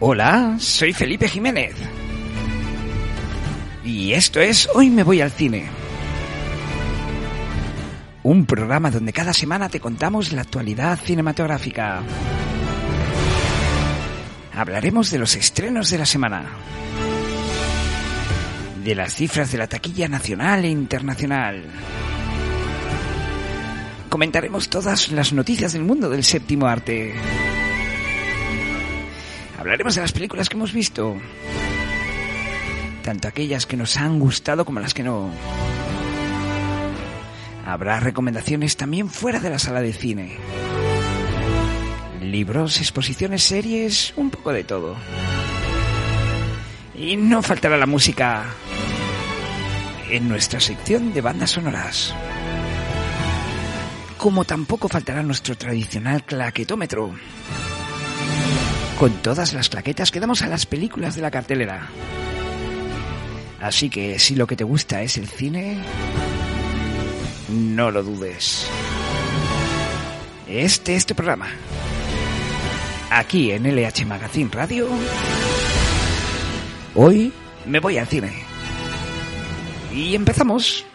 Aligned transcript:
Hola, 0.00 0.54
soy 0.60 0.92
Felipe 0.92 1.26
Jiménez. 1.26 1.74
Y 3.84 4.12
esto 4.12 4.38
es 4.38 4.68
Hoy 4.72 4.90
me 4.90 5.02
voy 5.02 5.20
al 5.20 5.32
cine. 5.32 5.66
Un 8.22 8.46
programa 8.46 8.92
donde 8.92 9.12
cada 9.12 9.32
semana 9.32 9.68
te 9.68 9.80
contamos 9.80 10.30
la 10.32 10.42
actualidad 10.42 11.00
cinematográfica. 11.00 12.02
Hablaremos 14.54 15.10
de 15.10 15.18
los 15.18 15.34
estrenos 15.34 15.90
de 15.90 15.98
la 15.98 16.06
semana. 16.06 16.44
De 18.84 18.94
las 18.94 19.16
cifras 19.16 19.50
de 19.50 19.58
la 19.58 19.66
taquilla 19.66 20.06
nacional 20.06 20.64
e 20.64 20.68
internacional. 20.68 21.64
Comentaremos 24.08 24.68
todas 24.68 25.10
las 25.10 25.32
noticias 25.32 25.72
del 25.72 25.82
mundo 25.82 26.08
del 26.08 26.22
séptimo 26.22 26.66
arte. 26.66 27.14
Hablaremos 29.58 29.96
de 29.96 30.02
las 30.02 30.12
películas 30.12 30.48
que 30.48 30.56
hemos 30.56 30.72
visto. 30.72 31.16
Tanto 33.02 33.26
aquellas 33.26 33.66
que 33.66 33.76
nos 33.76 33.96
han 33.96 34.20
gustado 34.20 34.64
como 34.64 34.78
las 34.78 34.94
que 34.94 35.02
no. 35.02 35.30
Habrá 37.66 37.98
recomendaciones 37.98 38.76
también 38.76 39.10
fuera 39.10 39.40
de 39.40 39.50
la 39.50 39.58
sala 39.58 39.82
de 39.82 39.92
cine. 39.92 40.36
Libros, 42.22 42.78
exposiciones, 42.78 43.42
series, 43.42 44.14
un 44.16 44.30
poco 44.30 44.52
de 44.52 44.62
todo. 44.62 44.96
Y 46.94 47.16
no 47.16 47.42
faltará 47.42 47.76
la 47.76 47.86
música 47.86 48.44
en 50.08 50.28
nuestra 50.28 50.60
sección 50.60 51.12
de 51.12 51.20
bandas 51.20 51.50
sonoras. 51.50 52.14
Como 54.18 54.44
tampoco 54.44 54.88
faltará 54.88 55.22
nuestro 55.22 55.56
tradicional 55.56 56.24
claquetómetro 56.24 57.12
con 58.98 59.12
todas 59.22 59.52
las 59.52 59.68
claquetas 59.68 60.10
que 60.10 60.18
damos 60.18 60.42
a 60.42 60.48
las 60.48 60.66
películas 60.66 61.14
de 61.14 61.22
la 61.22 61.30
cartelera. 61.30 61.88
Así 63.60 63.88
que 63.90 64.18
si 64.18 64.34
lo 64.34 64.46
que 64.46 64.56
te 64.56 64.64
gusta 64.64 65.02
es 65.02 65.16
el 65.18 65.28
cine, 65.28 65.78
no 67.48 67.92
lo 67.92 68.02
dudes. 68.02 68.68
Este 70.48 70.96
es 70.96 71.06
tu 71.06 71.14
programa. 71.14 71.46
Aquí 73.10 73.52
en 73.52 73.64
LH 73.64 74.04
Magazine 74.04 74.50
Radio. 74.52 74.88
Hoy 76.96 77.32
me 77.66 77.78
voy 77.78 77.98
al 77.98 78.08
cine. 78.08 78.32
Y 79.92 80.16
empezamos. 80.16 80.87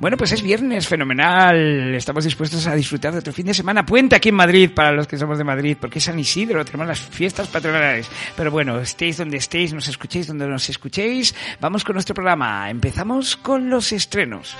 Bueno, 0.00 0.16
pues 0.16 0.32
es 0.32 0.40
viernes, 0.40 0.88
fenomenal. 0.88 1.94
Estamos 1.94 2.24
dispuestos 2.24 2.66
a 2.66 2.74
disfrutar 2.74 3.12
de 3.12 3.18
otro 3.18 3.34
fin 3.34 3.44
de 3.44 3.52
semana. 3.52 3.84
Puente 3.84 4.16
aquí 4.16 4.30
en 4.30 4.34
Madrid, 4.34 4.70
para 4.74 4.92
los 4.92 5.06
que 5.06 5.18
somos 5.18 5.36
de 5.36 5.44
Madrid, 5.44 5.76
porque 5.78 5.98
es 5.98 6.04
San 6.06 6.18
Isidro, 6.18 6.64
tenemos 6.64 6.86
las 6.86 7.00
fiestas 7.00 7.48
patronales. 7.48 8.08
Pero 8.34 8.50
bueno, 8.50 8.80
estéis 8.80 9.18
donde 9.18 9.36
estéis, 9.36 9.74
nos 9.74 9.88
escuchéis 9.88 10.26
donde 10.26 10.48
nos 10.48 10.70
escuchéis. 10.70 11.34
Vamos 11.60 11.84
con 11.84 11.92
nuestro 11.92 12.14
programa. 12.14 12.70
Empezamos 12.70 13.36
con 13.36 13.68
los 13.68 13.92
estrenos. 13.92 14.56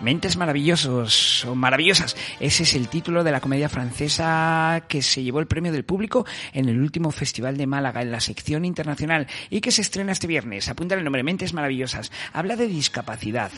Mentes 0.00 0.36
maravillosos 0.36 1.44
o 1.46 1.54
maravillosas. 1.54 2.16
Ese 2.38 2.64
es 2.64 2.74
el 2.74 2.88
título 2.88 3.24
de 3.24 3.32
la 3.32 3.40
comedia 3.40 3.70
francesa 3.70 4.84
que 4.88 5.00
se 5.00 5.22
llevó 5.22 5.40
el 5.40 5.46
premio 5.46 5.72
del 5.72 5.84
público 5.84 6.26
en 6.52 6.68
el 6.68 6.78
último 6.80 7.10
Festival 7.10 7.56
de 7.56 7.66
Málaga 7.66 8.02
en 8.02 8.12
la 8.12 8.20
sección 8.20 8.66
internacional 8.66 9.26
y 9.48 9.62
que 9.62 9.70
se 9.70 9.80
estrena 9.80 10.12
este 10.12 10.26
viernes. 10.26 10.68
Apunta 10.68 10.94
el 10.94 11.04
nombre 11.04 11.22
Mentes 11.22 11.54
maravillosas. 11.54 12.12
Habla 12.34 12.56
de 12.56 12.66
discapacidad. 12.66 13.50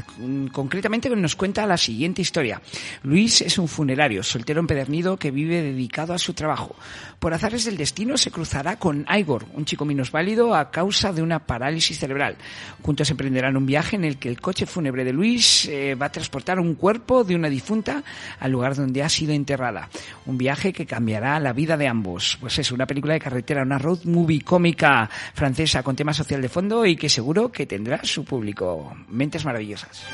Concretamente 0.53 1.11
nos 1.11 1.35
cuenta 1.35 1.67
la 1.67 1.77
siguiente 1.77 2.23
historia. 2.23 2.63
Luis 3.03 3.41
es 3.41 3.59
un 3.59 3.67
funerario, 3.67 4.23
soltero 4.23 4.61
empedernido 4.61 5.17
que 5.17 5.33
vive 5.33 5.61
dedicado 5.61 6.15
a 6.15 6.19
su 6.19 6.35
trabajo. 6.35 6.77
Por 7.19 7.35
azares 7.35 7.65
del 7.65 7.77
destino 7.77 8.17
se 8.17 8.31
cruzará 8.31 8.77
con 8.77 9.05
Igor, 9.11 9.47
un 9.55 9.65
chico 9.65 9.85
minusválido 9.85 10.55
a 10.55 10.71
causa 10.71 11.13
de 11.13 11.23
una 11.23 11.41
parálisis 11.41 11.99
cerebral. 11.99 12.37
Juntos 12.83 13.11
emprenderán 13.11 13.57
un 13.57 13.67
viaje 13.67 13.97
en 13.97 14.05
el 14.05 14.19
que 14.19 14.29
el 14.29 14.41
coche 14.41 14.67
fúnebre 14.67 15.05
de 15.05 15.13
Luis 15.13 15.67
eh, 15.67 15.97
va 15.97 16.07
a 16.07 16.13
transportar 16.29 16.61
un 16.61 16.75
cuerpo 16.75 17.25
de 17.25 17.35
una 17.35 17.49
difunta 17.49 18.03
al 18.39 18.53
lugar 18.53 18.75
donde 18.75 19.03
ha 19.03 19.09
sido 19.09 19.33
enterrada. 19.33 19.89
Un 20.27 20.37
viaje 20.37 20.75
que 20.75 20.85
cambiará 20.85 21.41
la 21.41 21.55
vida 21.55 21.79
de 21.79 21.89
ambos. 21.89 22.37
Pues 22.39 22.59
es 22.59 22.71
una 22.71 22.87
película 22.87 23.15
de 23.15 23.21
carretera, 23.21 23.63
una 23.63 23.79
road 23.79 24.05
movie 24.05 24.43
cómica 24.43 25.09
francesa 25.33 25.83
con 25.83 25.97
tema 25.97 26.13
social 26.13 26.43
de 26.43 26.51
fondo 26.51 26.85
y 26.85 26.97
que 26.97 27.09
seguro 27.09 27.51
que 27.51 27.65
tendrá 27.65 28.01
su 28.05 28.27
público. 28.27 28.95
Mentes 29.09 29.47
maravillosas. 29.47 30.07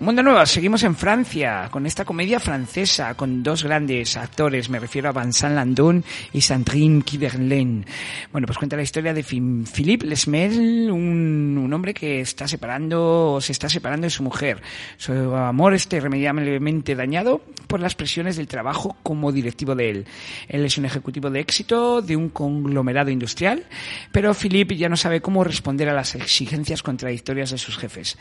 Mundo 0.00 0.22
Nuevo, 0.22 0.46
seguimos 0.46 0.84
en 0.84 0.94
Francia 0.94 1.66
con 1.72 1.84
esta 1.84 2.04
comedia 2.04 2.38
francesa 2.38 3.14
con 3.14 3.42
dos 3.42 3.64
grandes 3.64 4.16
actores, 4.16 4.70
me 4.70 4.78
refiero 4.78 5.08
a 5.08 5.12
Vincent 5.12 5.56
Landon 5.56 6.04
y 6.32 6.40
Sandrine 6.40 7.02
Kiberlen. 7.02 7.84
Bueno, 8.30 8.46
pues 8.46 8.58
cuenta 8.58 8.76
la 8.76 8.82
historia 8.82 9.12
de 9.12 9.24
Philippe 9.24 10.06
Lesmel, 10.06 10.88
un, 10.92 11.60
un 11.60 11.72
hombre 11.72 11.94
que 11.94 12.20
está 12.20 12.46
separando 12.46 13.40
se 13.40 13.50
está 13.50 13.68
separando 13.68 14.04
de 14.04 14.10
su 14.10 14.22
mujer. 14.22 14.62
Su 14.98 15.12
amor 15.12 15.74
está 15.74 15.96
irremediablemente 15.96 16.94
dañado 16.94 17.42
por 17.66 17.80
las 17.80 17.96
presiones 17.96 18.36
del 18.36 18.46
trabajo 18.46 18.96
como 19.02 19.32
directivo 19.32 19.74
de 19.74 19.90
él. 19.90 20.06
Él 20.48 20.64
es 20.64 20.78
un 20.78 20.84
ejecutivo 20.84 21.28
de 21.28 21.40
éxito 21.40 22.02
de 22.02 22.14
un 22.14 22.28
conglomerado 22.28 23.10
industrial, 23.10 23.64
pero 24.12 24.32
Philippe 24.32 24.76
ya 24.76 24.88
no 24.88 24.96
sabe 24.96 25.20
cómo 25.20 25.42
responder 25.42 25.88
a 25.88 25.94
las 25.94 26.14
exigencias 26.14 26.84
contradictorias 26.84 27.50
de 27.50 27.58
sus 27.58 27.76
jefes. 27.76 28.16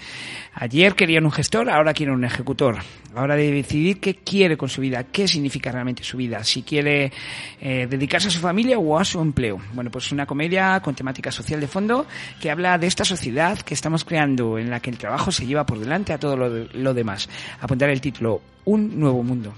Ayer 0.53 0.95
querían 0.95 1.25
un 1.25 1.31
gestor, 1.31 1.66
ahora 1.69 1.93
quieren 1.93 2.15
un 2.15 2.23
ejecutor. 2.23 2.77
Ahora 3.15 3.35
de 3.35 3.51
decidir 3.51 3.99
qué 3.99 4.15
quiere 4.15 4.57
con 4.57 4.69
su 4.69 4.81
vida, 4.81 5.03
qué 5.05 5.27
significa 5.27 5.71
realmente 5.71 6.03
su 6.03 6.17
vida, 6.17 6.43
si 6.43 6.61
quiere 6.61 7.11
eh, 7.59 7.87
dedicarse 7.89 8.27
a 8.27 8.31
su 8.31 8.39
familia 8.39 8.77
o 8.77 8.99
a 8.99 9.03
su 9.03 9.19
empleo. 9.19 9.59
Bueno, 9.73 9.89
pues 9.89 10.11
una 10.11 10.25
comedia 10.25 10.79
con 10.81 10.93
temática 10.93 11.31
social 11.31 11.59
de 11.59 11.67
fondo 11.67 12.05
que 12.39 12.51
habla 12.51 12.77
de 12.77 12.87
esta 12.87 13.05
sociedad 13.05 13.57
que 13.59 13.73
estamos 13.73 14.05
creando 14.05 14.59
en 14.59 14.69
la 14.69 14.79
que 14.79 14.89
el 14.89 14.97
trabajo 14.97 15.31
se 15.31 15.45
lleva 15.45 15.65
por 15.65 15.79
delante 15.79 16.13
a 16.13 16.19
todo 16.19 16.37
lo, 16.37 16.49
lo 16.49 16.93
demás. 16.93 17.27
Apuntar 17.59 17.89
el 17.89 18.01
título, 18.01 18.41
Un 18.65 18.99
nuevo 18.99 19.23
mundo. 19.23 19.53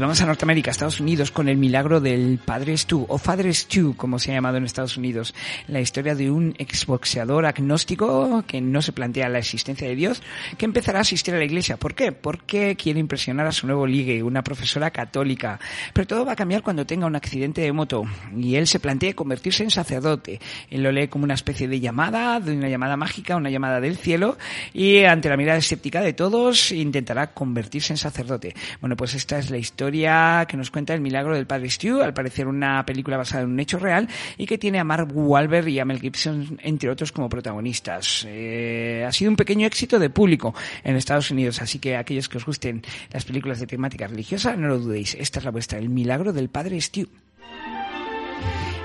Vamos 0.00 0.22
a 0.22 0.26
Norteamérica, 0.26 0.70
Estados 0.70 0.98
Unidos, 0.98 1.30
con 1.30 1.46
el 1.50 1.58
milagro 1.58 2.00
del 2.00 2.38
Padre 2.42 2.74
Stu, 2.78 3.04
o 3.06 3.18
Father 3.18 3.54
Stu, 3.54 3.94
como 3.96 4.18
se 4.18 4.30
ha 4.30 4.34
llamado 4.34 4.56
en 4.56 4.64
Estados 4.64 4.96
Unidos. 4.96 5.34
La 5.68 5.82
historia 5.82 6.14
de 6.14 6.30
un 6.30 6.54
exboxeador 6.56 7.44
agnóstico 7.44 8.42
que 8.46 8.62
no 8.62 8.80
se 8.80 8.92
plantea 8.92 9.28
la 9.28 9.40
existencia 9.40 9.86
de 9.86 9.94
Dios, 9.94 10.22
que 10.56 10.64
empezará 10.64 11.00
a 11.00 11.02
asistir 11.02 11.34
a 11.34 11.38
la 11.38 11.44
iglesia. 11.44 11.76
¿Por 11.76 11.94
qué? 11.94 12.12
Porque 12.12 12.76
quiere 12.76 12.98
impresionar 12.98 13.46
a 13.46 13.52
su 13.52 13.66
nuevo 13.66 13.86
ligue, 13.86 14.22
una 14.22 14.42
profesora 14.42 14.90
católica. 14.90 15.60
Pero 15.92 16.06
todo 16.06 16.24
va 16.24 16.32
a 16.32 16.36
cambiar 16.36 16.62
cuando 16.62 16.86
tenga 16.86 17.06
un 17.06 17.14
accidente 17.14 17.60
de 17.60 17.72
moto 17.72 18.04
y 18.34 18.54
él 18.54 18.66
se 18.66 18.80
plantea 18.80 19.12
convertirse 19.12 19.64
en 19.64 19.70
sacerdote. 19.70 20.40
Él 20.70 20.82
lo 20.82 20.92
lee 20.92 21.08
como 21.08 21.24
una 21.24 21.34
especie 21.34 21.68
de 21.68 21.78
llamada, 21.78 22.40
de 22.40 22.56
una 22.56 22.70
llamada 22.70 22.96
mágica, 22.96 23.36
una 23.36 23.50
llamada 23.50 23.80
del 23.80 23.98
cielo, 23.98 24.38
y 24.72 25.04
ante 25.04 25.28
la 25.28 25.36
mirada 25.36 25.58
escéptica 25.58 26.00
de 26.00 26.14
todos 26.14 26.72
intentará 26.72 27.34
convertirse 27.34 27.92
en 27.92 27.98
sacerdote. 27.98 28.54
Bueno, 28.80 28.96
pues 28.96 29.14
esta 29.14 29.38
es 29.38 29.50
la 29.50 29.58
historia 29.58 29.89
historia 29.90 30.46
que 30.46 30.56
nos 30.56 30.70
cuenta 30.70 30.94
el 30.94 31.00
milagro 31.00 31.34
del 31.34 31.46
padre 31.46 31.68
Stu, 31.68 32.00
al 32.00 32.14
parecer 32.14 32.46
una 32.46 32.86
película 32.86 33.16
basada 33.16 33.42
en 33.42 33.50
un 33.50 33.58
hecho 33.58 33.78
real 33.78 34.08
y 34.38 34.46
que 34.46 34.56
tiene 34.56 34.78
a 34.78 34.84
Mark 34.84 35.08
Wahlberg 35.12 35.66
y 35.68 35.80
a 35.80 35.84
Mel 35.84 35.98
Gibson, 35.98 36.60
entre 36.62 36.90
otros, 36.90 37.10
como 37.10 37.28
protagonistas. 37.28 38.24
Eh, 38.28 39.04
ha 39.06 39.10
sido 39.10 39.32
un 39.32 39.36
pequeño 39.36 39.66
éxito 39.66 39.98
de 39.98 40.08
público 40.08 40.54
en 40.84 40.94
Estados 40.94 41.32
Unidos, 41.32 41.60
así 41.60 41.80
que 41.80 41.96
aquellos 41.96 42.28
que 42.28 42.38
os 42.38 42.46
gusten 42.46 42.82
las 43.12 43.24
películas 43.24 43.58
de 43.58 43.66
temática 43.66 44.06
religiosa, 44.06 44.54
no 44.54 44.68
lo 44.68 44.78
dudéis, 44.78 45.16
esta 45.16 45.40
es 45.40 45.44
la 45.44 45.50
vuestra, 45.50 45.80
el 45.80 45.88
milagro 45.88 46.32
del 46.32 46.48
padre 46.48 46.80
Stu. 46.80 47.08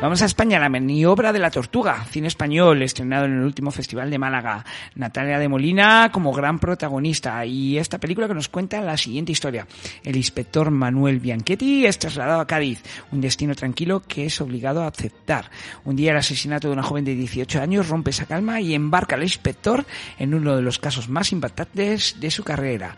Vamos 0.02 0.22
a 0.22 0.26
España, 0.26 0.60
la 0.60 0.68
maniobra 0.68 1.32
de 1.32 1.40
la 1.40 1.50
tortuga, 1.50 2.04
cine 2.12 2.28
español, 2.28 2.82
estrenado 2.82 3.26
en 3.26 3.40
el 3.40 3.46
último 3.46 3.72
festival 3.72 4.10
de 4.10 4.20
Málaga. 4.20 4.66
Natalia 4.96 5.40
de 5.40 5.48
Molina 5.48 6.10
como 6.12 6.34
gran 6.34 6.60
protagonista 6.60 7.46
y 7.46 7.78
esta 7.78 7.98
película 7.98 8.28
que 8.28 8.34
nos 8.34 8.50
cuenta 8.50 8.82
la 8.82 8.98
siguiente 8.98 9.32
historia. 9.32 9.66
El 10.04 10.18
inspector 10.18 10.70
Manuel 10.70 11.22
Bianchetti 11.22 11.86
es 11.86 11.98
trasladado 11.98 12.42
a 12.42 12.46
Cádiz, 12.46 12.84
un 13.14 13.22
destino 13.22 13.56
tranquilo 13.56 14.04
que 14.06 14.26
es 14.26 14.42
obligado 14.42 14.84
a 14.84 14.88
aceptar. 14.88 15.50
Un 15.86 15.96
día 15.96 16.12
el 16.12 16.18
asesinato 16.18 16.68
de 16.68 16.74
una 16.74 16.84
joven 16.84 17.06
de 17.06 17.16
18 17.16 17.62
años 17.62 17.88
rompe 17.88 18.10
esa 18.10 18.26
calma 18.26 18.60
y 18.60 18.76
embarca 18.76 19.16
al 19.16 19.24
inspector 19.24 19.86
en 20.20 20.34
uno 20.34 20.58
de 20.58 20.62
los 20.62 20.78
casos 20.78 21.08
más 21.08 21.32
impactantes 21.32 22.20
de 22.20 22.32
su 22.32 22.44
carrera. 22.44 22.98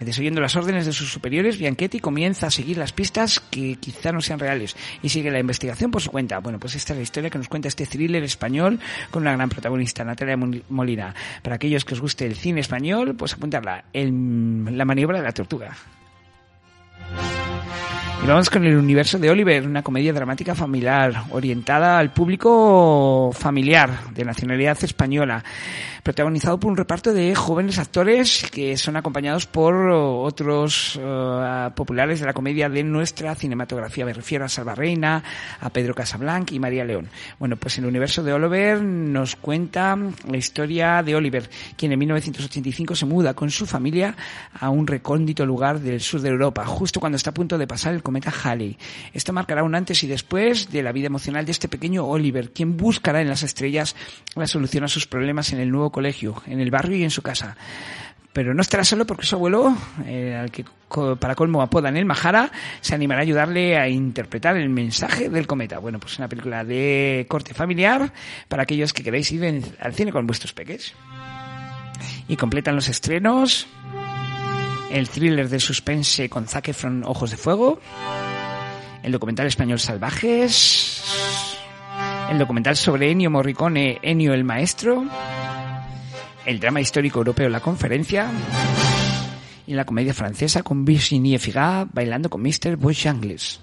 Desoyendo 0.00 0.40
las 0.40 0.56
órdenes 0.56 0.84
de 0.86 0.92
sus 0.92 1.10
superiores, 1.10 1.58
Bianchetti 1.58 2.00
comienza 2.00 2.48
a 2.48 2.50
seguir 2.50 2.76
las 2.76 2.92
pistas 2.92 3.40
que 3.40 3.76
quizá 3.76 4.12
no 4.12 4.20
sean 4.20 4.38
reales 4.38 4.76
y 5.02 5.08
sigue 5.08 5.30
la 5.30 5.38
investigación 5.38 5.90
por 5.90 6.02
su 6.02 6.10
cuenta. 6.10 6.38
Bueno, 6.38 6.58
pues 6.58 6.74
esta 6.74 6.92
es 6.92 6.98
la 6.98 7.02
historia 7.02 7.30
que 7.30 7.38
nos 7.38 7.48
cuenta 7.48 7.68
este 7.68 7.86
thriller 7.86 8.22
español 8.22 8.78
con 9.10 9.22
una 9.22 9.32
gran 9.32 9.48
protagonista, 9.48 10.04
Natalia 10.04 10.36
Molina. 10.68 11.14
Para 11.42 11.56
aquellos 11.56 11.84
que 11.84 11.94
os 11.94 12.00
guste 12.00 12.26
el 12.26 12.36
cine 12.36 12.60
español, 12.60 13.14
pues 13.16 13.32
apuntarla, 13.34 13.84
en 13.92 14.76
La 14.76 14.84
maniobra 14.84 15.18
de 15.18 15.24
la 15.24 15.32
tortuga. 15.32 15.76
Y 18.22 18.26
vamos 18.26 18.50
con 18.50 18.64
el 18.64 18.76
universo 18.76 19.18
de 19.18 19.30
Oliver, 19.30 19.66
una 19.66 19.82
comedia 19.82 20.12
dramática 20.12 20.54
familiar, 20.54 21.24
orientada 21.30 21.98
al 21.98 22.12
público 22.12 23.30
familiar, 23.32 24.12
de 24.12 24.24
nacionalidad 24.24 24.82
española 24.82 25.44
protagonizado 26.06 26.60
por 26.60 26.70
un 26.70 26.76
reparto 26.76 27.12
de 27.12 27.34
jóvenes 27.34 27.80
actores 27.80 28.48
que 28.52 28.76
son 28.76 28.94
acompañados 28.94 29.48
por 29.48 29.90
otros 29.90 30.94
uh, 30.94 31.74
populares 31.74 32.20
de 32.20 32.26
la 32.26 32.32
comedia 32.32 32.68
de 32.68 32.84
nuestra 32.84 33.34
cinematografía. 33.34 34.04
Me 34.04 34.12
refiero 34.12 34.44
a 34.44 34.48
Salva 34.48 34.76
Reina, 34.76 35.24
a 35.60 35.68
Pedro 35.70 35.96
Casablanc 35.96 36.52
y 36.52 36.60
María 36.60 36.84
León. 36.84 37.08
Bueno, 37.40 37.56
pues 37.56 37.78
el 37.78 37.86
universo 37.86 38.22
de 38.22 38.32
Oliver 38.32 38.80
nos 38.80 39.34
cuenta 39.34 39.98
la 40.30 40.36
historia 40.36 41.02
de 41.02 41.16
Oliver, 41.16 41.50
quien 41.76 41.90
en 41.90 41.98
1985 41.98 42.94
se 42.94 43.04
muda 43.04 43.34
con 43.34 43.50
su 43.50 43.66
familia 43.66 44.14
a 44.60 44.70
un 44.70 44.86
recóndito 44.86 45.44
lugar 45.44 45.80
del 45.80 46.00
sur 46.00 46.20
de 46.20 46.28
Europa, 46.28 46.64
justo 46.66 47.00
cuando 47.00 47.16
está 47.16 47.30
a 47.30 47.34
punto 47.34 47.58
de 47.58 47.66
pasar 47.66 47.94
el 47.94 48.04
cometa 48.06 48.32
Halley. 48.44 48.78
Esto 49.12 49.32
marcará 49.32 49.64
un 49.64 49.74
antes 49.74 50.04
y 50.04 50.06
después 50.06 50.70
de 50.70 50.84
la 50.84 50.92
vida 50.92 51.08
emocional 51.08 51.44
de 51.44 51.50
este 51.50 51.66
pequeño 51.66 52.06
Oliver, 52.06 52.52
quien 52.52 52.76
buscará 52.76 53.20
en 53.20 53.28
las 53.28 53.42
estrellas 53.42 53.96
la 54.36 54.46
solución 54.46 54.84
a 54.84 54.88
sus 54.88 55.08
problemas 55.08 55.52
en 55.52 55.58
el 55.58 55.72
nuevo 55.72 55.90
colegio, 55.90 56.40
en 56.46 56.60
el 56.60 56.70
barrio 56.70 56.96
y 56.96 57.02
en 57.02 57.10
su 57.10 57.22
casa. 57.22 57.56
Pero 58.32 58.54
no 58.54 58.62
estará 58.62 58.84
solo 58.84 59.06
porque 59.06 59.26
su 59.26 59.34
abuelo, 59.34 59.76
eh, 60.04 60.36
al 60.40 60.52
que 60.52 60.64
para 61.18 61.34
colmo 61.34 61.62
apodan 61.62 61.96
el 61.96 62.04
Mahara, 62.04 62.52
se 62.80 62.94
animará 62.94 63.22
a 63.22 63.22
ayudarle 63.22 63.76
a 63.76 63.88
interpretar 63.88 64.56
el 64.56 64.68
mensaje 64.68 65.28
del 65.28 65.48
cometa. 65.48 65.80
Bueno, 65.80 65.98
pues 65.98 66.16
una 66.18 66.28
película 66.28 66.62
de 66.62 67.26
corte 67.28 67.54
familiar 67.54 68.12
para 68.46 68.62
aquellos 68.62 68.92
que 68.92 69.02
queréis 69.02 69.32
ir 69.32 69.64
al 69.80 69.94
cine 69.94 70.12
con 70.12 70.28
vuestros 70.28 70.52
peques. 70.52 70.94
Y 72.28 72.36
completan 72.36 72.76
los 72.76 72.88
estrenos 72.88 73.66
el 74.90 75.08
thriller 75.08 75.48
de 75.48 75.60
suspense 75.60 76.28
con 76.28 76.46
Zac 76.46 76.68
Efron 76.68 77.04
Ojos 77.04 77.30
de 77.30 77.36
Fuego, 77.36 77.80
el 79.02 79.12
documental 79.12 79.46
español 79.46 79.78
Salvajes, 79.78 81.02
el 82.30 82.38
documental 82.38 82.76
sobre 82.76 83.10
Ennio 83.10 83.30
Morricone, 83.30 83.98
Ennio 84.02 84.34
el 84.34 84.44
Maestro, 84.44 85.04
el 86.44 86.60
drama 86.60 86.80
histórico 86.80 87.18
europeo 87.18 87.48
La 87.48 87.60
Conferencia 87.60 88.30
y 89.66 89.74
la 89.74 89.84
comedia 89.84 90.14
francesa 90.14 90.62
con 90.62 90.84
Virginie 90.84 91.38
Figat 91.38 91.88
bailando 91.92 92.30
con 92.30 92.42
Mr. 92.42 92.78
Angles. 93.06 93.60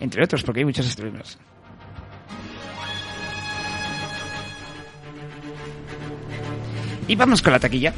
Entre 0.00 0.22
otros, 0.22 0.42
porque 0.42 0.60
hay 0.60 0.64
muchos 0.66 0.86
estrenos. 0.86 1.38
Y 7.08 7.14
vamos 7.14 7.40
con 7.40 7.52
la 7.52 7.60
taquilla. 7.60 7.94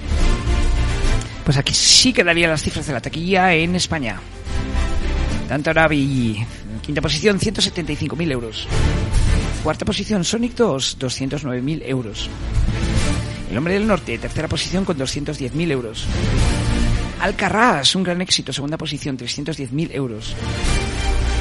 Pues 1.49 1.57
aquí 1.57 1.73
sí 1.73 2.13
quedarían 2.13 2.51
las 2.51 2.63
cifras 2.63 2.87
de 2.87 2.93
la 2.93 3.01
taquilla 3.01 3.55
en 3.55 3.75
España. 3.75 4.21
Tanto 5.49 5.71
Arabi, 5.71 6.45
quinta 6.83 7.01
posición, 7.01 7.41
175.000 7.41 8.31
euros. 8.31 8.69
Cuarta 9.63 9.87
posición, 9.87 10.25
Sonic 10.25 10.55
2, 10.55 10.99
209.000 10.99 11.83
euros. 11.87 12.29
El 13.51 13.57
Hombre 13.57 13.73
del 13.73 13.87
Norte, 13.87 14.19
tercera 14.19 14.47
posición 14.47 14.85
con 14.85 14.99
210.000 14.99 15.71
euros. 15.71 16.05
Alcarrás, 17.23 17.95
un 17.95 18.03
gran 18.03 18.21
éxito, 18.21 18.53
segunda 18.53 18.77
posición, 18.77 19.17
310.000 19.17 19.95
euros. 19.95 20.37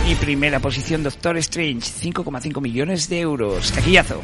Y 0.10 0.16
primera 0.16 0.62
posición, 0.62 1.04
Doctor 1.04 1.36
Strange, 1.40 1.82
5,5 1.82 2.62
millones 2.62 3.10
de 3.10 3.20
euros. 3.20 3.74
Taquillazo. 3.74 4.24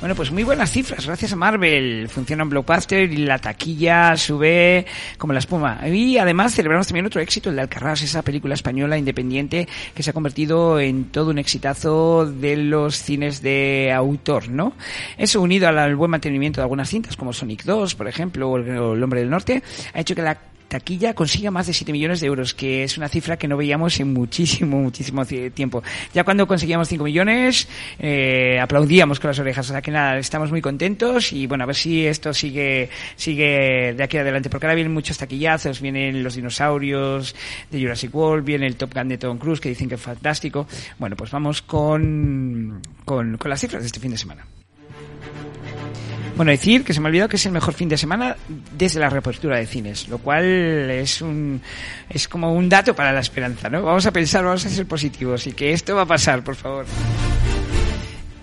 Bueno, 0.00 0.14
pues 0.14 0.32
muy 0.32 0.44
buenas 0.44 0.72
cifras, 0.72 1.04
gracias 1.06 1.34
a 1.34 1.36
Marvel. 1.36 2.08
Funciona 2.08 2.42
en 2.42 2.48
Blockbuster 2.48 3.12
y 3.12 3.18
la 3.18 3.38
taquilla 3.38 4.16
sube 4.16 4.86
como 5.18 5.34
la 5.34 5.40
espuma. 5.40 5.86
Y 5.86 6.16
además 6.16 6.54
celebramos 6.54 6.86
también 6.86 7.04
otro 7.04 7.20
éxito, 7.20 7.50
el 7.50 7.56
de 7.56 7.62
Alcarrás, 7.62 8.00
esa 8.00 8.22
película 8.22 8.54
española 8.54 8.96
independiente 8.96 9.68
que 9.94 10.02
se 10.02 10.08
ha 10.08 10.14
convertido 10.14 10.80
en 10.80 11.10
todo 11.10 11.28
un 11.28 11.38
exitazo 11.38 12.24
de 12.24 12.56
los 12.56 12.96
cines 12.96 13.42
de 13.42 13.92
autor, 13.94 14.48
¿no? 14.48 14.72
Eso 15.18 15.42
unido 15.42 15.68
al 15.68 15.96
buen 15.96 16.10
mantenimiento 16.10 16.62
de 16.62 16.62
algunas 16.62 16.88
cintas 16.88 17.14
como 17.18 17.34
Sonic 17.34 17.64
2, 17.64 17.94
por 17.94 18.08
ejemplo, 18.08 18.48
o 18.48 18.56
El 18.56 19.02
Hombre 19.02 19.20
del 19.20 19.28
Norte, 19.28 19.62
ha 19.92 20.00
hecho 20.00 20.14
que 20.14 20.22
la 20.22 20.38
taquilla 20.70 21.14
consiga 21.14 21.50
más 21.50 21.66
de 21.66 21.74
7 21.74 21.92
millones 21.92 22.20
de 22.20 22.28
euros, 22.28 22.54
que 22.54 22.84
es 22.84 22.96
una 22.96 23.08
cifra 23.08 23.36
que 23.36 23.48
no 23.48 23.56
veíamos 23.56 23.98
en 24.00 24.14
muchísimo, 24.14 24.78
muchísimo 24.80 25.26
tiempo. 25.26 25.82
Ya 26.14 26.24
cuando 26.24 26.46
conseguíamos 26.46 26.88
5 26.88 27.04
millones, 27.04 27.68
eh, 27.98 28.58
aplaudíamos 28.58 29.20
con 29.20 29.28
las 29.28 29.38
orejas. 29.38 29.68
O 29.68 29.72
sea 29.72 29.82
que 29.82 29.90
nada, 29.90 30.16
estamos 30.18 30.50
muy 30.50 30.62
contentos 30.62 31.32
y 31.32 31.46
bueno, 31.46 31.64
a 31.64 31.66
ver 31.66 31.76
si 31.76 32.06
esto 32.06 32.32
sigue, 32.32 32.88
sigue 33.16 33.94
de 33.94 34.02
aquí 34.02 34.16
adelante, 34.16 34.48
porque 34.48 34.66
ahora 34.66 34.76
vienen 34.76 34.94
muchos 34.94 35.18
taquillazos, 35.18 35.80
vienen 35.80 36.22
los 36.22 36.36
dinosaurios 36.36 37.34
de 37.70 37.80
Jurassic 37.80 38.14
World, 38.14 38.44
viene 38.44 38.66
el 38.66 38.76
Top 38.76 38.94
Gun 38.94 39.08
de 39.08 39.18
Tom 39.18 39.38
Cruise, 39.38 39.60
que 39.60 39.68
dicen 39.68 39.88
que 39.88 39.96
es 39.96 40.00
fantástico. 40.00 40.66
Bueno, 40.98 41.16
pues 41.16 41.32
vamos 41.32 41.62
con, 41.62 42.80
con, 43.04 43.36
con 43.36 43.50
las 43.50 43.60
cifras 43.60 43.82
de 43.82 43.86
este 43.86 43.98
fin 43.98 44.12
de 44.12 44.18
semana. 44.18 44.46
Bueno, 46.36 46.52
decir 46.52 46.84
que 46.84 46.94
se 46.94 47.00
me 47.00 47.06
ha 47.06 47.10
olvidado 47.10 47.28
que 47.28 47.36
es 47.36 47.46
el 47.46 47.52
mejor 47.52 47.74
fin 47.74 47.88
de 47.88 47.98
semana 47.98 48.36
desde 48.76 48.98
la 48.98 49.10
reapertura 49.10 49.56
de 49.58 49.66
cines, 49.66 50.08
lo 50.08 50.18
cual 50.18 50.44
es 50.44 51.20
un 51.20 51.60
es 52.08 52.28
como 52.28 52.54
un 52.54 52.68
dato 52.68 52.94
para 52.94 53.12
la 53.12 53.20
esperanza, 53.20 53.68
¿no? 53.68 53.82
Vamos 53.82 54.06
a 54.06 54.12
pensar, 54.12 54.44
vamos 54.44 54.64
a 54.64 54.70
ser 54.70 54.86
positivos 54.86 55.46
y 55.46 55.52
que 55.52 55.72
esto 55.72 55.94
va 55.94 56.02
a 56.02 56.06
pasar, 56.06 56.42
por 56.42 56.56
favor. 56.56 56.86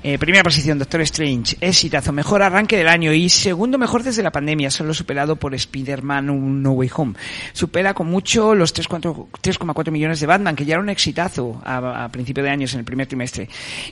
Eh, 0.10 0.18
primera 0.18 0.42
posición, 0.42 0.80
Doctor 0.80 1.02
Strange. 1.02 1.58
Exitazo, 1.60 2.14
mejor 2.14 2.42
arranque 2.42 2.78
del 2.78 2.88
año 2.88 3.12
y 3.12 3.28
segundo 3.28 3.78
mejor 3.78 4.04
desde 4.04 4.24
la 4.24 4.32
pandemia, 4.32 4.72
solo 4.72 4.94
superado 4.94 5.36
por 5.36 5.54
Spider-Man 5.54 6.62
No 6.64 6.72
Way 6.72 6.90
Home. 6.96 7.16
Supera 7.52 7.94
con 7.94 8.08
mucho 8.08 8.56
los 8.56 8.74
3,4 8.74 9.92
millones 9.92 10.22
de 10.22 10.26
Batman, 10.26 10.56
que 10.56 10.64
ya 10.64 10.76
era 10.76 10.82
un 10.82 10.88
exitazo 10.88 11.62
a, 11.66 12.08
principio 12.10 12.42
de 12.42 12.52
años 12.52 12.72
en 12.74 12.80
el 12.80 12.86
primer 12.86 13.08
trimestre. 13.08 13.50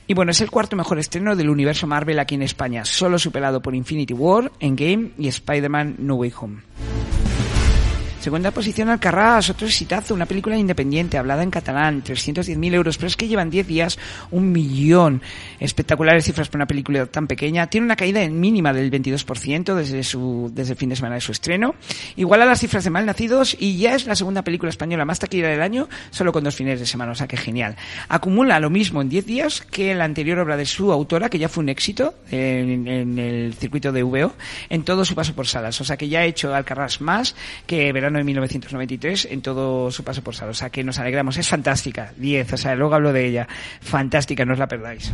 Y 0.08 0.14
bueno, 0.14 0.32
es 0.32 0.40
el 0.40 0.50
cuarto 0.50 0.78
mejor 0.78 1.00
estreno 1.00 1.36
del 1.36 1.50
universo 1.50 1.86
Marvel 1.86 2.18
aquí 2.20 2.36
en 2.36 2.44
España, 2.44 2.86
solo 2.86 3.20
superado 3.20 3.62
por 3.62 3.76
Infinity 3.76 4.14
War, 4.14 4.54
Endgame 4.62 5.10
y 5.18 5.28
Spider-Man 5.28 5.96
No 6.00 6.16
Way 6.16 6.34
Home. 6.40 6.62
Segunda 8.26 8.50
posición 8.50 8.90
Alcarrás, 8.90 9.52
otro 9.52 9.68
exitazo, 9.68 10.16
una 10.16 10.26
película 10.26 10.58
independiente, 10.58 11.20
hablada 11.20 11.44
en 11.44 11.52
catalán, 11.52 12.04
310.000 12.04 12.74
euros, 12.74 12.98
pero 12.98 13.06
es 13.06 13.16
que 13.16 13.28
llevan 13.28 13.52
10 13.52 13.68
días, 13.68 14.00
un 14.32 14.52
millón. 14.52 15.22
Espectaculares 15.60 16.26
cifras 16.26 16.48
para 16.48 16.64
una 16.64 16.66
película 16.66 17.06
tan 17.06 17.28
pequeña. 17.28 17.68
Tiene 17.68 17.86
una 17.86 17.96
caída 17.96 18.28
mínima 18.28 18.74
del 18.74 18.90
22% 18.90 19.76
desde, 19.76 20.02
su, 20.02 20.50
desde 20.52 20.72
el 20.72 20.78
fin 20.80 20.90
de 20.90 20.96
semana 20.96 21.14
de 21.14 21.22
su 21.22 21.34
estreno. 21.34 21.76
Igual 22.16 22.42
a 22.42 22.46
las 22.46 22.62
cifras 22.62 22.84
de 22.84 22.90
Malnacidos 22.90 23.56
y 23.60 23.78
ya 23.78 23.94
es 23.94 24.08
la 24.08 24.16
segunda 24.16 24.42
película 24.42 24.72
española 24.72 25.06
más 25.06 25.20
taquilla 25.20 25.48
del 25.48 25.62
año, 25.62 25.88
solo 26.10 26.32
con 26.32 26.44
dos 26.44 26.56
fines 26.56 26.80
de 26.80 26.88
semana, 26.88 27.12
o 27.12 27.16
sea 27.16 27.28
que 27.28 27.38
genial. 27.38 27.76
Acumula 28.10 28.60
lo 28.60 28.72
mismo 28.72 29.04
en 29.04 29.10
10 29.10 29.26
días 29.28 29.62
que 29.62 29.94
la 29.94 30.06
anterior 30.06 30.40
obra 30.40 30.58
de 30.58 30.66
su 30.66 30.92
autora, 30.92 31.30
que 31.30 31.38
ya 31.38 31.48
fue 31.48 31.62
un 31.62 31.70
éxito 31.70 32.16
en, 32.32 32.88
en 32.88 33.20
el 33.20 33.54
circuito 33.54 33.92
de 33.92 34.02
VO, 34.02 34.34
en 34.70 34.82
todo 34.82 35.06
su 35.06 35.14
paso 35.14 35.36
por 35.36 35.46
salas. 35.46 35.80
O 35.80 35.84
sea 35.84 35.96
que 35.96 36.10
ya 36.10 36.22
ha 36.22 36.26
hecho 36.26 36.56
Alcarrás 36.56 37.02
más 37.02 37.36
que 37.68 37.94
verano 37.94 38.15
de 38.18 38.24
1993 38.24 39.30
en 39.32 39.42
todo 39.42 39.92
su 39.92 40.04
paso 40.04 40.22
por 40.24 40.36
sala. 40.36 40.52
O 40.52 40.54
sea 40.54 40.70
que 40.70 40.84
nos 40.84 41.00
alegramos. 41.00 41.38
Es 41.38 41.48
fantástica. 41.48 42.14
10. 42.18 42.54
O 42.54 42.58
sea, 42.58 42.76
luego 42.76 42.96
hablo 42.96 43.14
de 43.14 43.28
ella. 43.28 43.48
Fantástica, 43.82 44.46
no 44.46 44.54
os 44.54 44.60
la 44.60 44.68
perdáis. 44.68 45.12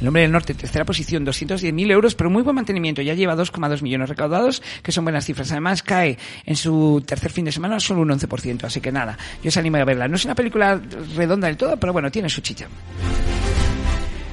El 0.00 0.08
Hombre 0.08 0.22
del 0.22 0.32
Norte, 0.32 0.52
tercera 0.52 0.84
posición, 0.84 1.24
210.000 1.24 1.90
euros, 1.90 2.14
pero 2.14 2.28
muy 2.28 2.42
buen 2.42 2.54
mantenimiento. 2.56 3.00
Ya 3.00 3.14
lleva 3.14 3.34
2,2 3.34 3.80
millones 3.80 4.10
recaudados, 4.10 4.62
que 4.82 4.92
son 4.92 5.04
buenas 5.04 5.24
cifras. 5.24 5.50
Además, 5.52 5.82
cae 5.82 6.18
en 6.44 6.56
su 6.56 7.02
tercer 7.06 7.30
fin 7.30 7.46
de 7.46 7.52
semana 7.52 7.80
solo 7.80 8.02
un 8.02 8.10
11%. 8.10 8.64
Así 8.64 8.82
que 8.82 8.92
nada, 8.92 9.16
yo 9.42 9.48
os 9.48 9.56
animo 9.56 9.78
a 9.78 9.84
verla. 9.84 10.06
No 10.06 10.16
es 10.16 10.24
una 10.26 10.34
película 10.34 10.78
redonda 11.16 11.46
del 11.46 11.56
todo, 11.56 11.78
pero 11.78 11.94
bueno, 11.94 12.10
tiene 12.10 12.28
su 12.28 12.42
chicha. 12.42 12.68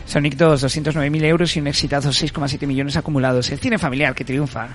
Sonic 0.06 0.36
2, 0.36 0.66
209.000 0.66 1.24
euros 1.24 1.56
y 1.56 1.62
un 1.62 1.68
exitazo 1.68 2.10
6,7 2.10 2.68
millones 2.68 2.98
acumulados. 2.98 3.50
El 3.50 3.60
cine 3.60 3.78
familiar 3.78 4.14
que 4.14 4.26
triunfa. 4.26 4.68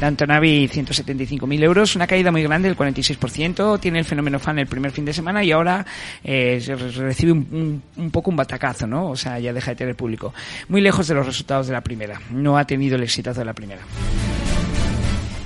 Downton 0.00 0.30
Abbey 0.30 0.68
175.000 0.68 1.62
euros, 1.62 1.96
una 1.96 2.06
caída 2.06 2.30
muy 2.30 2.42
grande 2.42 2.68
del 2.68 2.76
46%, 2.76 3.80
tiene 3.80 4.00
el 4.00 4.04
fenómeno 4.04 4.38
fan 4.38 4.58
el 4.58 4.66
primer 4.66 4.90
fin 4.90 5.04
de 5.04 5.12
semana 5.12 5.44
y 5.44 5.52
ahora 5.52 5.86
eh, 6.22 6.62
recibe 6.96 7.32
un, 7.32 7.82
un, 7.96 8.10
poco 8.10 8.30
un 8.30 8.36
batacazo, 8.36 8.86
¿no? 8.86 9.10
O 9.10 9.16
sea, 9.16 9.38
ya 9.38 9.52
deja 9.52 9.70
de 9.70 9.76
tener 9.76 9.94
público. 9.94 10.34
Muy 10.68 10.80
lejos 10.80 11.06
de 11.08 11.14
los 11.14 11.26
resultados 11.26 11.68
de 11.68 11.72
la 11.72 11.80
primera, 11.80 12.20
no 12.30 12.58
ha 12.58 12.66
tenido 12.66 12.96
el 12.96 13.02
exitazo 13.02 13.40
de 13.40 13.46
la 13.46 13.54
primera. 13.54 13.82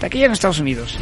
Taquilla 0.01 0.27
en 0.27 0.33
Estados 0.33 0.61
Unidos. 0.61 0.97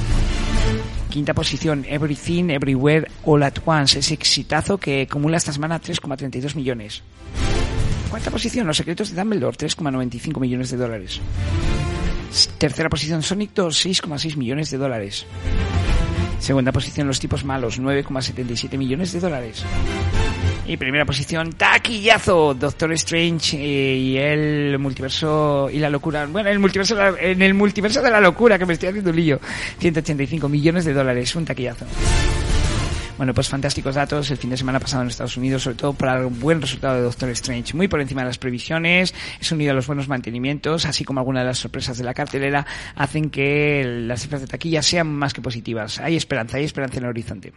Quinta 1.10 1.34
posición, 1.34 1.84
Everything, 1.88 2.50
Everywhere, 2.50 3.08
All 3.24 3.42
at 3.42 3.54
Once. 3.64 3.98
Ese 3.98 4.14
exitazo 4.14 4.78
que 4.78 5.02
acumula 5.02 5.36
esta 5.36 5.52
semana 5.52 5.80
3,32 5.80 6.54
millones. 6.56 7.02
Cuarta 8.10 8.30
posición, 8.30 8.66
Los 8.66 8.76
Secretos 8.76 9.10
de 9.10 9.16
Dumbledore, 9.16 9.56
3,95 9.56 10.40
millones 10.40 10.70
de 10.70 10.76
dólares. 10.76 11.20
Tercera 12.58 12.88
posición, 12.88 13.22
Sonic 13.22 13.52
2, 13.54 13.86
6,6 13.86 14.36
millones 14.36 14.70
de 14.70 14.78
dólares. 14.78 15.26
Segunda 16.38 16.72
posición, 16.72 17.06
Los 17.06 17.18
Tipos 17.18 17.44
Malos, 17.44 17.80
9,77 17.80 18.76
millones 18.78 19.12
de 19.12 19.20
dólares. 19.20 19.64
Y 20.68 20.76
primera 20.76 21.04
posición, 21.04 21.52
taquillazo, 21.52 22.54
Doctor 22.54 22.92
Strange 22.92 23.56
eh, 23.56 23.96
y 23.96 24.16
el 24.16 24.78
multiverso 24.78 25.68
y 25.72 25.78
la 25.78 25.88
locura. 25.88 26.26
Bueno, 26.26 26.50
el 26.50 26.58
multiverso, 26.58 26.96
en 27.18 27.40
el 27.40 27.54
multiverso 27.54 28.02
de 28.02 28.10
la 28.10 28.20
locura, 28.20 28.58
que 28.58 28.66
me 28.66 28.72
estoy 28.72 28.88
haciendo 28.88 29.10
un 29.10 29.16
lío. 29.16 29.40
185 29.78 30.48
millones 30.48 30.84
de 30.84 30.92
dólares, 30.92 31.34
un 31.36 31.44
taquillazo. 31.44 31.86
Bueno, 33.16 33.32
pues 33.32 33.48
fantásticos 33.48 33.94
datos 33.94 34.30
el 34.30 34.36
fin 34.36 34.50
de 34.50 34.58
semana 34.58 34.78
pasado 34.78 35.02
en 35.02 35.08
Estados 35.08 35.38
Unidos, 35.38 35.62
sobre 35.62 35.76
todo 35.76 35.94
para 35.94 36.20
el 36.20 36.26
buen 36.26 36.60
resultado 36.60 36.96
de 36.96 37.02
Doctor 37.02 37.30
Strange. 37.30 37.74
Muy 37.74 37.88
por 37.88 38.02
encima 38.02 38.20
de 38.20 38.26
las 38.26 38.36
previsiones, 38.36 39.14
es 39.40 39.52
unido 39.52 39.70
a 39.70 39.74
los 39.74 39.86
buenos 39.86 40.06
mantenimientos, 40.06 40.84
así 40.84 41.04
como 41.04 41.20
algunas 41.20 41.42
de 41.42 41.46
las 41.46 41.58
sorpresas 41.58 41.96
de 41.96 42.04
la 42.04 42.12
cartelera, 42.12 42.66
hacen 42.94 43.30
que 43.30 43.84
las 43.84 44.20
cifras 44.20 44.42
de 44.42 44.46
taquilla 44.46 44.82
sean 44.82 45.06
más 45.06 45.32
que 45.32 45.40
positivas. 45.40 45.98
Hay 46.00 46.14
esperanza, 46.14 46.58
hay 46.58 46.64
esperanza 46.64 46.98
en 46.98 47.04
el 47.04 47.08
horizonte. 47.08 47.52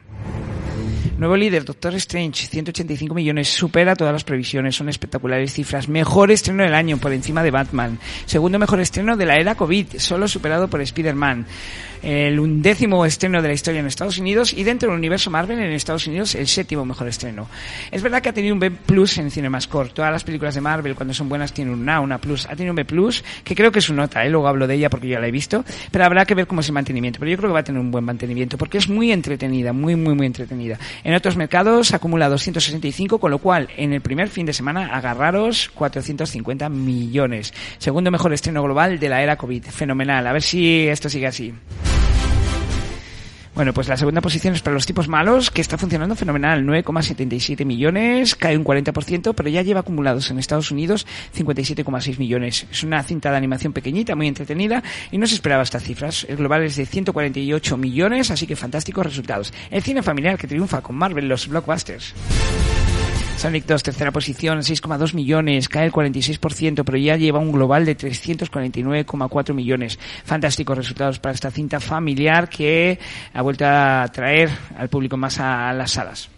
Nuevo 1.19 1.35
líder, 1.35 1.65
Doctor 1.65 1.93
Strange, 1.95 2.47
185 2.47 3.13
millones, 3.13 3.49
supera 3.49 3.93
todas 3.93 4.13
las 4.13 4.23
previsiones, 4.23 4.77
son 4.77 4.87
espectaculares 4.87 5.51
cifras. 5.51 5.89
Mejor 5.89 6.31
estreno 6.31 6.63
del 6.63 6.73
año, 6.73 6.95
por 6.95 7.11
encima 7.11 7.43
de 7.43 7.51
Batman. 7.51 7.99
Segundo 8.25 8.57
mejor 8.57 8.79
estreno 8.79 9.17
de 9.17 9.25
la 9.25 9.35
era 9.35 9.55
COVID, 9.55 9.97
solo 9.97 10.29
superado 10.29 10.69
por 10.69 10.79
Spider-Man 10.79 11.45
el 12.01 12.39
undécimo 12.39 13.05
estreno 13.05 13.41
de 13.41 13.47
la 13.47 13.53
historia 13.53 13.79
en 13.79 13.87
Estados 13.87 14.17
Unidos 14.17 14.53
y 14.53 14.63
dentro 14.63 14.89
del 14.89 14.97
universo 14.97 15.29
Marvel 15.29 15.59
en 15.59 15.71
Estados 15.71 16.07
Unidos 16.07 16.35
el 16.35 16.47
séptimo 16.47 16.85
mejor 16.85 17.07
estreno. 17.07 17.47
Es 17.91 18.01
verdad 18.01 18.21
que 18.21 18.29
ha 18.29 18.33
tenido 18.33 18.53
un 18.53 18.59
B 18.59 18.71
Plus 18.71 19.17
en 19.17 19.31
CinemaScore. 19.31 19.89
Todas 19.89 20.11
las 20.11 20.23
películas 20.23 20.55
de 20.55 20.61
Marvel 20.61 20.95
cuando 20.95 21.13
son 21.13 21.29
buenas 21.29 21.53
tienen 21.53 21.73
un 21.73 21.89
A, 21.89 21.99
una 21.99 22.19
Plus. 22.19 22.45
Ha 22.45 22.55
tenido 22.55 22.71
un 22.71 22.77
B 22.77 22.85
Plus 22.85 23.23
que 23.43 23.55
creo 23.55 23.71
que 23.71 23.79
es 23.79 23.85
su 23.85 23.93
nota, 23.93 24.23
¿eh? 24.23 24.29
luego 24.29 24.47
hablo 24.47 24.67
de 24.67 24.75
ella 24.75 24.89
porque 24.89 25.07
ya 25.07 25.19
la 25.19 25.27
he 25.27 25.31
visto, 25.31 25.63
pero 25.91 26.05
habrá 26.05 26.25
que 26.25 26.35
ver 26.35 26.47
cómo 26.47 26.61
es 26.61 26.67
el 26.67 26.73
mantenimiento. 26.73 27.19
Pero 27.19 27.31
yo 27.31 27.37
creo 27.37 27.49
que 27.49 27.53
va 27.53 27.59
a 27.59 27.63
tener 27.63 27.81
un 27.81 27.91
buen 27.91 28.05
mantenimiento 28.05 28.57
porque 28.57 28.77
es 28.77 28.87
muy 28.87 29.11
entretenida, 29.11 29.73
muy, 29.73 29.95
muy, 29.95 30.15
muy 30.15 30.25
entretenida. 30.25 30.77
En 31.09 31.15
otros 31.15 31.37
mercados 31.37 31.91
acumula 31.95 32.29
265, 32.29 33.17
con 33.17 33.31
lo 33.31 33.39
cual 33.39 33.67
en 33.77 33.93
el 33.93 34.01
primer 34.01 34.29
fin 34.29 34.45
de 34.45 34.53
semana 34.53 34.95
agarraros 34.95 35.71
450 35.73 36.69
millones. 36.69 37.51
Segundo 37.79 38.11
mejor 38.11 38.31
estreno 38.31 38.61
global 38.61 38.99
de 38.99 39.09
la 39.09 39.23
era 39.23 39.35
COVID. 39.35 39.63
Fenomenal. 39.63 40.27
A 40.27 40.33
ver 40.33 40.43
si 40.43 40.87
esto 40.87 41.09
sigue 41.09 41.25
así. 41.25 41.51
Bueno, 43.59 43.73
pues 43.73 43.89
la 43.89 43.97
segunda 43.97 44.21
posición 44.21 44.53
es 44.53 44.61
para 44.61 44.73
los 44.73 44.85
tipos 44.85 45.09
malos, 45.09 45.51
que 45.51 45.59
está 45.59 45.77
funcionando 45.77 46.15
fenomenal, 46.15 46.63
9,77 46.63 47.65
millones, 47.65 48.33
cae 48.37 48.55
un 48.55 48.63
40%, 48.63 49.33
pero 49.35 49.49
ya 49.49 49.63
lleva 49.63 49.81
acumulados 49.81 50.31
en 50.31 50.39
Estados 50.39 50.71
Unidos 50.71 51.05
57,6 51.37 52.19
millones. 52.19 52.65
Es 52.71 52.83
una 52.83 53.03
cinta 53.03 53.31
de 53.31 53.35
animación 53.35 53.73
pequeñita, 53.73 54.15
muy 54.15 54.29
entretenida, 54.29 54.81
y 55.11 55.17
no 55.17 55.27
se 55.27 55.33
esperaba 55.33 55.63
estas 55.63 55.83
cifras. 55.83 56.25
El 56.29 56.37
global 56.37 56.63
es 56.63 56.77
de 56.77 56.85
148 56.85 57.75
millones, 57.75 58.31
así 58.31 58.47
que 58.47 58.55
fantásticos 58.55 59.05
resultados. 59.05 59.53
El 59.69 59.83
cine 59.83 60.03
familiar 60.03 60.37
que 60.37 60.47
triunfa 60.47 60.79
con 60.79 60.95
Marvel, 60.95 61.27
los 61.27 61.49
blockbusters. 61.49 62.15
Sonic 63.39 63.65
2, 63.65 63.83
tercera 63.83 64.11
posición, 64.11 64.59
6,2 64.59 65.13
millones, 65.13 65.69
cae 65.69 65.85
el 65.85 65.93
46%, 65.93 66.83
pero 66.83 66.97
ya 66.97 67.15
lleva 67.15 67.39
un 67.39 67.53
global 67.53 67.85
de 67.85 67.95
349,4 67.95 69.53
millones. 69.53 69.97
Fantásticos 70.25 70.77
resultados 70.77 71.19
para 71.19 71.33
esta 71.33 71.49
cinta 71.49 71.79
familiar 71.79 72.49
que 72.49 72.99
ha 73.33 73.41
vuelto 73.41 73.63
a 73.65 74.05
traer 74.11 74.49
al 74.77 74.89
público 74.89 75.15
más 75.15 75.39
a 75.39 75.71
las 75.71 75.91
salas. 75.91 76.29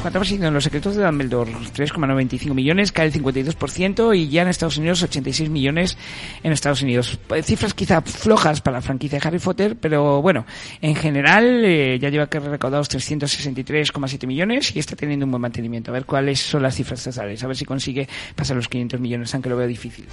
Cuarta 0.00 0.18
posición, 0.18 0.54
Los 0.54 0.64
secretos 0.64 0.96
de 0.96 1.04
Dumbledore, 1.04 1.52
3,95 1.52 2.54
millones, 2.54 2.90
cae 2.90 3.06
el 3.06 3.12
52% 3.12 4.16
y 4.16 4.30
ya 4.30 4.42
en 4.42 4.48
Estados 4.48 4.78
Unidos 4.78 5.02
86 5.02 5.50
millones 5.50 5.98
en 6.42 6.52
Estados 6.52 6.80
Unidos. 6.80 7.18
Eh, 7.34 7.42
cifras 7.42 7.74
quizá 7.74 8.00
flojas 8.00 8.62
para 8.62 8.78
la 8.78 8.80
franquicia 8.80 9.18
de 9.18 9.28
Harry 9.28 9.38
Potter, 9.38 9.76
pero 9.78 10.22
bueno, 10.22 10.46
en 10.80 10.94
general 10.94 11.64
eh, 11.66 11.98
ya 12.00 12.08
lleva 12.08 12.28
que 12.28 12.40
recaudados 12.40 12.88
363,7 12.88 14.26
millones 14.26 14.74
y 14.74 14.78
está 14.78 14.96
teniendo 14.96 15.26
un 15.26 15.32
buen 15.32 15.42
mantenimiento. 15.42 15.90
A 15.90 15.94
ver 15.94 16.06
cuáles 16.06 16.40
son 16.40 16.62
las 16.62 16.76
cifras 16.76 17.04
totales, 17.04 17.44
a 17.44 17.46
ver 17.46 17.56
si 17.56 17.66
consigue 17.66 18.08
pasar 18.34 18.56
los 18.56 18.68
500 18.68 19.00
millones, 19.00 19.34
aunque 19.34 19.50
lo 19.50 19.56
veo 19.58 19.66
difícil 19.66 20.06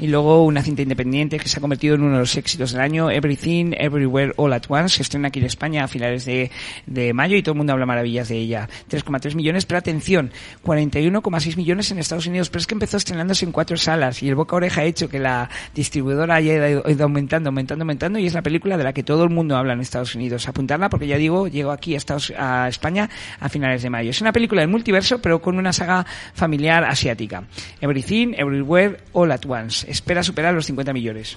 y 0.00 0.06
luego 0.06 0.44
una 0.44 0.62
cinta 0.62 0.82
independiente 0.82 1.38
que 1.38 1.48
se 1.48 1.58
ha 1.58 1.60
convertido 1.60 1.94
en 1.94 2.02
uno 2.02 2.14
de 2.14 2.20
los 2.20 2.36
éxitos 2.36 2.72
del 2.72 2.80
año, 2.80 3.10
Everything, 3.10 3.72
Everywhere, 3.76 4.32
All 4.36 4.52
at 4.54 4.62
Once, 4.68 4.96
se 4.96 5.02
estrena 5.02 5.28
aquí 5.28 5.40
en 5.40 5.44
España 5.44 5.84
a 5.84 5.88
finales 5.88 6.24
de, 6.24 6.50
de 6.86 7.12
mayo 7.12 7.36
y 7.36 7.42
todo 7.42 7.52
el 7.52 7.58
mundo 7.58 7.74
habla 7.74 7.84
maravillas 7.84 8.28
de 8.28 8.38
ella. 8.38 8.68
3,3 8.90 9.34
millones, 9.34 9.66
pero 9.66 9.78
atención, 9.78 10.30
41,6 10.64 11.56
millones 11.56 11.90
en 11.90 11.98
Estados 11.98 12.26
Unidos, 12.26 12.48
pero 12.48 12.60
es 12.60 12.66
que 12.66 12.74
empezó 12.74 12.96
estrenándose 12.96 13.44
en 13.44 13.52
cuatro 13.52 13.76
salas 13.76 14.22
y 14.22 14.28
el 14.28 14.34
boca 14.34 14.56
oreja 14.56 14.80
ha 14.80 14.84
hecho 14.84 15.08
que 15.08 15.18
la 15.18 15.50
distribuidora 15.74 16.36
haya 16.36 16.70
ido 16.70 17.04
aumentando, 17.04 17.50
aumentando, 17.50 17.82
aumentando 17.82 18.18
y 18.18 18.26
es 18.26 18.32
la 18.32 18.42
película 18.42 18.78
de 18.78 18.84
la 18.84 18.94
que 18.94 19.02
todo 19.02 19.24
el 19.24 19.30
mundo 19.30 19.56
habla 19.56 19.74
en 19.74 19.80
Estados 19.80 20.14
Unidos. 20.14 20.48
Apuntarla 20.48 20.88
porque 20.88 21.06
ya 21.06 21.18
digo, 21.18 21.46
llegó 21.46 21.72
aquí 21.72 21.94
a, 21.94 21.98
Estados, 21.98 22.32
a 22.38 22.68
España 22.68 23.10
a 23.38 23.50
finales 23.50 23.82
de 23.82 23.90
mayo. 23.90 24.10
Es 24.10 24.20
una 24.22 24.32
película 24.32 24.62
del 24.62 24.70
multiverso, 24.70 25.20
pero 25.20 25.42
con 25.42 25.58
una 25.58 25.74
saga 25.74 26.06
familiar 26.32 26.84
asiática. 26.84 27.44
Everything, 27.82 28.32
Everywhere, 28.34 28.96
All 29.12 29.32
at 29.32 29.44
Once 29.46 29.89
espera 29.90 30.22
superar 30.22 30.54
los 30.54 30.66
50 30.66 30.92
millones. 30.92 31.36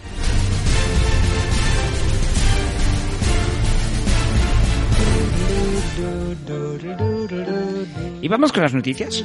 Y 8.23 8.29
vamos 8.29 8.53
con 8.53 8.63
las 8.63 8.73
noticias. 8.73 9.21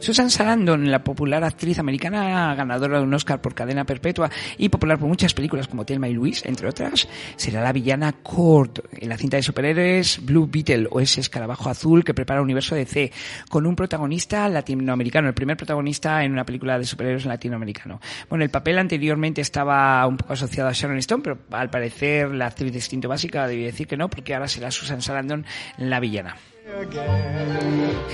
Susan 0.00 0.30
Sarandon, 0.30 0.90
la 0.90 1.04
popular 1.04 1.44
actriz 1.44 1.78
americana 1.78 2.52
ganadora 2.56 2.98
de 2.98 3.04
un 3.04 3.14
Oscar 3.14 3.40
por 3.40 3.54
cadena 3.54 3.84
perpetua 3.84 4.28
y 4.56 4.68
popular 4.68 4.98
por 4.98 5.06
muchas 5.06 5.32
películas 5.32 5.68
como 5.68 5.84
Telma 5.84 6.08
y 6.08 6.12
Luis, 6.12 6.44
entre 6.44 6.68
otras, 6.68 7.06
será 7.36 7.62
la 7.62 7.72
villana 7.72 8.12
Cord 8.20 8.80
en 8.90 9.08
la 9.08 9.16
cinta 9.16 9.36
de 9.36 9.44
superhéroes 9.44 10.26
Blue 10.26 10.48
Beetle 10.50 10.88
o 10.90 10.98
ese 10.98 11.20
escarabajo 11.20 11.70
azul 11.70 12.02
que 12.02 12.14
prepara 12.14 12.40
el 12.40 12.44
universo 12.46 12.74
de 12.74 12.84
C 12.84 13.12
con 13.48 13.64
un 13.64 13.76
protagonista 13.76 14.48
latinoamericano, 14.48 15.28
el 15.28 15.34
primer 15.34 15.56
protagonista 15.56 16.24
en 16.24 16.32
una 16.32 16.44
película 16.44 16.80
de 16.80 16.84
superhéroes 16.84 17.26
latinoamericano. 17.26 18.00
Bueno, 18.28 18.42
el 18.44 18.50
papel 18.50 18.80
anteriormente 18.80 19.40
estaba 19.40 20.04
un 20.04 20.16
poco 20.16 20.32
asociado 20.32 20.68
a 20.68 20.72
Sharon 20.72 20.98
Stone, 20.98 21.22
pero 21.22 21.38
al 21.52 21.70
parecer 21.70 22.34
la 22.34 22.46
actriz 22.46 22.72
de 22.72 22.78
instinto 22.78 23.08
básica 23.08 23.46
debía 23.46 23.66
decir 23.66 23.86
que 23.86 23.96
no, 23.96 24.10
porque 24.10 24.34
ahora 24.34 24.48
será 24.48 24.72
Susan 24.72 25.00
Sarandon 25.00 25.46
la 25.76 26.00
villana. 26.00 26.34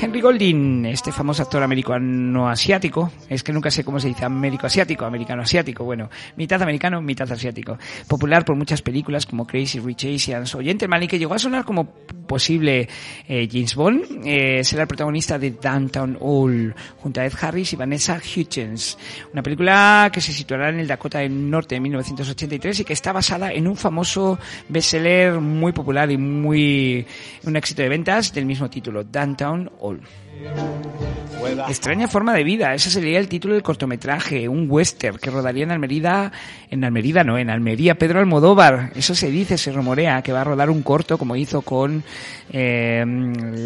Henry 0.00 0.20
Golding, 0.20 0.86
este 0.86 1.10
famoso 1.10 1.42
actor 1.42 1.62
americano-asiático, 1.62 3.10
es 3.28 3.42
que 3.42 3.52
nunca 3.52 3.70
sé 3.70 3.84
cómo 3.84 3.98
se 3.98 4.08
dice, 4.08 4.24
américo-asiático, 4.24 5.04
americano-asiático, 5.04 5.84
bueno, 5.84 6.10
mitad 6.36 6.62
americano, 6.62 7.00
mitad 7.00 7.30
asiático. 7.30 7.78
Popular 8.06 8.44
por 8.44 8.54
muchas 8.56 8.82
películas 8.82 9.26
como 9.26 9.46
Crazy 9.46 9.80
Rich 9.80 10.06
Asians 10.06 10.54
o 10.54 10.60
Gentleman 10.60 11.02
y 11.02 11.08
que 11.08 11.18
llegó 11.18 11.34
a 11.34 11.38
sonar 11.38 11.64
como 11.64 11.86
posible 12.26 12.88
eh, 13.28 13.48
James 13.50 13.74
Bond, 13.74 14.22
eh, 14.24 14.62
será 14.62 14.82
el 14.82 14.88
protagonista 14.88 15.38
de 15.38 15.52
Downtown 15.52 16.18
All, 16.20 16.74
junto 16.98 17.20
a 17.20 17.26
Ed 17.26 17.32
Harris 17.40 17.72
y 17.72 17.76
Vanessa 17.76 18.18
Hutchins. 18.18 18.98
Una 19.32 19.42
película 19.42 20.10
que 20.12 20.20
se 20.20 20.32
situará 20.32 20.68
en 20.68 20.80
el 20.80 20.86
Dakota 20.86 21.18
del 21.18 21.50
Norte 21.50 21.74
de 21.74 21.80
1983 21.80 22.80
y 22.80 22.84
que 22.84 22.92
está 22.92 23.12
basada 23.12 23.52
en 23.52 23.66
un 23.66 23.76
famoso 23.76 24.38
bestseller 24.68 25.40
muy 25.40 25.72
popular 25.72 26.10
y 26.10 26.18
muy 26.18 27.06
un 27.44 27.56
éxito 27.56 27.82
de 27.82 27.88
ventas 27.88 28.32
mismo 28.46 28.68
título, 28.70 29.04
Downtown 29.04 29.70
All. 29.80 30.00
Extraña 31.68 32.08
forma 32.08 32.34
de 32.34 32.42
vida, 32.42 32.74
ese 32.74 32.90
sería 32.90 33.18
el 33.18 33.28
título 33.28 33.54
del 33.54 33.62
cortometraje, 33.62 34.48
un 34.48 34.66
western 34.68 35.18
que 35.18 35.30
rodaría 35.30 35.64
en 35.64 35.70
Almería, 35.70 36.32
en 36.70 36.84
Almería 36.84 37.22
no, 37.22 37.38
en 37.38 37.50
Almería 37.50 37.96
Pedro 37.96 38.18
Almodóvar, 38.18 38.90
eso 38.94 39.14
se 39.14 39.30
dice, 39.30 39.58
se 39.58 39.70
rumorea, 39.70 40.22
que 40.22 40.32
va 40.32 40.40
a 40.40 40.44
rodar 40.44 40.70
un 40.70 40.82
corto 40.82 41.18
como 41.18 41.36
hizo 41.36 41.62
con 41.62 42.02
eh, 42.50 43.04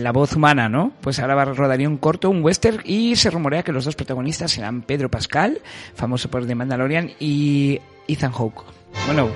La 0.03 0.13
voz 0.13 0.35
humana, 0.35 0.69
¿no? 0.69 0.93
Pues 1.01 1.19
ahora 1.21 1.35
va 1.35 1.43
a 1.43 1.47
rodaría 1.47 1.89
un 1.89 1.99
corto, 1.99 2.31
un 2.31 2.43
western, 2.43 2.81
y 2.85 3.17
se 3.17 3.31
rumorea 3.31 3.63
que 3.63 3.73
los 3.73 3.85
dos 3.85 3.97
protagonistas 3.97 4.51
serán 4.51 4.83
Pedro 4.83 5.11
Pascal, 5.11 5.61
famoso 5.95 6.31
por 6.31 6.47
The 6.47 6.55
Mandalorian, 6.55 7.13
y 7.19 7.81
Ethan 8.07 8.33
Hawke. 8.33 8.65
Bueno, 9.07 9.31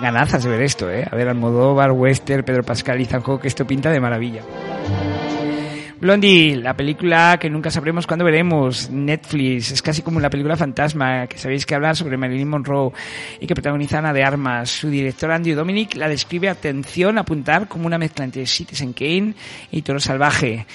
ganazas 0.00 0.44
de 0.44 0.50
ver 0.50 0.62
esto, 0.62 0.90
¿eh? 0.90 1.06
A 1.10 1.14
ver, 1.14 1.28
Almodóvar, 1.28 1.92
Western, 1.92 2.44
Pedro 2.44 2.62
Pascal, 2.62 3.00
Ethan 3.00 3.22
Hawke, 3.22 3.46
esto 3.46 3.66
pinta 3.66 3.90
de 3.90 4.00
maravilla. 4.00 4.42
Blondie, 5.98 6.56
la 6.56 6.76
película 6.76 7.38
que 7.40 7.48
nunca 7.48 7.70
sabremos 7.70 8.06
cuándo 8.06 8.24
veremos, 8.24 8.90
Netflix, 8.90 9.72
es 9.72 9.80
casi 9.80 10.02
como 10.02 10.18
una 10.18 10.28
película 10.28 10.54
fantasma, 10.54 11.26
que 11.26 11.38
sabéis 11.38 11.64
que 11.64 11.74
habla 11.74 11.94
sobre 11.94 12.18
Marilyn 12.18 12.48
Monroe 12.48 12.92
y 13.40 13.46
que 13.46 13.54
protagoniza 13.54 13.98
Ana 13.98 14.12
de 14.12 14.22
Armas. 14.22 14.68
Su 14.68 14.90
director 14.90 15.30
Andy 15.30 15.52
Dominic 15.52 15.96
la 15.96 16.08
describe, 16.08 16.50
atención, 16.50 17.16
apuntar 17.16 17.66
como 17.66 17.86
una 17.86 17.96
mezcla 17.96 18.26
entre 18.26 18.44
Citizen 18.44 18.92
Kane 18.92 19.34
y 19.70 19.80
Toro 19.80 19.98
Salvaje 19.98 20.66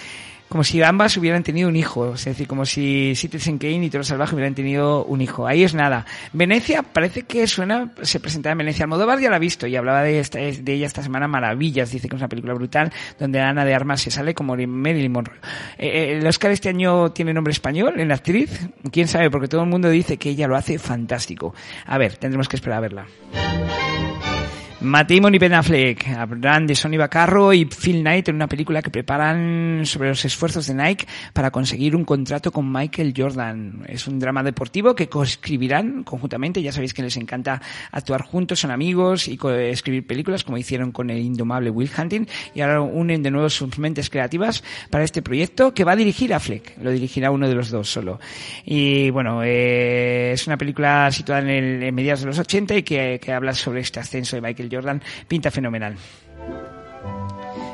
como 0.52 0.66
si 0.66 0.84
ambas 0.84 1.16
hubieran 1.16 1.44
tenido 1.44 1.70
un 1.70 1.78
hijo, 1.78 2.14
es 2.14 2.26
decir, 2.26 2.46
como 2.46 2.66
si 2.66 3.14
Citizen 3.16 3.58
Kane 3.58 3.86
y 3.86 3.90
Toro 3.90 4.04
Salvaje 4.04 4.36
hubieran 4.36 4.54
tenido 4.54 5.06
un 5.06 5.22
hijo. 5.22 5.48
Ahí 5.48 5.64
es 5.64 5.74
nada. 5.74 6.06
Venecia 6.34 6.84
parece 6.84 7.22
que 7.22 7.48
suena, 7.48 7.94
se 8.02 8.20
presentaba 8.20 8.52
en 8.52 8.58
Venecia. 8.58 8.84
Almodóvar 8.84 9.22
ya 9.22 9.30
la 9.30 9.38
ha 9.38 9.40
visto 9.40 9.66
y 9.66 9.78
hablaba 9.78 10.04
de, 10.04 10.20
esta, 10.20 10.42
ella 10.42 10.86
esta 10.86 11.04
semana 11.04 11.30
maravillas. 11.30 11.92
Dice 11.92 12.10
que 12.10 12.18
es 12.18 12.22
una 12.22 12.28
película 12.28 12.54
brutal 12.54 12.92
donde 13.18 13.40
Ana 13.40 13.64
de 13.64 13.74
Armas 13.74 14.02
se 14.02 14.12
sale 14.12 14.34
como 14.34 14.58
Marilyn 14.58 15.12
Monroe. 15.14 15.38
Eh, 15.78 15.88
eh, 15.88 16.18
el 16.18 16.28
Oscar 16.28 16.52
este 16.52 16.68
año 16.68 17.14
tiene 17.14 17.34
nombre 17.34 17.54
español 17.54 18.02
en 18.02 18.10
la 18.10 18.16
actriz. 18.16 18.68
Quién 18.92 19.08
sabe, 19.08 19.32
porque 19.32 19.48
todo 19.48 19.64
el 19.64 19.70
mundo 19.70 19.90
dice 19.90 20.18
que 20.18 20.32
ella 20.32 20.50
lo 20.50 20.58
hace 20.58 20.78
fantástico. 20.80 21.56
A 21.86 21.98
ver, 21.98 22.18
tendremos 22.18 22.50
que 22.50 22.58
esperar 22.58 22.80
a 22.80 22.82
verla. 22.82 23.06
Matt 24.84 25.12
Damon 25.12 25.36
y 25.36 25.38
Ben 25.38 25.54
Affleck 25.54 26.08
hablarán 26.08 26.66
de 26.66 26.74
Sonny 26.74 26.98
Bacarro 26.98 27.54
y 27.54 27.66
Phil 27.66 28.02
Knight 28.02 28.30
en 28.30 28.36
una 28.36 28.48
película 28.48 28.82
que 28.82 28.90
preparan 28.90 29.86
sobre 29.86 30.10
los 30.10 30.26
esfuerzos 30.26 30.66
de 30.66 30.74
Nike 30.74 31.06
para 31.34 31.52
conseguir 31.52 31.96
un 31.96 32.04
contrato 32.04 32.52
con 32.52 32.72
Michael 32.72 33.14
Jordan. 33.16 33.84
Es 33.88 34.08
un 34.08 34.18
drama 34.18 34.42
deportivo 34.42 34.96
que 34.96 35.08
coescribirán 35.08 36.04
conjuntamente. 36.04 36.64
Ya 36.64 36.72
sabéis 36.72 36.96
que 36.96 37.04
les 37.04 37.16
encanta 37.18 37.62
actuar 37.92 38.24
juntos, 38.24 38.60
son 38.60 38.72
amigos 38.72 39.28
y 39.28 39.38
escribir 39.70 40.08
películas 40.08 40.44
como 40.44 40.58
hicieron 40.58 40.92
con 40.92 41.12
el 41.12 41.20
indomable 41.20 41.70
Will 41.70 41.92
Hunting 41.96 42.26
y 42.56 42.62
ahora 42.62 42.82
unen 42.82 43.22
de 43.22 43.30
nuevo 43.30 43.52
sus 43.52 43.78
mentes 43.78 44.10
creativas 44.10 44.64
para 44.90 45.04
este 45.04 45.22
proyecto 45.22 45.76
que 45.76 45.84
va 45.84 45.92
a 45.92 45.96
dirigir 45.96 46.34
Affleck. 46.34 46.80
Lo 46.82 46.90
dirigirá 46.90 47.30
uno 47.30 47.48
de 47.48 47.54
los 47.54 47.70
dos 47.70 47.88
solo. 47.88 48.20
Y 48.66 49.12
bueno, 49.12 49.44
eh, 49.44 50.32
es 50.34 50.48
una 50.48 50.58
película 50.58 51.12
situada 51.12 51.42
en, 51.42 51.50
el, 51.50 51.84
en 51.84 51.94
mediados 51.94 52.22
de 52.22 52.26
los 52.26 52.40
80 52.40 52.78
y 52.78 52.82
que, 52.84 53.20
que 53.24 53.32
habla 53.32 53.54
sobre 53.54 53.82
este 53.82 54.00
ascenso 54.00 54.36
de 54.36 54.42
Michael 54.42 54.71
Jordan 54.72 55.02
pinta 55.28 55.52
fenomenal. 55.52 55.96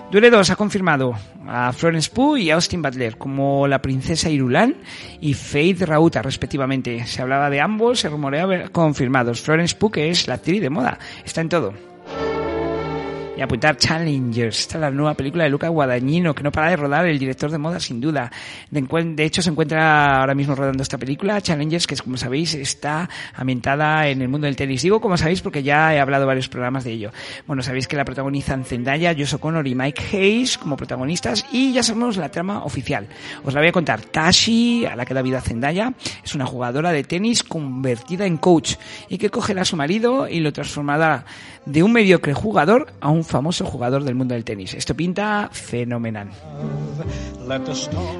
2 0.10 0.50
ha 0.50 0.56
confirmado 0.56 1.14
a 1.46 1.74
Florence 1.74 2.10
Pugh 2.10 2.38
y 2.38 2.50
Austin 2.50 2.82
Butler 2.82 3.18
como 3.18 3.68
la 3.68 3.82
princesa 3.82 4.30
Irulan 4.30 4.76
y 5.20 5.34
Faith 5.34 5.82
Rauta, 5.82 6.22
respectivamente. 6.22 7.06
Se 7.06 7.22
hablaba 7.22 7.50
de 7.50 7.60
ambos, 7.60 8.00
se 8.00 8.10
rumoreaba 8.10 8.70
confirmados. 8.70 9.42
Florence 9.42 9.76
Pugh, 9.76 9.92
que 9.92 10.10
es 10.10 10.28
la 10.28 10.36
actriz 10.36 10.62
de 10.62 10.70
moda, 10.70 10.98
está 11.26 11.42
en 11.42 11.50
todo 11.50 11.74
y 13.38 13.42
apuntar 13.42 13.78
Challengers. 13.78 14.62
Esta 14.62 14.78
es 14.78 14.82
la 14.82 14.90
nueva 14.90 15.14
película 15.14 15.44
de 15.44 15.52
Luca 15.52 15.68
Guadagnino, 15.70 16.34
que 16.34 16.42
no 16.42 16.52
para 16.52 16.72
de 16.72 16.76
rodar, 16.76 17.06
el 17.06 17.20
director 17.20 17.52
de 17.52 17.60
moda, 17.60 17.80
sin 17.80 18.02
duda. 18.02 18.32
De, 18.72 19.24
hecho, 19.24 19.44
se 19.44 19.52
encuentra 19.52 20.22
ahora 20.22 20.34
mismo 20.34 20.56
rodando 20.56 20.82
esta 20.82 20.98
película, 20.98 21.40
Challengers, 21.40 21.86
que 21.86 21.96
como 21.98 22.18
sabéis 22.18 22.56
está 22.56 23.08
ambientada 23.36 24.08
en 24.08 24.24
el 24.24 24.28
mundo 24.28 24.46
del 24.46 24.56
tenis. 24.56 24.82
Digo 24.82 25.00
como 25.00 25.18
sabéis 25.18 25.42
porque 25.42 25.62
ya 25.62 25.94
he 25.94 26.00
hablado 26.00 26.26
varios 26.26 26.50
programas 26.50 26.84
de 26.84 26.94
ello. 26.94 27.12
Bueno, 27.46 27.62
sabéis 27.62 27.88
que 27.88 27.96
la 27.96 28.06
protagonizan 28.06 28.66
Zendaya, 28.66 29.14
Josh 29.14 29.36
Connor 29.36 29.68
y 29.68 29.76
Mike 29.76 30.02
Hayes 30.12 30.58
como 30.58 30.76
protagonistas 30.76 31.46
y 31.52 31.74
ya 31.74 31.84
sabemos 31.84 32.18
la 32.18 32.30
trama 32.30 32.64
oficial. 32.64 33.08
Os 33.44 33.54
la 33.54 33.60
voy 33.60 33.70
a 33.70 33.72
contar. 33.72 34.02
Tashi, 34.02 34.86
a 34.86 34.96
la 34.96 35.06
que 35.06 35.14
da 35.14 35.22
vida 35.22 35.42
Zendaya, 35.42 35.94
es 36.24 36.34
una 36.34 36.48
jugadora 36.48 36.92
de 36.92 37.04
tenis 37.04 37.44
convertida 37.44 38.26
en 38.26 38.38
coach 38.38 38.76
y 39.10 39.20
que 39.20 39.30
cogerá 39.30 39.62
a 39.62 39.66
su 39.66 39.76
marido 39.76 40.28
y 40.28 40.40
lo 40.40 40.52
transformará 40.52 41.26
de 41.68 41.84
un 41.84 41.92
mediocre 41.92 42.34
jugador 42.34 42.94
a 43.02 43.10
un 43.10 43.27
famoso 43.28 43.66
jugador 43.66 44.04
del 44.04 44.16
mundo 44.16 44.34
del 44.34 44.44
tenis. 44.44 44.74
Esto 44.74 44.96
pinta 44.96 45.50
fenomenal. 45.52 46.30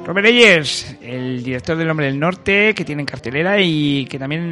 Robert 0.06 0.26
Ayers, 0.26 0.96
el 1.02 1.42
director 1.42 1.76
del 1.76 1.90
Hombre 1.90 2.06
del 2.06 2.18
Norte, 2.18 2.74
que 2.74 2.84
tiene 2.84 3.02
en 3.02 3.06
cartelera 3.06 3.60
y 3.60 4.06
que 4.06 4.18
también 4.18 4.50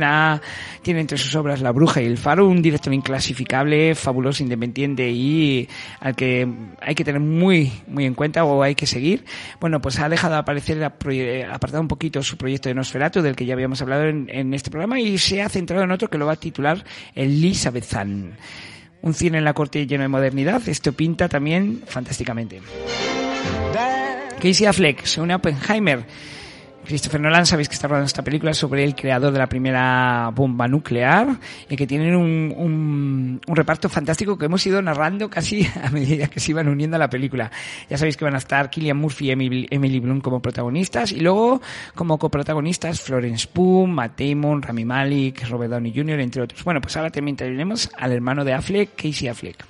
tiene 0.83 1.01
entre 1.01 1.17
sus 1.17 1.35
obras 1.35 1.63
La 1.63 1.73
Bruja 1.73 2.03
y 2.03 2.07
El 2.07 2.19
Faro, 2.19 2.47
un 2.47 2.61
director 2.61 2.93
inclasificable, 2.93 3.95
fabuloso, 3.95 4.43
independiente 4.43 5.09
y 5.09 5.69
al 6.01 6.15
que 6.15 6.47
hay 6.81 6.95
que 6.95 7.05
tener 7.05 7.21
muy, 7.21 7.73
muy 7.87 8.05
en 8.05 8.15
cuenta 8.15 8.45
o 8.45 8.63
hay 8.63 8.75
que 8.75 8.87
seguir. 8.87 9.25
Bueno, 9.61 9.81
pues 9.81 9.99
ha 9.99 10.09
dejado 10.09 10.35
de 10.35 10.41
aparecer, 10.41 10.83
apartado 10.85 11.81
un 11.81 11.89
poquito 11.89 12.23
su 12.23 12.37
proyecto 12.37 12.69
de 12.69 12.75
Nosferatu, 12.75 13.23
del 13.23 13.37
que 13.37 13.47
ya 13.47 13.55
habíamos 13.55 13.81
hablado 13.81 14.05
en, 14.05 14.29
en 14.31 14.53
este 14.53 14.71
programa, 14.71 15.01
y 15.01 15.17
se 15.19 15.41
ha 15.41 15.49
centrado 15.49 15.85
en 15.85 15.91
otro 15.91 16.09
que 16.09 16.19
lo 16.19 16.27
va 16.27 16.33
a 16.33 16.37
titular 16.37 16.85
Elizabethan 17.15 18.37
un 19.03 19.15
cine 19.15 19.39
en 19.39 19.45
la 19.45 19.55
corte 19.55 19.87
lleno 19.87 20.03
de 20.03 20.09
modernidad. 20.09 20.69
Esto 20.69 20.93
pinta 20.93 21.29
también 21.29 21.83
fantásticamente. 21.87 22.61
Casey 24.41 24.67
Affleck 24.67 25.05
se 25.05 25.21
une 25.21 25.33
a 25.33 25.37
Oppenheimer 25.37 26.05
Christopher 26.87 27.21
Nolan, 27.21 27.47
sabéis 27.47 27.69
que 27.69 27.75
está 27.75 27.89
rodando 27.89 28.07
esta 28.07 28.23
película 28.23 28.55
sobre 28.55 28.85
el 28.85 28.95
creador 28.95 29.33
de 29.33 29.39
la 29.39 29.49
primera 29.49 30.31
bomba 30.35 30.69
nuclear 30.69 31.37
y 31.69 31.77
que 31.77 31.87
tienen 31.87 32.15
un, 32.15 33.41
un, 33.47 33.57
reparto 33.57 33.89
fantástico 33.89 34.39
que 34.39 34.47
hemos 34.47 34.65
ido 34.67 34.81
narrando 34.81 35.29
casi 35.29 35.67
a 35.83 35.91
medida 35.91 36.29
que 36.29 36.41
se 36.41 36.53
iban 36.53 36.69
uniendo 36.69 36.97
a 36.97 36.99
la 36.99 37.11
película. 37.11 37.51
Ya 37.91 37.99
sabéis 37.99 38.17
que 38.17 38.25
van 38.25 38.35
a 38.35 38.39
estar 38.39 38.71
Killian 38.71 38.97
Murphy 38.97 39.27
y 39.27 39.31
Emily, 39.33 40.01
Bloom 40.01 40.21
como 40.21 40.41
protagonistas 40.41 41.13
y 41.13 41.21
luego 41.21 41.61
como 41.95 42.19
coprotagonistas 42.19 43.01
Florence 43.01 43.49
Pugh, 43.53 43.89
Matt 43.89 44.21
Damon, 44.21 44.63
Rami 44.63 44.85
Malek, 44.85 45.49
Robert 45.49 45.73
Downey 45.73 45.93
Jr., 45.95 46.21
entre 46.21 46.43
otros. 46.43 46.63
Bueno, 46.65 46.81
pues 46.81 46.97
ahora 46.97 47.11
también 47.11 47.37
tenemos 47.37 47.91
al 47.99 48.13
hermano 48.13 48.45
de 48.45 48.55
Affleck, 48.55 48.95
Casey 48.95 49.29
Affleck. 49.29 49.65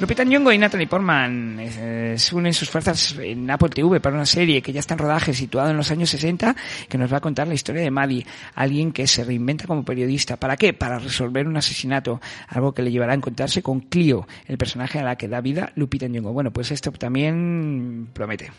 Lupita 0.00 0.22
Nyong'o 0.22 0.52
y 0.52 0.58
Natalie 0.58 0.86
Portman 0.86 1.56
eh, 1.58 2.16
unen 2.32 2.54
sus 2.54 2.70
fuerzas 2.70 3.16
en 3.18 3.50
Apple 3.50 3.70
TV 3.70 3.98
para 3.98 4.14
una 4.14 4.26
serie 4.26 4.62
que 4.62 4.72
ya 4.72 4.78
está 4.78 4.94
en 4.94 4.98
rodaje 4.98 5.34
situado 5.34 5.70
en 5.70 5.76
los 5.76 5.90
años 5.90 6.08
60 6.10 6.54
que 6.88 6.98
nos 6.98 7.12
va 7.12 7.16
a 7.16 7.20
contar 7.20 7.48
la 7.48 7.54
historia 7.54 7.82
de 7.82 7.90
Maddie, 7.90 8.24
alguien 8.54 8.92
que 8.92 9.08
se 9.08 9.24
reinventa 9.24 9.66
como 9.66 9.84
periodista. 9.84 10.36
¿Para 10.36 10.56
qué? 10.56 10.72
Para 10.72 11.00
resolver 11.00 11.48
un 11.48 11.56
asesinato, 11.56 12.20
algo 12.46 12.72
que 12.72 12.82
le 12.82 12.92
llevará 12.92 13.12
a 13.12 13.16
encontrarse 13.16 13.60
con 13.60 13.80
Clio, 13.80 14.28
el 14.46 14.56
personaje 14.56 15.00
a 15.00 15.02
la 15.02 15.16
que 15.16 15.26
da 15.26 15.40
vida 15.40 15.72
Lupita 15.74 16.06
Nyong'o. 16.06 16.32
Bueno, 16.32 16.52
pues 16.52 16.70
esto 16.70 16.92
también 16.92 18.08
promete. 18.12 18.52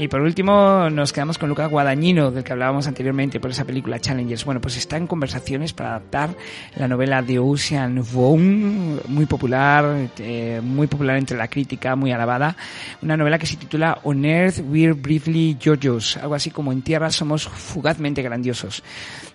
Y 0.00 0.08
por 0.08 0.22
último, 0.22 0.88
nos 0.88 1.12
quedamos 1.12 1.36
con 1.36 1.50
Luca 1.50 1.66
Guadagnino, 1.66 2.30
del 2.30 2.42
que 2.42 2.52
hablábamos 2.54 2.86
anteriormente 2.86 3.38
por 3.38 3.50
esa 3.50 3.66
película 3.66 4.00
Challengers. 4.00 4.46
Bueno, 4.46 4.58
pues 4.58 4.78
está 4.78 4.96
en 4.96 5.06
conversaciones 5.06 5.74
para 5.74 5.90
adaptar 5.90 6.30
la 6.76 6.88
novela 6.88 7.20
de 7.20 7.38
Ocean 7.38 8.02
Vuong, 8.10 8.98
muy 9.08 9.26
popular, 9.26 10.08
eh, 10.18 10.62
muy 10.64 10.86
popular 10.86 11.18
entre 11.18 11.36
la 11.36 11.48
crítica, 11.48 11.96
muy 11.96 12.12
alabada. 12.12 12.56
Una 13.02 13.18
novela 13.18 13.38
que 13.38 13.44
se 13.44 13.56
titula 13.56 13.98
On 14.04 14.24
Earth 14.24 14.60
We're 14.70 14.94
Briefly 14.94 15.58
Jojos, 15.62 16.16
algo 16.16 16.34
así 16.34 16.50
como 16.50 16.72
En 16.72 16.80
tierra 16.80 17.10
somos 17.10 17.46
fugazmente 17.46 18.22
grandiosos. 18.22 18.82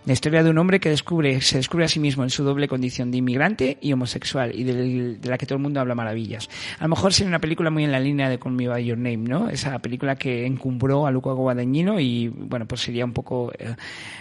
La 0.06 0.14
historia 0.14 0.44
de 0.44 0.52
un 0.52 0.58
hombre 0.60 0.80
que 0.80 0.90
descubre, 0.90 1.42
se 1.42 1.58
descubre 1.58 1.86
a 1.86 1.88
sí 1.88 2.00
mismo 2.00 2.24
en 2.24 2.30
su 2.30 2.44
doble 2.44 2.68
condición 2.68 3.10
de 3.10 3.18
inmigrante 3.18 3.80
y 3.82 3.92
homosexual 3.92 4.52
y 4.54 4.64
de, 4.64 5.18
la 5.24 5.40
que 5.40 5.48
todo 5.48 5.56
el 5.58 5.64
mundo 5.64 5.80
habla 5.80 5.96
maravillas. 5.96 6.48
A 6.78 6.84
lo 6.84 6.90
mejor 6.90 7.12
sería 7.12 7.30
una 7.30 7.40
película 7.40 7.72
muy 7.72 7.86
en 7.86 7.92
la 7.92 8.00
línea 8.00 8.30
de 8.30 8.38
Call 8.38 8.52
Me 8.52 8.68
By 8.68 8.86
Your 8.86 9.00
Name, 9.00 9.18
¿no? 9.18 9.50
Esa 9.50 9.80
película 9.80 10.16
que 10.16 10.46
encumbró 10.46 11.08
a 11.08 11.12
Luca 11.12 11.32
Guadagnino 11.32 12.00
y, 12.00 12.28
bueno, 12.28 12.68
pues 12.68 12.82
sería 12.82 13.04
un 13.04 13.14
poco 13.14 13.52
eh, 13.58 13.76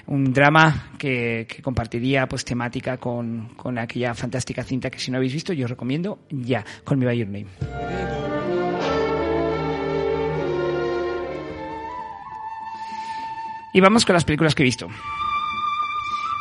un 0.07 0.33
drama 0.33 0.93
que, 0.97 1.47
que, 1.47 1.61
compartiría 1.61 2.27
pues 2.27 2.47
temática 2.47 2.97
con, 2.97 3.49
con 3.55 3.77
aquella 3.77 4.15
fantástica 4.15 4.65
cinta 4.65 4.89
que 4.89 4.99
si 4.99 5.11
no 5.11 5.19
habéis 5.19 5.35
visto 5.35 5.53
yo 5.53 5.67
os 5.67 5.71
recomiendo 5.71 6.21
ya, 6.31 6.65
Call 6.87 6.97
Me 6.97 7.05
By 7.05 7.19
Your 7.19 7.29
Name. 7.29 7.47
Y 13.75 13.81
vamos 13.81 14.07
con 14.07 14.15
las 14.15 14.25
películas 14.25 14.55
que 14.55 14.63
he 14.63 14.65
visto. 14.65 14.89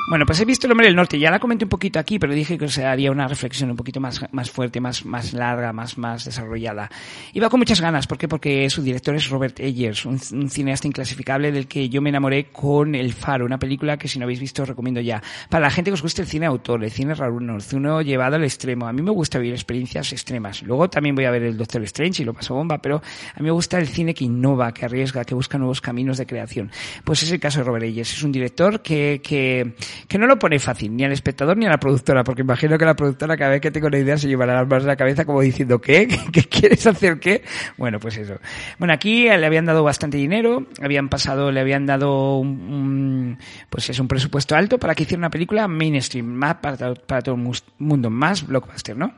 Bueno, 0.06 0.26
pues 0.26 0.38
he 0.42 0.46
visto 0.46 0.68
El 0.68 0.74
hombre 0.74 0.88
del 0.88 0.98
norte, 0.98 1.18
ya 1.18 1.32
la 1.32 1.40
comenté 1.40 1.64
un 1.64 1.70
poquito 1.70 1.98
aquí, 1.98 2.20
pero 2.20 2.34
dije 2.34 2.58
que 2.58 2.68
se 2.68 2.86
haría 2.86 3.10
una 3.10 3.26
reflexión 3.26 3.72
un 3.72 3.78
poquito 3.78 4.02
más, 4.02 4.22
más 4.34 4.52
fuerte, 4.52 4.82
más, 4.82 5.06
más 5.06 5.32
larga, 5.32 5.72
más, 5.72 5.98
más 5.98 6.26
desarrollada. 6.26 6.92
Iba 7.32 7.50
con 7.50 7.62
muchas 7.62 7.80
ganas, 7.80 8.06
¿por 8.06 8.18
qué? 8.18 8.28
Porque 8.28 8.70
su 8.70 8.84
director 8.84 9.16
es 9.16 9.30
Robert 9.30 9.62
Eggers, 9.62 10.06
un, 10.06 10.20
cineasta 10.20 10.88
inclasificable 10.88 11.54
del 11.54 11.68
que 11.68 11.88
yo 11.88 12.02
me 12.02 12.10
enamoré 12.10 12.48
con 12.52 12.96
El 12.96 13.14
Faro, 13.14 13.46
una 13.46 13.58
película 13.58 13.96
que 13.98 14.10
si 14.10 14.20
no 14.20 14.26
habéis 14.26 14.42
visto 14.42 14.64
os 14.64 14.68
recomiendo 14.68 15.00
ya. 15.00 15.24
Para 15.50 15.68
la 15.68 15.72
gente 15.72 15.90
que 15.90 15.96
os 15.96 16.02
guste 16.02 16.22
el 16.22 16.28
cine 16.28 16.48
autor, 16.48 16.84
el 16.84 16.92
cine 16.92 17.16
raro, 17.16 17.38
el 17.38 17.62
uno 17.74 18.02
llevado 18.02 18.36
al 18.36 18.44
extremo. 18.44 18.88
A 18.88 18.94
mí 18.94 19.02
me 19.02 19.12
gusta 19.12 19.40
vivir 19.40 19.54
experiencias 19.54 20.12
extremas. 20.12 20.64
Luego 20.64 20.90
también 20.90 21.16
voy 21.16 21.26
a 21.26 21.32
ver 21.32 21.44
el 21.44 21.58
Doctor 21.58 21.82
Strange 21.84 22.24
y 22.24 22.26
lo 22.26 22.34
paso 22.34 22.54
bomba, 22.56 22.80
pero 22.80 22.98
a 22.98 23.40
mí 23.40 23.46
me 23.46 23.52
gusta 23.52 23.80
el 23.80 23.88
cine 23.88 24.14
que 24.14 24.26
innova, 24.26 24.74
que 24.74 24.84
arriesga, 24.84 25.24
que 25.24 25.34
busca 25.34 25.58
nuevos 25.58 25.80
caminos 25.80 26.18
de 26.18 26.26
creación. 26.26 26.72
Pues 27.06 27.24
es 27.24 27.32
el 27.32 27.40
caso 27.40 27.60
de 27.60 27.64
Robert 27.64 27.86
Eggers. 27.86 28.12
Es 28.12 28.24
un 28.24 28.34
director 28.34 28.82
que, 28.82 29.22
que 29.24 29.76
que 30.08 30.18
no 30.18 30.28
lo 30.28 30.38
pone 30.40 30.60
fácil 30.60 30.96
ni 30.96 31.04
al 31.04 31.12
espectador 31.12 31.58
ni 31.58 31.66
a 31.66 31.70
la 31.70 31.78
productora, 31.78 32.24
porque 32.24 32.42
imagino 32.42 32.78
que 32.78 32.86
la 32.86 32.96
productora 32.96 33.38
cada 33.38 33.52
vez 33.52 33.62
que 33.62 33.72
tengo 33.72 33.88
una 33.88 33.98
idea 33.98 34.18
se 34.18 34.28
llevará 34.28 34.54
las 34.54 34.68
manos 34.68 34.86
a 34.86 34.88
la 34.88 34.96
cabeza 34.96 35.26
como 35.26 35.42
diciendo, 35.42 35.80
¿qué? 35.80 36.08
¿Qué 36.32 36.44
quieres 36.44 36.86
hacer 36.88 37.20
qué? 37.20 37.44
Bueno, 37.78 38.00
pues 38.00 38.18
eso. 38.18 38.36
Bueno, 38.78 38.94
aquí 38.94 39.24
le 39.24 39.46
habían 39.46 39.66
dado 39.66 39.84
bastante 39.84 40.18
dinero, 40.18 40.68
habían 40.82 41.10
pasado, 41.10 41.52
le 41.52 41.60
habían 41.60 41.86
dado 41.86 42.38
un, 42.38 43.38
pues 43.70 43.90
es 43.90 44.00
un 44.00 44.08
presupuesto 44.08 44.56
alto 44.56 44.78
para 44.78 44.96
que 44.96 45.04
hiciera 45.04 45.20
una 45.20 45.30
película 45.30 45.68
mainstream, 45.68 46.26
más 46.26 46.56
para, 46.56 46.94
para 46.94 47.22
todo 47.22 47.36
el 47.36 47.54
mundo, 47.80 48.10
más 48.10 48.46
blockbuster, 48.46 48.98
¿no? 48.98 49.14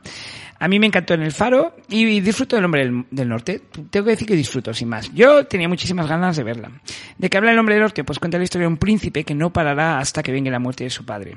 A 0.58 0.68
mí 0.68 0.78
me 0.78 0.86
encantó 0.86 1.14
en 1.14 1.22
El 1.22 1.32
Faro 1.32 1.76
y 1.88 2.20
disfruto 2.20 2.56
del 2.56 2.64
Hombre 2.64 2.90
del, 3.10 3.28
Norte. 3.28 3.62
Tengo 3.90 4.04
que 4.04 4.12
decir 4.12 4.26
que 4.26 4.36
disfruto, 4.36 4.72
sin 4.72 4.88
más. 4.88 5.12
Yo 5.12 5.46
tenía 5.46 5.68
muchísimas 5.68 6.08
ganas 6.08 6.36
de 6.36 6.44
verla. 6.44 6.70
¿De 7.18 7.28
qué 7.28 7.36
habla 7.36 7.52
El 7.52 7.58
Hombre 7.58 7.74
del 7.74 7.82
Norte? 7.82 8.04
Pues 8.04 8.18
cuenta 8.18 8.38
la 8.38 8.44
historia 8.44 8.66
de 8.66 8.72
un 8.72 8.78
príncipe 8.78 9.24
que 9.24 9.34
no 9.34 9.52
parará 9.52 9.98
hasta 9.98 10.22
que 10.22 10.32
venga 10.32 10.50
la 10.50 10.58
muerte 10.58 10.84
de 10.84 10.90
su 10.90 11.04
padre. 11.04 11.36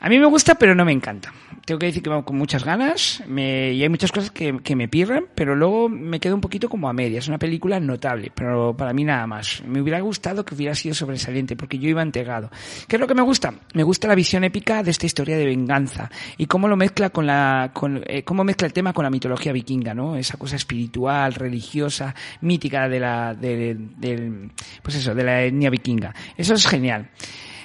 A 0.00 0.08
mí 0.08 0.18
me 0.18 0.26
gusta, 0.26 0.54
pero 0.54 0.74
no 0.74 0.84
me 0.84 0.92
encanta. 0.92 1.32
Tengo 1.64 1.78
que 1.78 1.86
decir 1.86 2.02
que 2.02 2.08
vamos 2.08 2.24
con 2.24 2.36
muchas 2.36 2.64
ganas 2.64 3.22
me, 3.26 3.72
y 3.72 3.82
hay 3.82 3.88
muchas 3.88 4.10
cosas 4.10 4.30
que, 4.30 4.58
que, 4.62 4.74
me 4.74 4.88
pirran, 4.88 5.26
pero 5.34 5.54
luego 5.54 5.88
me 5.88 6.18
quedo 6.18 6.34
un 6.34 6.40
poquito 6.40 6.68
como 6.68 6.88
a 6.88 6.92
media. 6.92 7.18
Es 7.18 7.28
una 7.28 7.38
película 7.38 7.78
notable, 7.78 8.32
pero 8.34 8.74
para 8.76 8.92
mí 8.94 9.04
nada 9.04 9.26
más. 9.26 9.62
Me 9.66 9.82
hubiera 9.82 10.00
gustado 10.00 10.44
que 10.44 10.54
hubiera 10.54 10.74
sido 10.74 10.94
sobresaliente, 10.94 11.56
porque 11.56 11.78
yo 11.78 11.88
iba 11.88 12.00
entregado. 12.00 12.50
¿Qué 12.86 12.96
es 12.96 13.00
lo 13.00 13.06
que 13.06 13.14
me 13.14 13.22
gusta? 13.22 13.52
Me 13.74 13.82
gusta 13.82 14.08
la 14.08 14.14
visión 14.14 14.44
épica 14.44 14.82
de 14.82 14.92
esta 14.92 15.04
historia 15.04 15.36
de 15.36 15.44
venganza 15.44 16.10
y 16.36 16.46
cómo 16.46 16.68
lo 16.68 16.76
mezcla 16.76 17.10
con 17.10 17.26
la, 17.26 17.70
con, 17.74 18.02
eh, 18.06 18.22
cómo 18.22 18.44
mezcla 18.44 18.66
el 18.66 18.72
tema 18.72 18.92
con 18.92 19.04
la 19.04 19.10
mitología 19.10 19.52
vikinga, 19.52 19.94
¿no? 19.94 20.16
Esa 20.16 20.38
cosa 20.38 20.56
espiritual, 20.56 21.34
religiosa, 21.34 22.14
mítica 22.40 22.88
de 22.88 23.00
la, 23.00 23.34
de, 23.34 23.76
de, 23.98 24.48
pues 24.82 24.96
eso, 24.96 25.14
de 25.14 25.24
la 25.24 25.42
etnia 25.42 25.70
vikinga. 25.70 26.14
Eso 26.36 26.54
es 26.54 26.66
genial. 26.66 27.10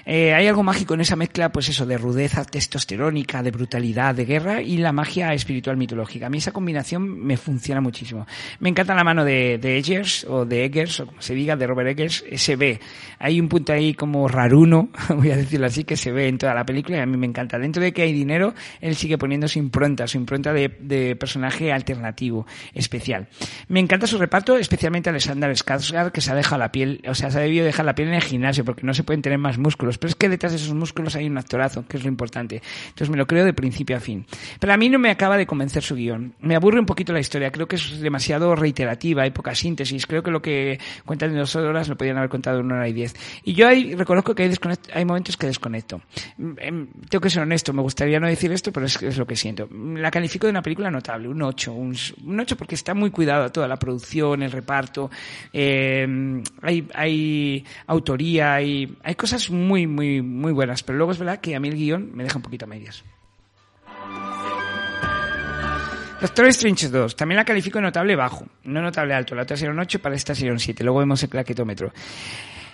Eh, 0.05 0.33
hay 0.33 0.47
algo 0.47 0.63
mágico 0.63 0.93
en 0.93 1.01
esa 1.01 1.15
mezcla, 1.15 1.51
pues 1.51 1.69
eso, 1.69 1.85
de 1.85 1.97
rudeza 1.97 2.43
testosterónica, 2.43 3.41
de 3.41 3.51
brutalidad, 3.51 4.13
de 4.15 4.25
guerra 4.25 4.61
y 4.61 4.77
la 4.77 4.91
magia 4.91 5.33
espiritual 5.33 5.77
mitológica. 5.77 6.27
A 6.27 6.29
mí 6.29 6.39
esa 6.39 6.51
combinación 6.51 7.19
me 7.19 7.37
funciona 7.37 7.79
muchísimo. 7.81 8.27
Me 8.59 8.69
encanta 8.69 8.93
la 8.95 9.03
mano 9.03 9.23
de, 9.23 9.57
de 9.57 9.77
Eggers, 9.77 10.25
o 10.25 10.45
de 10.45 10.65
Eggers, 10.65 10.99
o 10.99 11.07
como 11.07 11.21
se 11.21 11.33
diga, 11.33 11.55
de 11.55 11.67
Robert 11.67 11.89
Eggers, 11.89 12.25
se 12.35 12.55
ve. 12.55 12.79
Hay 13.19 13.39
un 13.39 13.47
punto 13.47 13.71
ahí 13.71 13.93
como 13.93 14.27
raruno, 14.27 14.89
voy 15.09 15.31
a 15.31 15.37
decirlo 15.37 15.67
así, 15.67 15.83
que 15.83 15.95
se 15.95 16.11
ve 16.11 16.27
en 16.27 16.37
toda 16.37 16.53
la 16.53 16.65
película 16.65 16.97
y 16.97 17.01
a 17.01 17.05
mí 17.05 17.17
me 17.17 17.27
encanta. 17.27 17.57
Dentro 17.57 17.81
de 17.81 17.93
que 17.93 18.01
hay 18.01 18.11
dinero, 18.11 18.53
él 18.81 18.95
sigue 18.95 19.17
poniendo 19.17 19.47
su 19.47 19.59
impronta, 19.59 20.07
su 20.07 20.17
impronta 20.17 20.51
de, 20.51 20.75
de 20.79 21.15
personaje 21.15 21.71
alternativo, 21.71 22.45
especial. 22.73 23.27
Me 23.69 23.79
encanta 23.79 24.07
su 24.07 24.17
reparto, 24.17 24.57
especialmente 24.57 25.09
Alexander 25.09 25.49
Skarsgård, 25.51 26.11
que 26.11 26.21
se 26.21 26.31
ha 26.31 26.35
dejado 26.35 26.59
la 26.59 26.71
piel, 26.71 27.01
o 27.07 27.15
sea, 27.15 27.31
se 27.31 27.37
ha 27.37 27.41
debido 27.41 27.65
dejar 27.65 27.85
la 27.85 27.95
piel 27.95 28.09
en 28.09 28.15
el 28.15 28.21
gimnasio 28.21 28.65
porque 28.65 28.85
no 28.85 28.93
se 28.93 29.03
pueden 29.03 29.21
tener 29.21 29.37
más 29.39 29.57
músculos 29.57 29.92
pero 29.97 30.10
es 30.10 30.15
que 30.15 30.29
detrás 30.29 30.51
de 30.51 30.58
esos 30.58 30.73
músculos 30.73 31.15
hay 31.15 31.27
un 31.27 31.38
actorazo, 31.38 31.86
que 31.88 31.97
es 31.97 32.03
lo 32.03 32.10
importante. 32.10 32.62
Entonces 32.89 33.10
me 33.10 33.17
lo 33.17 33.27
creo 33.27 33.45
de 33.45 33.53
principio 33.53 33.97
a 33.97 33.99
fin. 33.99 34.25
Pero 34.60 34.73
a 34.73 34.77
mí 34.77 34.89
no 34.89 34.99
me 34.99 35.10
acaba 35.10 35.38
de 35.38 35.45
convencer 35.45 35.84
su 35.84 35.95
guion. 35.95 36.34
Me 36.41 36.56
aburre 36.56 36.79
un 36.79 36.86
poquito 36.86 37.13
la 37.13 37.19
historia, 37.19 37.51
creo 37.51 37.67
que 37.67 37.75
es 37.75 37.99
demasiado 37.99 38.56
reiterativa, 38.56 39.23
hay 39.23 39.32
poca 39.32 39.56
síntesis, 39.56 40.06
creo 40.06 40.23
que 40.23 40.32
lo 40.32 40.41
que 40.41 40.79
cuentan 41.06 41.32
en 41.32 41.38
dos 41.38 41.56
horas 41.56 41.88
lo 41.88 41.97
podrían 41.97 42.17
haber 42.17 42.29
contado 42.29 42.60
en 42.60 42.65
una 42.65 42.75
hora 42.75 42.88
y 42.88 42.93
diez. 42.93 43.15
Y 43.43 43.53
yo 43.53 43.67
ahí 43.67 43.95
reconozco 43.95 44.36
que 44.36 44.43
hay, 44.43 44.53
hay 44.93 45.06
momentos 45.06 45.38
que 45.38 45.47
desconecto. 45.47 46.01
Em, 46.58 46.88
tengo 47.10 47.21
que 47.21 47.29
ser 47.29 47.43
honesto, 47.43 47.73
me 47.73 47.82
gustaría 47.82 48.19
no 48.19 48.27
decir 48.27 48.51
esto, 48.51 48.71
pero 48.71 48.86
es, 48.86 49.17
lo 49.17 49.25
que 49.25 49.36
siento. 49.36 49.67
La 49.71 50.12
califico 50.12 50.47
de 50.47 50.51
una 50.51 50.62
película 50.62 50.89
notable, 50.89 51.27
un 51.27 51.41
8, 51.41 51.73
un, 51.73 51.95
un 52.25 52.39
8 52.39 52.58
porque 52.58 52.75
está 52.75 52.93
muy 52.93 53.12
cuidado 53.12 53.51
toda 53.51 53.67
la 53.67 53.77
producción, 53.77 54.43
el 54.43 54.51
reparto, 54.51 55.10
eh, 55.51 56.06
hay, 56.62 56.88
hay 56.93 57.65
autoría, 57.88 58.56
hay, 58.56 58.97
hay 59.03 59.15
cosas 59.15 59.49
muy 59.49 59.83
muy, 59.88 60.22
muy, 60.22 60.52
buenas. 60.52 60.84
Pero 60.84 60.98
luego 60.98 61.12
es 61.12 61.19
verdad 61.19 61.39
que 61.39 61.56
a 61.56 61.60
mí 61.60 61.67
el 61.67 61.76
guion 61.76 62.12
me 62.13 62.24
deja 62.24 62.38
un 62.38 62.43
poquito 62.43 62.65
a 62.65 62.67
medias. 62.67 63.04
Doctor 66.22 66.48
Strange 66.48 66.88
2, 66.88 67.15
también 67.17 67.36
la 67.36 67.43
califico 67.43 67.82
notable 67.82 68.15
bajo, 68.15 68.46
no 68.63 68.82
notable 68.82 69.13
alto. 69.13 69.36
La 69.36 69.43
otra 69.43 69.58
sería 69.58 69.74
un 69.74 69.80
8, 69.80 70.02
para 70.02 70.15
esta 70.15 70.34
sería 70.34 70.54
un 70.54 70.60
7. 70.60 70.84
Luego 70.84 71.00
vemos 71.00 71.22
el 71.22 71.30
claquetómetro. 71.30 71.91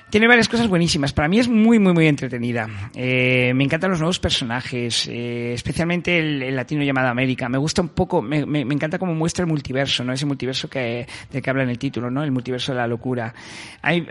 Tiene 0.10 0.28
varias 0.28 0.50
cosas 0.50 0.68
buenísimas. 0.68 1.14
Para 1.14 1.28
mí 1.28 1.38
es 1.38 1.48
muy, 1.48 1.78
muy, 1.78 1.94
muy 1.94 2.08
entretenida. 2.08 2.68
Eh, 2.96 3.54
me 3.54 3.64
encantan 3.64 3.92
los 3.92 4.00
nuevos 4.00 4.20
personajes, 4.20 5.08
eh, 5.08 5.54
especialmente 5.54 6.18
el, 6.18 6.56
latino 6.56 6.84
llamado 6.84 7.10
América. 7.10 7.48
Me 7.48 7.60
gusta 7.60 7.84
un 7.84 7.90
poco, 7.90 8.20
me, 8.20 8.44
me, 8.44 8.62
encanta 8.62 8.98
cómo 8.98 9.14
muestra 9.14 9.44
el 9.44 9.50
multiverso, 9.50 10.04
¿no? 10.04 10.12
Ese 10.12 10.26
multiverso 10.26 10.68
que, 10.68 11.08
de 11.32 11.42
que 11.44 11.50
habla 11.52 11.62
en 11.62 11.70
el 11.70 11.78
título, 11.78 12.10
¿no? 12.10 12.24
El 12.24 12.32
multiverso 12.32 12.72
de 12.72 12.80
la 12.80 12.88
locura. 12.88 13.36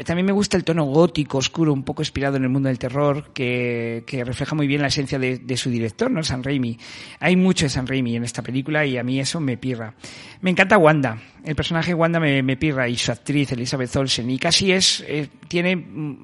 También 0.05 0.25
me 0.25 0.33
gusta 0.33 0.57
el 0.57 0.63
tono 0.63 0.85
gótico, 0.85 1.39
oscuro, 1.39 1.73
un 1.73 1.83
poco 1.83 2.03
inspirado 2.03 2.37
en 2.37 2.45
el 2.45 2.49
mundo 2.49 2.69
del 2.69 2.79
terror, 2.79 3.31
que, 3.35 4.05
que 4.07 4.23
refleja 4.23 4.55
muy 4.55 4.69
bien 4.69 4.83
la 4.83 4.89
esencia 4.89 5.19
de, 5.19 5.39
de, 5.39 5.57
su 5.57 5.69
director, 5.69 6.13
¿no? 6.13 6.23
San 6.23 6.45
Raimi. 6.45 6.79
Hay 7.19 7.35
mucho 7.35 7.65
de 7.65 7.71
San 7.71 7.89
Raimi 7.89 8.15
en 8.15 8.23
esta 8.23 8.43
película 8.43 8.87
y 8.87 8.99
a 8.99 9.03
mí 9.03 9.19
eso 9.19 9.41
me 9.41 9.57
pirra. 9.57 9.95
Me 10.43 10.51
encanta 10.51 10.79
Wanda. 10.79 11.19
El 11.49 11.57
personaje 11.57 11.95
Wanda 11.95 12.21
me, 12.21 12.43
me 12.43 12.59
pirra 12.59 12.87
y 12.91 12.97
su 12.99 13.11
actriz, 13.11 13.53
Elizabeth 13.53 13.97
Olsen. 13.97 14.29
Y 14.29 14.39
casi 14.39 14.71
es, 14.71 15.03
eh, 15.09 15.31
tiene 15.49 15.71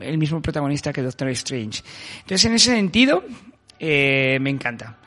el 0.00 0.18
mismo 0.18 0.42
protagonista 0.42 0.92
que 0.92 1.00
Doctor 1.00 1.30
Strange. 1.30 1.82
Entonces, 2.20 2.44
en 2.44 2.52
ese 2.52 2.72
sentido, 2.72 3.24
eh, 3.78 4.36
me 4.42 4.50
encanta. 4.50 4.98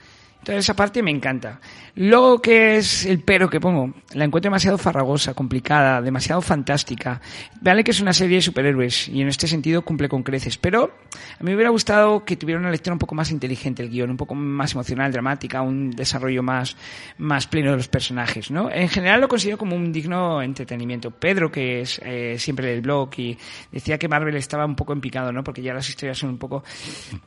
Toda 0.48 0.60
esa 0.60 0.78
parte 0.78 1.04
me 1.04 1.12
encanta. 1.12 1.60
Luego, 1.96 2.42
¿qué 2.42 2.78
es 2.78 3.06
el 3.06 3.20
pero 3.20 3.50
que 3.50 3.60
pongo? 3.60 3.94
La 4.14 4.24
encuentro 4.24 4.48
demasiado 4.48 4.78
farragosa, 4.78 5.34
complicada, 5.34 6.02
demasiado 6.02 6.42
fantástica. 6.42 7.20
Vale 7.60 7.84
que 7.84 7.92
es 7.92 8.00
una 8.00 8.14
serie 8.14 8.38
de 8.38 8.42
superhéroes 8.42 9.10
y 9.10 9.22
en 9.22 9.28
este 9.28 9.46
sentido 9.46 9.82
cumple 9.82 10.08
con 10.08 10.24
creces, 10.24 10.58
pero 10.58 10.86
a 10.86 11.44
mí 11.44 11.50
me 11.50 11.56
hubiera 11.56 11.70
gustado 11.70 12.24
que 12.24 12.38
tuviera 12.38 12.62
una 12.62 12.72
lectura 12.72 12.94
un 12.94 13.00
poco 13.00 13.14
más 13.14 13.30
inteligente 13.30 13.84
el 13.84 13.90
guion, 13.90 14.10
un 14.10 14.16
poco 14.16 14.36
más 14.36 14.72
emocional, 14.72 15.12
dramática, 15.12 15.62
un 15.62 15.92
desarrollo 15.92 16.42
más, 16.44 16.78
más 17.18 17.46
pleno 17.46 17.72
de 17.72 17.78
los 17.78 17.90
personajes, 17.90 18.50
¿no? 18.50 18.72
En 18.72 18.88
general 18.88 19.20
lo 19.20 19.28
considero 19.28 19.58
como 19.58 19.76
un 19.76 19.92
digno 19.92 20.42
entretenimiento. 20.42 21.12
Pedro, 21.12 21.52
que 21.52 21.82
es 21.82 22.00
eh, 22.06 22.38
siempre 22.40 22.70
del 22.70 22.80
blog 22.80 23.10
y 23.18 23.38
decía 23.70 23.98
que 23.98 24.08
Marvel 24.08 24.38
estaba 24.38 24.66
un 24.66 24.78
poco 24.78 24.94
empicado, 24.94 25.34
¿no? 25.34 25.44
Porque 25.44 25.62
ya 25.62 25.74
las 25.74 25.90
historias 25.90 26.18
son 26.18 26.30
un 26.30 26.38
poco... 26.38 26.64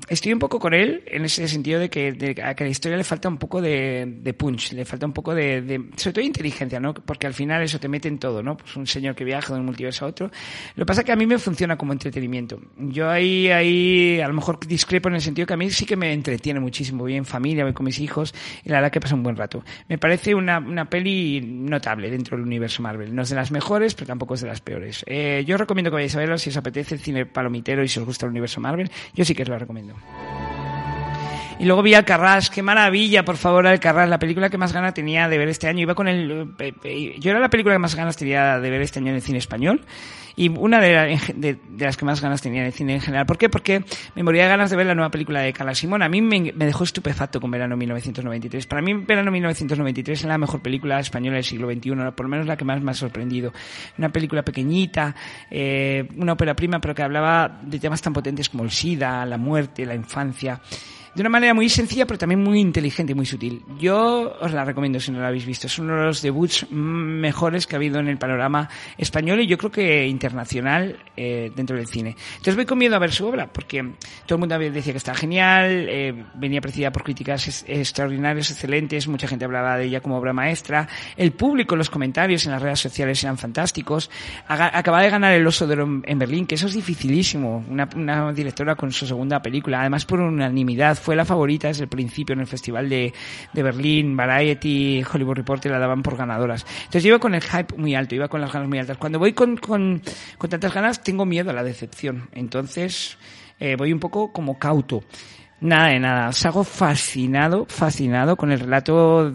Estoy 0.08 0.32
un 0.32 0.38
poco 0.38 0.58
con 0.58 0.72
él 0.72 1.02
en 1.06 1.26
ese 1.26 1.46
sentido 1.48 1.78
de 1.80 1.90
que, 1.90 2.12
de, 2.12 2.34
que 2.34 2.42
a 2.42 2.54
la 2.58 2.68
historia 2.68 2.96
le 2.96 3.09
falta 3.10 3.28
un 3.28 3.38
poco 3.38 3.60
de, 3.60 4.06
de 4.22 4.34
punch, 4.34 4.72
le 4.72 4.84
falta 4.84 5.04
un 5.04 5.12
poco 5.12 5.34
de, 5.34 5.62
de, 5.62 5.90
sobre 5.96 6.12
todo 6.14 6.24
inteligencia, 6.24 6.78
¿no? 6.78 6.94
Porque 6.94 7.26
al 7.26 7.34
final 7.34 7.60
eso 7.60 7.80
te 7.80 7.88
mete 7.88 8.06
en 8.06 8.18
todo, 8.18 8.40
¿no? 8.40 8.56
Pues 8.56 8.76
un 8.76 8.86
señor 8.86 9.16
que 9.16 9.24
viaja 9.24 9.52
de 9.52 9.58
un 9.58 9.66
multiverso 9.66 10.04
a 10.04 10.08
otro. 10.08 10.30
Lo 10.76 10.84
que 10.84 10.86
pasa 10.86 11.00
es 11.00 11.04
que 11.06 11.12
a 11.12 11.16
mí 11.16 11.26
me 11.26 11.38
funciona 11.38 11.76
como 11.76 11.92
entretenimiento. 11.92 12.60
Yo 12.78 13.10
ahí, 13.10 13.48
ahí, 13.48 14.20
a 14.20 14.28
lo 14.28 14.34
mejor 14.34 14.64
discrepo 14.64 15.08
en 15.08 15.16
el 15.16 15.20
sentido 15.20 15.44
que 15.44 15.54
a 15.54 15.56
mí 15.56 15.70
sí 15.70 15.86
que 15.86 15.96
me 15.96 16.12
entretiene 16.12 16.60
muchísimo. 16.60 17.00
Voy 17.00 17.16
en 17.16 17.24
familia, 17.24 17.64
voy 17.64 17.72
con 17.72 17.84
mis 17.84 17.98
hijos 17.98 18.32
y 18.64 18.68
la 18.68 18.76
verdad 18.76 18.92
que 18.92 19.00
pasa 19.00 19.16
un 19.16 19.24
buen 19.24 19.36
rato. 19.36 19.64
Me 19.88 19.98
parece 19.98 20.36
una, 20.36 20.58
una 20.58 20.88
peli 20.88 21.40
notable 21.40 22.10
dentro 22.10 22.36
del 22.36 22.46
universo 22.46 22.80
Marvel. 22.80 23.12
No 23.12 23.22
es 23.22 23.30
de 23.30 23.36
las 23.36 23.50
mejores, 23.50 23.94
pero 23.94 24.06
tampoco 24.06 24.34
es 24.34 24.42
de 24.42 24.46
las 24.46 24.60
peores. 24.60 25.04
Eh, 25.08 25.44
yo 25.44 25.56
recomiendo 25.56 25.90
que 25.90 25.96
vayáis 25.96 26.14
a 26.14 26.20
verlo 26.20 26.38
si 26.38 26.50
os 26.50 26.56
apetece 26.56 26.94
el 26.94 27.00
cine 27.00 27.26
palomitero 27.26 27.82
y 27.82 27.88
si 27.88 27.98
os 27.98 28.06
gusta 28.06 28.26
el 28.26 28.30
universo 28.30 28.60
Marvel. 28.60 28.88
Yo 29.14 29.24
sí 29.24 29.34
que 29.34 29.42
os 29.42 29.48
lo 29.48 29.58
recomiendo. 29.58 29.96
Y 31.60 31.66
luego 31.66 31.82
vi 31.82 31.92
Alcarrás, 31.92 32.48
qué 32.48 32.62
maravilla, 32.62 33.22
por 33.22 33.36
favor, 33.36 33.66
Alcarrás, 33.66 34.08
la 34.08 34.18
película 34.18 34.48
que 34.48 34.56
más 34.56 34.72
ganas 34.72 34.94
tenía 34.94 35.28
de 35.28 35.36
ver 35.36 35.48
este 35.48 35.68
año. 35.68 35.80
Iba 35.80 35.94
con 35.94 36.08
el, 36.08 36.54
yo 37.18 37.30
era 37.30 37.38
la 37.38 37.50
película 37.50 37.74
que 37.74 37.78
más 37.78 37.94
ganas 37.94 38.16
tenía 38.16 38.58
de 38.58 38.70
ver 38.70 38.80
este 38.80 38.98
año 38.98 39.10
en 39.10 39.16
el 39.16 39.20
cine 39.20 39.36
español 39.36 39.82
y 40.36 40.48
una 40.48 40.80
de, 40.80 41.20
de, 41.34 41.58
de, 41.68 41.84
las 41.84 41.98
que 41.98 42.06
más 42.06 42.22
ganas 42.22 42.40
tenía 42.40 42.60
en 42.60 42.68
el 42.68 42.72
cine 42.72 42.94
en 42.94 43.02
general. 43.02 43.26
¿Por 43.26 43.36
qué? 43.36 43.50
Porque 43.50 43.84
me 44.14 44.22
moría 44.22 44.44
de 44.44 44.48
ganas 44.48 44.70
de 44.70 44.76
ver 44.76 44.86
la 44.86 44.94
nueva 44.94 45.10
película 45.10 45.40
de 45.40 45.52
Carla 45.52 45.74
Simón. 45.74 46.02
A 46.02 46.08
mí 46.08 46.22
me, 46.22 46.50
me, 46.54 46.64
dejó 46.64 46.84
estupefacto 46.84 47.42
con 47.42 47.50
Verano 47.50 47.76
1993. 47.76 48.66
Para 48.66 48.80
mí, 48.80 48.94
Verano 48.94 49.30
1993 49.30 50.18
es 50.18 50.24
la 50.24 50.38
mejor 50.38 50.62
película 50.62 50.98
española 50.98 51.34
del 51.34 51.44
siglo 51.44 51.70
XXI, 51.70 51.90
por 52.16 52.24
lo 52.24 52.28
menos 52.28 52.46
la 52.46 52.56
que 52.56 52.64
más 52.64 52.80
me 52.80 52.92
ha 52.92 52.94
sorprendido. 52.94 53.52
Una 53.98 54.08
película 54.08 54.42
pequeñita, 54.42 55.14
eh, 55.50 56.08
una 56.16 56.32
ópera 56.32 56.56
prima, 56.56 56.80
pero 56.80 56.94
que 56.94 57.02
hablaba 57.02 57.60
de 57.62 57.78
temas 57.78 58.00
tan 58.00 58.14
potentes 58.14 58.48
como 58.48 58.64
el 58.64 58.70
SIDA, 58.70 59.26
la 59.26 59.36
muerte, 59.36 59.84
la 59.84 59.94
infancia 59.94 60.58
de 61.14 61.22
una 61.22 61.30
manera 61.30 61.54
muy 61.54 61.68
sencilla, 61.68 62.06
pero 62.06 62.18
también 62.18 62.42
muy 62.42 62.60
inteligente 62.60 63.12
y 63.12 63.14
muy 63.14 63.26
sutil. 63.26 63.62
Yo 63.78 64.36
os 64.40 64.52
la 64.52 64.64
recomiendo 64.64 65.00
si 65.00 65.10
no 65.10 65.20
la 65.20 65.28
habéis 65.28 65.44
visto. 65.44 65.66
Es 65.66 65.78
uno 65.78 65.96
de 65.96 66.04
los 66.04 66.22
debuts 66.22 66.70
mejores 66.70 67.66
que 67.66 67.74
ha 67.74 67.78
habido 67.78 67.98
en 67.98 68.08
el 68.08 68.18
panorama 68.18 68.68
español 68.96 69.40
y 69.40 69.46
yo 69.46 69.58
creo 69.58 69.70
que 69.70 70.06
internacional 70.06 70.98
eh, 71.16 71.50
dentro 71.54 71.76
del 71.76 71.86
cine. 71.86 72.16
Entonces 72.32 72.56
voy 72.56 72.66
con 72.66 72.78
miedo 72.78 72.94
a 72.94 72.98
ver 72.98 73.12
su 73.12 73.26
obra, 73.26 73.48
porque 73.52 73.82
todo 74.26 74.36
el 74.36 74.38
mundo 74.38 74.58
decía 74.58 74.92
que 74.92 74.98
está 74.98 75.14
genial, 75.14 75.86
eh, 75.88 76.24
venía 76.34 76.60
precedida 76.60 76.92
por 76.92 77.02
críticas 77.02 77.64
extraordinarias, 77.66 78.50
excelentes, 78.50 79.08
mucha 79.08 79.26
gente 79.26 79.44
hablaba 79.44 79.76
de 79.76 79.86
ella 79.86 80.00
como 80.00 80.16
obra 80.16 80.32
maestra, 80.32 80.88
el 81.16 81.32
público, 81.32 81.76
los 81.76 81.90
comentarios 81.90 82.46
en 82.46 82.52
las 82.52 82.62
redes 82.62 82.80
sociales 82.80 83.22
eran 83.24 83.38
fantásticos, 83.38 84.10
acaba 84.46 85.02
de 85.02 85.10
ganar 85.10 85.32
el 85.32 85.46
Oso 85.46 85.66
de 85.66 85.74
Oro 85.74 86.00
en 86.04 86.18
Berlín, 86.18 86.46
que 86.46 86.54
eso 86.54 86.66
es 86.66 86.74
dificilísimo, 86.74 87.64
una, 87.68 87.88
una 87.94 88.32
directora 88.32 88.76
con 88.76 88.92
su 88.92 89.06
segunda 89.06 89.42
película, 89.42 89.80
además 89.80 90.04
por 90.04 90.20
unanimidad 90.20 90.99
fue 91.00 91.16
la 91.16 91.24
favorita 91.24 91.68
desde 91.68 91.84
el 91.84 91.88
principio 91.88 92.34
en 92.34 92.40
el 92.40 92.46
Festival 92.46 92.88
de, 92.88 93.12
de 93.52 93.62
Berlín, 93.62 94.16
Variety, 94.16 95.02
Hollywood 95.02 95.36
Reporter 95.36 95.72
la 95.72 95.78
daban 95.78 96.02
por 96.02 96.16
ganadoras. 96.16 96.66
Entonces 96.78 97.04
iba 97.04 97.18
con 97.18 97.34
el 97.34 97.42
hype 97.42 97.76
muy 97.76 97.94
alto, 97.94 98.14
iba 98.14 98.28
con 98.28 98.40
las 98.40 98.52
ganas 98.52 98.68
muy 98.68 98.78
altas. 98.78 98.96
Cuando 98.98 99.18
voy 99.18 99.32
con, 99.32 99.56
con, 99.56 100.02
con 100.38 100.50
tantas 100.50 100.72
ganas 100.72 101.02
tengo 101.02 101.26
miedo 101.26 101.50
a 101.50 101.52
la 101.52 101.64
decepción. 101.64 102.28
Entonces 102.32 103.18
eh, 103.58 103.76
voy 103.76 103.92
un 103.92 104.00
poco 104.00 104.32
como 104.32 104.58
cauto. 104.58 105.04
Nada 105.60 105.88
de 105.88 106.00
nada. 106.00 106.32
Salgo 106.32 106.64
fascinado, 106.64 107.66
fascinado 107.68 108.34
con 108.36 108.50
el 108.50 108.60
relato 108.60 109.30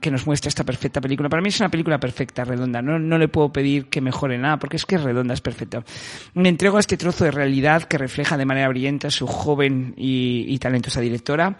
que 0.00 0.10
nos 0.10 0.26
muestra 0.26 0.48
esta 0.48 0.64
perfecta 0.64 1.00
película. 1.00 1.28
Para 1.28 1.42
mí 1.42 1.48
es 1.50 1.60
una 1.60 1.68
película 1.68 2.00
perfecta, 2.00 2.44
redonda. 2.44 2.80
No, 2.80 2.98
no 2.98 3.18
le 3.18 3.28
puedo 3.28 3.52
pedir 3.52 3.86
que 3.86 4.00
mejore 4.00 4.38
nada, 4.38 4.58
porque 4.58 4.76
es 4.76 4.86
que 4.86 4.94
es 4.94 5.02
redonda, 5.02 5.34
es 5.34 5.42
perfecta. 5.42 5.84
Me 6.32 6.48
entrego 6.48 6.78
a 6.78 6.80
este 6.80 6.96
trozo 6.96 7.24
de 7.24 7.32
realidad 7.32 7.82
que 7.82 7.98
refleja 7.98 8.38
de 8.38 8.46
manera 8.46 8.68
brillante 8.68 9.10
su 9.10 9.26
joven 9.26 9.92
y, 9.96 10.46
y 10.48 10.58
talentosa 10.58 11.02
directora. 11.02 11.58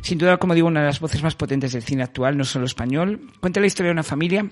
Sin 0.00 0.16
duda, 0.16 0.38
como 0.38 0.54
digo, 0.54 0.68
una 0.68 0.80
de 0.80 0.86
las 0.86 1.00
voces 1.00 1.22
más 1.22 1.34
potentes 1.34 1.72
del 1.72 1.82
cine 1.82 2.02
actual, 2.02 2.38
no 2.38 2.44
solo 2.44 2.64
español. 2.64 3.20
Cuenta 3.40 3.60
la 3.60 3.66
historia 3.66 3.88
de 3.88 3.92
una 3.92 4.02
familia 4.02 4.46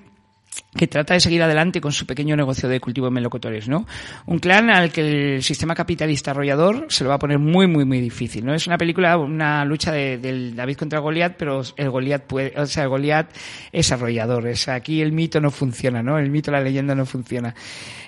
que 0.77 0.87
trata 0.87 1.15
de 1.15 1.21
seguir 1.21 1.43
adelante 1.43 1.81
con 1.81 1.93
su 1.93 2.07
pequeño 2.07 2.37
negocio 2.37 2.69
de 2.69 2.81
cultivo 2.81 3.07
de 3.07 3.13
melocotores, 3.13 3.69
¿no? 3.69 3.87
Un 4.27 4.39
clan 4.39 4.71
al 4.71 4.93
que 4.93 5.37
el 5.37 5.43
sistema 5.43 5.75
capitalista 5.75 6.31
arrollador 6.31 6.87
se 6.89 7.05
lo 7.05 7.11
va 7.11 7.17
a 7.17 7.19
poner 7.19 7.39
muy, 7.39 7.67
muy, 7.67 7.85
muy 7.85 8.01
difícil, 8.01 8.45
¿no? 8.45 8.55
Es 8.55 8.67
una 8.67 8.77
película, 8.77 9.17
una 9.17 9.65
lucha 9.65 9.93
de, 9.93 10.19
del 10.19 10.55
David 10.55 10.77
contra 10.77 11.01
Goliat, 11.01 11.37
pero 11.37 11.63
el 11.77 11.91
Goliat 11.91 12.25
puede, 12.25 12.53
o 12.61 12.67
sea, 12.67 12.85
el 12.85 12.89
Goliat 12.91 13.31
es 13.73 13.91
arrollador, 13.93 14.47
es 14.47 14.69
aquí 14.69 15.01
el 15.01 15.13
mito 15.13 15.41
no 15.41 15.51
funciona, 15.51 16.03
¿no? 16.03 16.19
El 16.19 16.31
mito, 16.31 16.51
la 16.51 16.61
leyenda 16.61 16.95
no 16.95 17.07
funciona. 17.07 17.55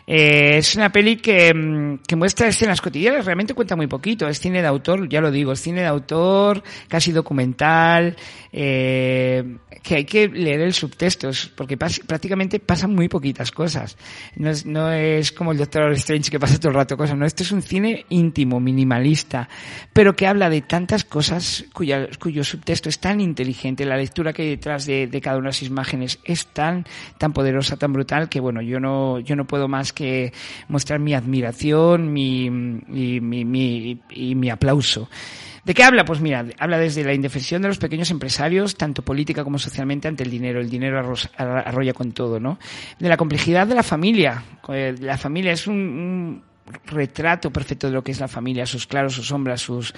Eh, 0.06 0.58
es 0.58 0.74
una 0.74 0.90
peli 0.90 1.16
que, 1.16 1.54
mm, 1.54 1.98
que 2.06 2.16
muestra 2.16 2.48
escenas 2.48 2.80
cotidianas, 2.80 3.24
realmente 3.24 3.54
cuenta 3.54 3.76
muy 3.76 3.86
poquito, 3.86 4.28
es 4.28 4.40
cine 4.40 4.60
de 4.60 4.68
autor, 4.68 5.08
ya 5.08 5.20
lo 5.20 5.30
digo, 5.30 5.52
es 5.52 5.60
cine 5.60 5.82
de 5.82 5.86
autor, 5.86 6.62
casi 6.88 7.12
documental, 7.12 8.16
eh, 8.52 9.56
que 9.82 9.96
hay 9.96 10.04
que 10.04 10.28
leer 10.28 10.60
el 10.60 10.74
subtexto, 10.74 11.30
porque 11.56 11.76
prácticamente 11.76 12.58
pasan 12.58 12.94
muy 12.94 13.08
poquitas 13.08 13.50
cosas. 13.52 13.96
No 14.36 14.50
es, 14.50 14.66
no 14.66 14.90
es 14.92 15.32
como 15.32 15.52
el 15.52 15.58
Doctor 15.58 15.92
Strange 15.92 16.30
que 16.30 16.40
pasa 16.40 16.58
todo 16.58 16.68
el 16.68 16.74
rato 16.74 16.96
cosas, 16.96 17.16
no, 17.16 17.24
este 17.24 17.42
es 17.42 17.52
un 17.52 17.62
cine 17.62 18.04
íntimo, 18.08 18.60
minimalista, 18.60 19.48
pero 19.92 20.14
que 20.16 20.26
habla 20.26 20.50
de 20.50 20.62
tantas 20.62 21.04
cosas 21.04 21.64
cuya, 21.72 22.08
cuyo 22.20 22.44
subtexto 22.44 22.88
es 22.88 22.98
tan 22.98 23.20
inteligente, 23.20 23.84
la 23.84 23.96
lectura 23.96 24.32
que 24.32 24.42
hay 24.42 24.48
detrás 24.50 24.86
de, 24.86 25.06
de 25.06 25.20
cada 25.20 25.36
una 25.36 25.46
de 25.46 25.50
las 25.50 25.62
imágenes 25.62 26.18
es 26.24 26.46
tan, 26.46 26.84
tan 27.18 27.32
poderosa, 27.32 27.76
tan 27.76 27.92
brutal, 27.92 28.28
que 28.28 28.40
bueno, 28.40 28.62
yo 28.62 28.80
no, 28.80 29.20
yo 29.20 29.36
no 29.36 29.46
puedo 29.46 29.68
más 29.68 29.92
que 29.92 30.32
mostrar 30.68 30.98
mi 30.98 31.14
admiración 31.14 32.12
mi, 32.12 32.46
y, 32.46 33.20
mi, 33.20 33.44
mi, 33.44 34.00
y 34.10 34.34
mi 34.34 34.50
aplauso. 34.50 35.08
¿De 35.64 35.74
qué 35.74 35.84
habla? 35.84 36.04
Pues 36.04 36.20
mira, 36.20 36.44
habla 36.58 36.78
desde 36.78 37.04
la 37.04 37.14
indefensión 37.14 37.62
de 37.62 37.68
los 37.68 37.78
pequeños 37.78 38.10
empresarios, 38.10 38.76
tanto 38.76 39.02
política 39.02 39.44
como 39.44 39.58
socialmente, 39.58 40.08
ante 40.08 40.24
el 40.24 40.30
dinero. 40.30 40.60
El 40.60 40.70
dinero 40.70 41.14
arrolla 41.36 41.92
con 41.92 42.12
todo, 42.12 42.40
¿no? 42.40 42.58
De 42.98 43.08
la 43.08 43.16
complejidad 43.16 43.66
de 43.66 43.74
la 43.74 43.82
familia. 43.82 44.42
La 45.00 45.18
familia 45.18 45.52
es 45.52 45.66
un, 45.66 45.76
un 45.76 46.42
retrato 46.86 47.50
perfecto 47.50 47.86
de 47.86 47.92
lo 47.92 48.02
que 48.02 48.12
es 48.12 48.20
la 48.20 48.28
familia, 48.28 48.66
sus 48.66 48.86
claros, 48.86 49.14
sus 49.14 49.28
sombras, 49.28 49.60
sus, 49.60 49.94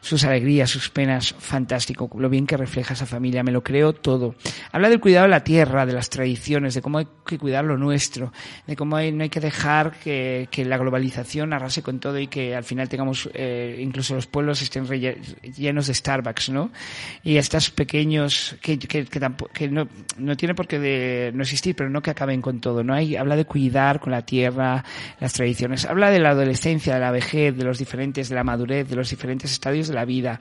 sus 0.00 0.24
alegrías, 0.24 0.70
sus 0.70 0.90
penas, 0.90 1.34
fantástico, 1.38 2.10
lo 2.18 2.28
bien 2.28 2.46
que 2.46 2.56
refleja 2.56 2.94
esa 2.94 3.06
familia, 3.06 3.42
me 3.42 3.52
lo 3.52 3.62
creo 3.62 3.92
todo. 3.92 4.34
Habla 4.72 4.88
del 4.88 5.00
cuidado 5.00 5.24
de 5.24 5.30
la 5.30 5.44
tierra, 5.44 5.86
de 5.86 5.92
las 5.92 6.10
tradiciones, 6.10 6.74
de 6.74 6.82
cómo 6.82 6.98
hay 6.98 7.06
que 7.26 7.38
cuidar 7.38 7.64
lo 7.64 7.76
nuestro, 7.76 8.32
de 8.66 8.76
cómo 8.76 8.96
no 8.98 9.22
hay 9.22 9.28
que 9.28 9.40
dejar 9.40 9.92
que, 9.92 10.48
que, 10.50 10.64
la 10.64 10.78
globalización 10.78 11.52
arrase 11.52 11.82
con 11.82 11.98
todo 11.98 12.18
y 12.18 12.26
que 12.28 12.54
al 12.54 12.64
final 12.64 12.88
tengamos, 12.88 13.28
eh, 13.34 13.78
incluso 13.80 14.14
los 14.14 14.26
pueblos 14.26 14.62
estén 14.62 14.86
llenos 14.86 15.86
de 15.86 15.94
Starbucks, 15.94 16.50
¿no? 16.50 16.70
Y 17.22 17.36
estos 17.36 17.70
pequeños, 17.70 18.56
que, 18.60 18.78
que, 18.78 19.68
no, 19.68 19.88
no 20.18 20.36
tiene 20.36 20.54
por 20.54 20.66
qué 20.66 21.30
no 21.34 21.42
existir, 21.42 21.74
pero 21.74 21.90
no 21.90 22.02
que 22.02 22.10
acaben 22.10 22.42
con 22.42 22.60
todo, 22.60 22.84
¿no? 22.84 22.94
Hay, 22.94 23.16
habla 23.16 23.36
de 23.36 23.44
cuidar 23.44 24.00
con 24.00 24.12
la 24.12 24.22
tierra, 24.22 24.84
las 25.20 25.32
tradiciones, 25.32 25.84
habla 25.84 26.10
de 26.12 26.20
la 26.20 26.30
adolescencia, 26.30 26.94
de 26.94 27.00
la 27.00 27.10
vejez, 27.10 27.56
de 27.56 27.64
los 27.64 27.78
diferentes, 27.78 28.28
de 28.28 28.34
la 28.34 28.44
madurez, 28.44 28.88
de 28.88 28.96
los 28.96 29.10
diferentes 29.10 29.50
estadios 29.50 29.88
de 29.88 29.94
la 29.94 30.04
vida. 30.04 30.38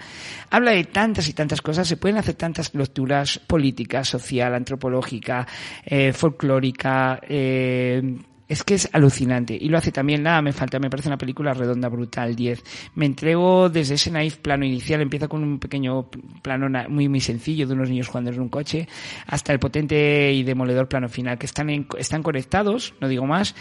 Habla 0.50 0.72
de 0.72 0.84
tantas 0.84 1.28
y 1.30 1.34
tantas 1.34 1.62
cosas, 1.62 1.88
se 1.88 1.98
pueden 1.98 2.18
hacer 2.18 2.36
tantas 2.36 2.74
lecturas 2.76 3.40
política, 3.40 4.04
social, 4.04 4.54
antropológica, 4.54 5.48
eh, 5.86 6.14
folclórica, 6.14 7.20
eh, 7.28 8.18
es 8.52 8.66
que 8.66 8.74
es 8.74 8.90
alucinante. 8.92 9.58
Y 9.60 9.70
lo 9.70 9.78
hace 9.78 9.94
también, 9.94 10.24
nada, 10.24 10.42
me 10.42 10.52
falta, 10.52 10.78
me 10.78 10.90
parece 10.90 11.08
una 11.08 11.18
película 11.18 11.54
redonda, 11.54 11.88
brutal, 11.88 12.36
10. 12.36 12.62
Me 12.96 13.06
entrego 13.06 13.70
desde 13.70 13.94
ese 13.94 14.12
naif 14.12 14.40
plano 14.40 14.66
inicial, 14.66 15.00
empieza 15.00 15.30
con 15.30 15.42
un 15.42 15.58
pequeño 15.58 16.10
plano 16.42 16.68
muy, 16.90 17.08
muy 17.08 17.22
sencillo 17.22 17.66
de 17.66 17.74
unos 17.74 17.90
niños 17.90 18.10
jugando 18.10 18.30
en 18.30 18.42
un 18.42 18.50
coche, 18.50 18.90
hasta 19.26 19.54
el 19.54 19.60
potente 19.60 20.34
y 20.34 20.44
demoledor 20.44 20.90
plano 20.90 21.08
final, 21.08 21.38
que 21.38 21.46
están, 21.46 21.70
en, 21.70 21.88
están 21.98 22.24
conectados, 22.24 22.94
no 23.00 23.08
digo 23.08 23.26
más, 23.26 23.56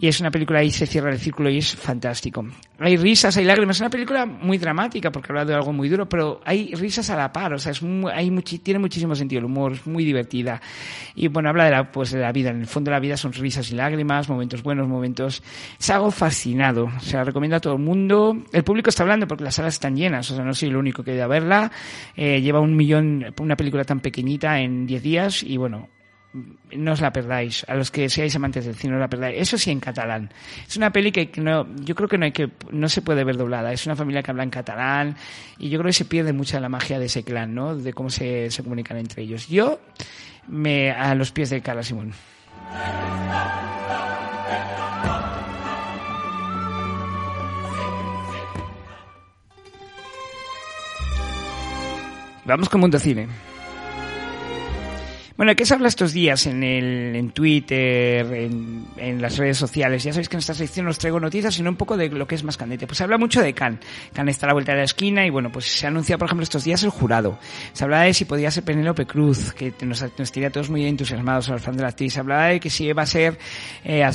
y 0.00 0.08
es 0.08 0.18
una 0.18 0.30
película 0.30 0.60
ahí 0.60 0.70
se 0.70 0.86
cierra 0.86 1.10
el 1.10 1.18
círculo 1.18 1.50
y 1.50 1.58
es 1.58 1.76
fantástico. 1.76 2.42
Hay 2.78 2.96
risas, 2.96 3.36
hay 3.36 3.44
lágrimas, 3.44 3.76
es 3.76 3.80
una 3.82 3.90
película 3.90 4.24
muy 4.24 4.56
dramática 4.56 5.12
porque 5.12 5.30
habla 5.30 5.44
de 5.44 5.54
algo 5.54 5.74
muy 5.74 5.90
duro, 5.90 6.08
pero 6.08 6.40
hay 6.46 6.74
risas 6.74 7.10
a 7.10 7.16
la 7.16 7.30
par, 7.30 7.52
o 7.52 7.58
sea, 7.58 7.72
es 7.72 7.82
muy, 7.82 8.10
hay 8.10 8.30
muchi, 8.30 8.60
tiene 8.60 8.80
muchísimo 8.80 9.14
sentido 9.14 9.40
el 9.40 9.44
humor, 9.44 9.72
es 9.72 9.86
muy 9.86 10.02
divertida. 10.02 10.58
Y 11.14 11.28
bueno, 11.28 11.50
habla 11.50 11.66
de 11.66 11.70
la, 11.72 11.92
pues 11.92 12.12
de 12.12 12.20
la 12.20 12.32
vida, 12.32 12.48
en 12.48 12.60
el 12.60 12.66
fondo 12.66 12.90
de 12.90 12.96
la 12.96 13.00
vida 13.00 13.18
son 13.18 13.34
risas 13.34 13.70
y 13.70 13.74
lágrimas, 13.74 14.28
momentos 14.28 14.62
buenos, 14.62 14.88
momentos... 14.88 15.42
Es 15.78 15.90
algo 15.90 16.10
fascinado, 16.10 16.84
o 16.84 17.00
sea, 17.00 17.22
recomiendo 17.22 17.56
a 17.56 17.60
todo 17.60 17.74
el 17.74 17.80
mundo. 17.80 18.38
El 18.52 18.64
público 18.64 18.88
está 18.88 19.02
hablando 19.02 19.28
porque 19.28 19.44
las 19.44 19.56
salas 19.56 19.74
están 19.74 19.96
llenas, 19.96 20.30
o 20.30 20.34
sea, 20.34 20.44
no 20.44 20.54
soy 20.54 20.70
el 20.70 20.76
único 20.76 21.04
que 21.04 21.20
ha 21.20 21.24
a 21.24 21.28
verla. 21.28 21.70
Eh, 22.16 22.40
lleva 22.40 22.60
un 22.60 22.74
millón, 22.74 23.34
una 23.38 23.56
película 23.56 23.84
tan 23.84 24.00
pequeñita 24.00 24.60
en 24.60 24.86
10 24.86 25.02
días 25.02 25.42
y 25.42 25.58
bueno, 25.58 25.88
no 26.32 26.92
os 26.92 27.00
la 27.00 27.12
perdáis. 27.12 27.64
A 27.68 27.74
los 27.74 27.90
que 27.90 28.08
seáis 28.08 28.34
amantes 28.36 28.64
del 28.64 28.74
cine, 28.74 28.94
no 28.94 29.00
la 29.00 29.08
perdáis. 29.08 29.40
Eso 29.40 29.58
sí 29.58 29.70
en 29.70 29.80
catalán. 29.80 30.30
Es 30.66 30.76
una 30.76 30.92
peli 30.92 31.10
que 31.12 31.30
no, 31.40 31.66
yo 31.76 31.94
creo 31.94 32.08
que 32.08 32.18
no 32.18 32.24
hay 32.24 32.32
que, 32.32 32.50
no 32.70 32.88
se 32.88 33.02
puede 33.02 33.24
ver 33.24 33.36
doblada. 33.36 33.72
Es 33.72 33.86
una 33.86 33.96
familia 33.96 34.22
que 34.22 34.30
habla 34.30 34.44
en 34.44 34.50
catalán 34.50 35.16
y 35.58 35.68
yo 35.68 35.78
creo 35.78 35.88
que 35.88 35.94
se 35.94 36.04
pierde 36.04 36.32
mucha 36.32 36.60
la 36.60 36.68
magia 36.68 36.98
de 36.98 37.06
ese 37.06 37.24
clan, 37.24 37.54
¿no? 37.54 37.76
De 37.76 37.92
cómo 37.92 38.10
se, 38.10 38.50
se 38.50 38.62
comunican 38.62 38.96
entre 38.96 39.22
ellos. 39.22 39.48
Yo, 39.48 39.80
me, 40.48 40.90
a 40.90 41.14
los 41.14 41.32
pies 41.32 41.50
de 41.50 41.60
Carla 41.60 41.82
Simón. 41.82 42.12
Vamos 52.44 52.68
con 52.68 52.80
Mundo 52.80 52.98
Cine. 52.98 53.49
Bueno, 55.40 55.56
¿qué 55.56 55.64
se 55.64 55.72
habla 55.72 55.88
estos 55.88 56.12
días 56.12 56.46
en, 56.46 56.62
el, 56.62 57.16
en 57.16 57.30
Twitter, 57.30 58.30
en, 58.30 58.84
en, 58.98 59.22
las 59.22 59.38
redes 59.38 59.56
sociales? 59.56 60.04
Ya 60.04 60.12
sabéis 60.12 60.28
que 60.28 60.36
en 60.36 60.40
esta 60.40 60.52
sección 60.52 60.86
os 60.86 60.98
traigo 60.98 61.18
noticias, 61.18 61.54
sino 61.54 61.70
un 61.70 61.76
poco 61.76 61.96
de 61.96 62.10
lo 62.10 62.28
que 62.28 62.34
es 62.34 62.44
más 62.44 62.58
candente. 62.58 62.86
Pues 62.86 62.98
se 62.98 63.04
habla 63.04 63.16
mucho 63.16 63.40
de 63.40 63.54
Cannes. 63.54 63.80
Cannes 64.12 64.34
está 64.34 64.44
a 64.44 64.48
la 64.48 64.52
vuelta 64.52 64.72
de 64.72 64.78
la 64.80 64.84
esquina 64.84 65.24
y 65.24 65.30
bueno, 65.30 65.50
pues 65.50 65.64
se 65.64 65.86
ha 65.86 65.88
anunciado, 65.88 66.18
por 66.18 66.26
ejemplo, 66.26 66.42
estos 66.42 66.64
días 66.64 66.82
el 66.82 66.90
jurado. 66.90 67.38
Se 67.72 67.84
hablaba 67.84 68.02
de 68.02 68.12
si 68.12 68.26
podía 68.26 68.50
ser 68.50 68.64
Penélope 68.64 69.06
Cruz, 69.06 69.54
que 69.54 69.72
nos, 69.80 70.04
nos 70.18 70.30
todos 70.52 70.68
muy 70.68 70.84
entusiasmados 70.84 71.48
al 71.48 71.60
fan 71.60 71.74
de 71.74 71.84
la 71.84 71.88
actriz. 71.88 72.12
Se 72.12 72.20
hablaba 72.20 72.48
de 72.48 72.60
que 72.60 72.68
si 72.68 72.84
iba 72.84 73.02
a 73.02 73.06
ser 73.06 73.38
eh, 73.82 74.06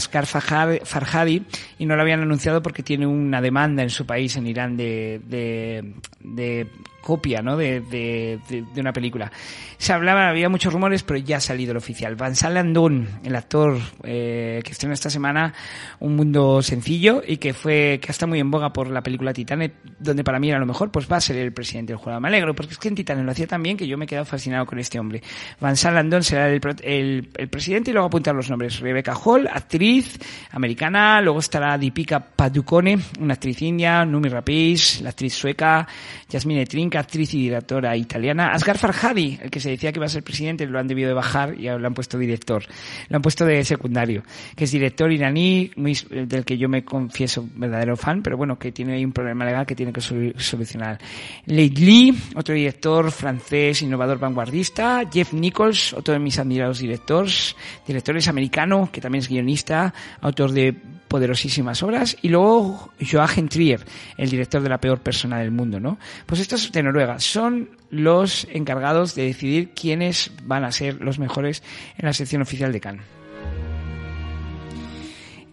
Farhadi 0.83 1.43
y 1.79 1.87
no 1.87 1.95
lo 1.95 2.03
habían 2.03 2.21
anunciado 2.21 2.61
porque 2.61 2.83
tiene 2.83 3.07
una 3.07 3.41
demanda 3.41 3.81
en 3.81 3.89
su 3.89 4.05
país, 4.05 4.35
en 4.35 4.45
Irán, 4.45 4.77
de, 4.77 5.19
de, 5.25 5.91
de 6.19 6.67
copia 7.05 7.43
¿no? 7.43 7.55
de, 7.55 7.81
de, 7.81 8.39
de, 8.49 8.81
una 8.81 8.91
película. 8.91 9.31
Se 9.77 9.93
hablaba, 9.93 10.27
había 10.27 10.49
muchos 10.49 10.73
rumores, 10.73 11.03
pero 11.03 11.19
ya 11.19 11.37
ha 11.37 11.39
salido 11.39 11.71
el 11.71 11.77
oficial. 11.77 12.15
Van 12.15 12.33
Landon, 12.33 13.07
el 13.23 13.35
actor 13.35 13.77
eh, 14.03 14.59
que 14.63 14.71
estrena 14.71 14.95
esta 14.95 15.11
semana 15.11 15.53
Un 15.99 16.15
Mundo 16.15 16.63
Sencillo 16.63 17.21
y 17.25 17.37
que 17.37 17.53
fue 17.53 17.99
que 18.01 18.11
está 18.11 18.25
muy 18.25 18.39
en 18.39 18.49
boga 18.49 18.73
por 18.73 18.89
la 18.89 19.03
película 19.03 19.33
Titanic, 19.33 19.73
donde 19.99 20.23
para 20.23 20.39
mí 20.39 20.49
era 20.49 20.57
lo 20.57 20.65
mejor, 20.65 20.91
pues 20.91 21.09
va 21.09 21.17
a 21.17 21.21
ser 21.21 21.37
el 21.37 21.53
presidente 21.53 21.93
del 21.93 21.99
jurado. 21.99 22.19
Me 22.21 22.27
alegro, 22.29 22.55
porque 22.55 22.73
es 22.73 22.79
que 22.79 22.87
en 22.87 22.95
Titanic 22.95 23.23
lo 23.23 23.31
hacía 23.31 23.45
tan 23.45 23.61
bien 23.61 23.77
que 23.77 23.85
yo 23.85 23.99
me 23.99 24.05
he 24.05 24.07
quedado 24.07 24.25
fascinado 24.25 24.65
con 24.65 24.79
este 24.79 24.99
hombre. 24.99 25.21
Van 25.59 25.75
Landon 25.83 26.23
será 26.23 26.49
el, 26.49 26.59
el, 26.81 27.29
el, 27.35 27.49
presidente 27.49 27.91
y 27.91 27.93
luego 27.93 28.07
apuntar 28.07 28.33
los 28.33 28.49
nombres. 28.49 28.79
Rebecca 28.79 29.13
Hall, 29.15 29.47
actriz 29.47 30.17
americana, 30.51 31.21
luego 31.21 31.37
estará 31.37 31.77
Deepika 31.77 32.19
Padukone, 32.19 32.97
una 33.19 33.35
actriz 33.35 33.61
india, 33.61 34.03
Numi 34.05 34.29
Rapace, 34.29 35.03
la 35.03 35.09
actriz 35.09 35.35
sueca, 35.35 35.87
Jasmine 36.31 36.65
Trink, 36.65 36.94
actriz 36.97 37.33
y 37.33 37.39
directora 37.39 37.95
italiana. 37.95 38.51
Asghar 38.51 38.77
Farhadi, 38.77 39.39
el 39.41 39.49
que 39.49 39.59
se 39.59 39.69
decía 39.69 39.91
que 39.91 39.99
iba 39.99 40.05
a 40.05 40.09
ser 40.09 40.23
presidente, 40.23 40.65
lo 40.65 40.79
han 40.79 40.87
debido 40.87 41.07
de 41.07 41.13
bajar 41.13 41.55
y 41.59 41.63
lo 41.63 41.87
han 41.87 41.93
puesto 41.93 42.17
director. 42.17 42.63
Lo 43.09 43.15
han 43.17 43.21
puesto 43.21 43.45
de 43.45 43.63
secundario, 43.63 44.23
que 44.55 44.65
es 44.65 44.71
director 44.71 45.11
iraní, 45.11 45.71
muy, 45.75 45.97
del 46.09 46.45
que 46.45 46.57
yo 46.57 46.69
me 46.69 46.83
confieso 46.83 47.47
verdadero 47.55 47.95
fan, 47.95 48.21
pero 48.21 48.37
bueno, 48.37 48.57
que 48.57 48.71
tiene 48.71 49.03
un 49.05 49.11
problema 49.11 49.45
legal 49.45 49.65
que 49.65 49.75
tiene 49.75 49.93
que 49.93 50.01
solucionar. 50.01 50.99
Leigh 51.45 51.75
Lee, 51.77 52.17
otro 52.35 52.55
director 52.55 53.11
francés, 53.11 53.81
innovador, 53.81 54.19
vanguardista. 54.19 55.01
Jeff 55.11 55.33
Nichols, 55.33 55.93
otro 55.93 56.13
de 56.13 56.19
mis 56.19 56.37
admirados 56.39 56.79
directores. 56.79 57.55
Directores 57.87 58.27
americano, 58.27 58.89
que 58.91 59.01
también 59.01 59.21
es 59.21 59.29
guionista, 59.29 59.93
autor 60.21 60.51
de 60.51 60.75
poderosísimas 61.15 61.81
obras. 61.81 62.17
Y 62.21 62.27
luego 62.27 62.91
Joachim 62.99 63.47
Trier, 63.47 63.79
el 64.17 64.29
director 64.29 64.61
de 64.61 64.67
la 64.67 64.81
peor 64.81 64.99
persona 64.99 65.39
del 65.39 65.49
mundo, 65.49 65.79
¿no? 65.79 65.97
Pues 66.25 66.41
estos 66.41 66.73
de 66.73 66.83
Noruega 66.83 67.21
son 67.21 67.69
los 67.89 68.45
encargados 68.51 69.15
de 69.15 69.23
decidir 69.23 69.69
quiénes 69.69 70.29
van 70.43 70.65
a 70.65 70.73
ser 70.73 70.99
los 70.99 71.17
mejores 71.17 71.63
en 71.97 72.05
la 72.05 72.11
sección 72.11 72.41
oficial 72.41 72.73
de 72.73 72.81
Cannes. 72.81 73.05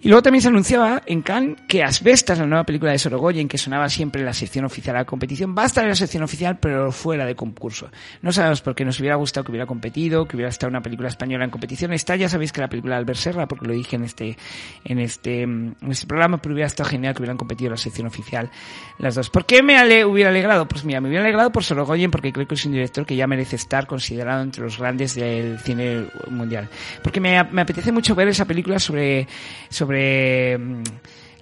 Y 0.04 0.08
luego 0.08 0.20
también 0.20 0.42
se 0.42 0.48
anunciaba 0.48 1.00
en 1.06 1.22
Cannes 1.22 1.58
que 1.68 1.84
Asbestas, 1.84 2.36
la 2.36 2.46
nueva 2.46 2.64
película 2.64 2.90
de 2.90 2.98
Sorogoyen, 2.98 3.46
que 3.46 3.56
sonaba 3.56 3.88
siempre 3.88 4.20
en 4.20 4.26
la 4.26 4.32
sección 4.32 4.64
oficial 4.64 4.94
de 4.94 5.02
la 5.02 5.04
competición, 5.04 5.54
va 5.56 5.62
a 5.62 5.66
estar 5.66 5.84
en 5.84 5.90
la 5.90 5.94
sección 5.94 6.24
oficial, 6.24 6.58
pero 6.58 6.90
fuera 6.90 7.24
de 7.24 7.36
concurso. 7.36 7.88
No 8.20 8.32
sabemos 8.32 8.62
por 8.62 8.74
qué 8.74 8.84
nos 8.84 8.98
hubiera 8.98 9.14
gustado 9.14 9.44
que 9.44 9.52
hubiera 9.52 9.64
competido, 9.64 10.26
que 10.26 10.34
hubiera 10.34 10.50
estado 10.50 10.70
una 10.70 10.82
película 10.82 11.06
española 11.06 11.44
en 11.44 11.52
competición. 11.52 11.92
Está, 11.92 12.16
ya 12.16 12.28
sabéis 12.28 12.50
que 12.50 12.60
la 12.60 12.68
película 12.68 12.96
de 12.96 12.98
Albert 12.98 13.20
Serra, 13.20 13.46
porque 13.46 13.64
lo 13.68 13.74
dije 13.74 13.94
en 13.94 14.02
este, 14.02 14.36
en 14.84 14.98
este, 14.98 15.42
en 15.42 15.76
este 15.88 16.08
programa, 16.08 16.38
pero 16.42 16.52
hubiera 16.54 16.66
estado 16.66 16.88
genial 16.88 17.14
que 17.14 17.22
hubieran 17.22 17.36
competido 17.36 17.68
en 17.68 17.74
la 17.74 17.78
sección 17.78 18.08
oficial 18.08 18.50
las 18.98 19.14
dos. 19.14 19.30
¿Por 19.30 19.46
qué 19.46 19.62
me 19.62 19.76
ale 19.76 20.04
hubiera 20.04 20.30
alegrado? 20.30 20.66
Pues 20.66 20.84
mira, 20.84 21.00
me 21.00 21.10
hubiera 21.10 21.22
alegrado 21.22 21.52
por 21.52 21.62
Sorogoyen, 21.62 22.10
porque 22.10 22.32
creo 22.32 22.48
que 22.48 22.56
es 22.56 22.66
un 22.66 22.72
director 22.72 23.06
que 23.06 23.14
ya 23.14 23.28
merece 23.28 23.54
estar 23.54 23.86
considerado 23.86 24.42
entre 24.42 24.64
los 24.64 24.80
grandes 24.80 25.14
del 25.14 25.60
cine 25.60 26.06
mundial. 26.28 26.68
Porque 27.04 27.20
me, 27.20 27.40
me 27.52 27.62
apetece 27.62 27.92
mucho 27.92 28.16
ver 28.16 28.26
esa 28.26 28.46
película 28.46 28.80
sobre, 28.80 29.28
sobre 29.68 29.91
sobre 29.92 30.58
mm, 30.58 30.82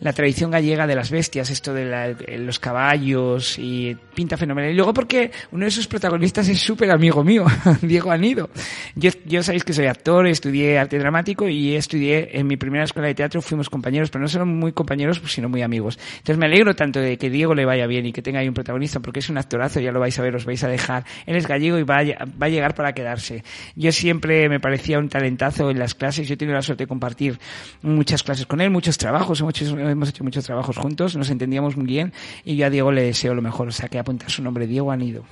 la 0.00 0.12
tradición 0.12 0.50
gallega 0.50 0.86
de 0.86 0.94
las 0.94 1.10
bestias, 1.10 1.50
esto 1.50 1.74
de 1.74 1.84
la, 1.84 2.16
los 2.38 2.58
caballos 2.58 3.58
y 3.58 3.96
pinta 4.14 4.36
fenomenal. 4.36 4.70
Y 4.72 4.74
luego 4.74 4.94
porque 4.94 5.30
uno 5.52 5.64
de 5.64 5.70
sus 5.70 5.86
protagonistas 5.86 6.48
es 6.48 6.60
súper 6.60 6.90
amigo 6.90 7.22
mío, 7.22 7.44
Diego 7.82 8.10
Anido. 8.10 8.50
Yo, 8.94 9.42
sabéis 9.42 9.64
que 9.64 9.72
soy 9.72 9.86
actor, 9.86 10.26
estudié 10.26 10.78
arte 10.78 10.98
dramático 10.98 11.48
y 11.48 11.74
estudié 11.76 12.38
en 12.38 12.46
mi 12.46 12.56
primera 12.56 12.84
escuela 12.84 13.08
de 13.08 13.14
teatro, 13.14 13.42
fuimos 13.42 13.68
compañeros, 13.68 14.10
pero 14.10 14.22
no 14.22 14.28
solo 14.28 14.46
muy 14.46 14.72
compañeros, 14.72 15.20
pues, 15.20 15.32
sino 15.32 15.48
muy 15.48 15.62
amigos. 15.62 15.98
Entonces 16.18 16.38
me 16.38 16.46
alegro 16.46 16.74
tanto 16.74 17.00
de 17.00 17.18
que 17.18 17.28
Diego 17.28 17.54
le 17.54 17.64
vaya 17.64 17.86
bien 17.86 18.06
y 18.06 18.12
que 18.12 18.22
tenga 18.22 18.40
ahí 18.40 18.48
un 18.48 18.54
protagonista, 18.54 19.00
porque 19.00 19.20
es 19.20 19.28
un 19.28 19.38
actorazo, 19.38 19.80
ya 19.80 19.92
lo 19.92 20.00
vais 20.00 20.18
a 20.18 20.22
ver, 20.22 20.34
os 20.34 20.46
vais 20.46 20.62
a 20.64 20.68
dejar. 20.68 21.04
Él 21.26 21.36
es 21.36 21.46
gallego 21.46 21.78
y 21.78 21.82
va 21.82 21.98
a, 21.98 22.04
va 22.24 22.46
a 22.46 22.48
llegar 22.48 22.74
para 22.74 22.94
quedarse. 22.94 23.44
Yo 23.76 23.92
siempre 23.92 24.48
me 24.48 24.60
parecía 24.60 24.98
un 24.98 25.08
talentazo 25.08 25.70
en 25.70 25.78
las 25.78 25.94
clases, 25.94 26.26
yo 26.26 26.34
he 26.34 26.36
tenido 26.36 26.56
la 26.56 26.62
suerte 26.62 26.84
de 26.84 26.88
compartir 26.88 27.38
muchas 27.82 28.22
clases 28.22 28.46
con 28.46 28.60
él, 28.60 28.70
muchos 28.70 28.96
trabajos, 28.96 29.42
muchos 29.42 29.72
hemos 29.92 30.09
hecho 30.09 30.24
muchos 30.24 30.44
trabajos 30.44 30.76
juntos, 30.76 31.16
nos 31.16 31.31
entendíamos 31.31 31.76
muy 31.76 31.87
bien 31.87 32.12
y 32.44 32.57
yo 32.57 32.66
a 32.66 32.70
Diego 32.70 32.92
le 32.92 33.03
deseo 33.03 33.35
lo 33.35 33.42
mejor, 33.42 33.68
o 33.68 33.72
sea 33.72 33.88
que 33.88 33.98
apuntar 33.98 34.31
su 34.31 34.42
nombre, 34.42 34.66
Diego 34.66 34.90
Anido. 34.90 35.24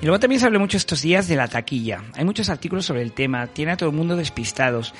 Y 0.00 0.04
luego 0.04 0.20
también 0.20 0.40
se 0.40 0.46
habla 0.46 0.58
mucho 0.58 0.76
estos 0.76 1.00
días 1.02 1.26
de 1.26 1.36
la 1.36 1.48
taquilla. 1.48 2.04
Hay 2.14 2.24
muchos 2.24 2.50
artículos 2.50 2.84
sobre 2.84 3.02
el 3.02 3.12
tema, 3.12 3.46
tiene 3.46 3.72
a 3.72 3.76
todo 3.76 3.88
el 3.88 3.96
mundo 3.96 4.14
despistados. 4.14 4.92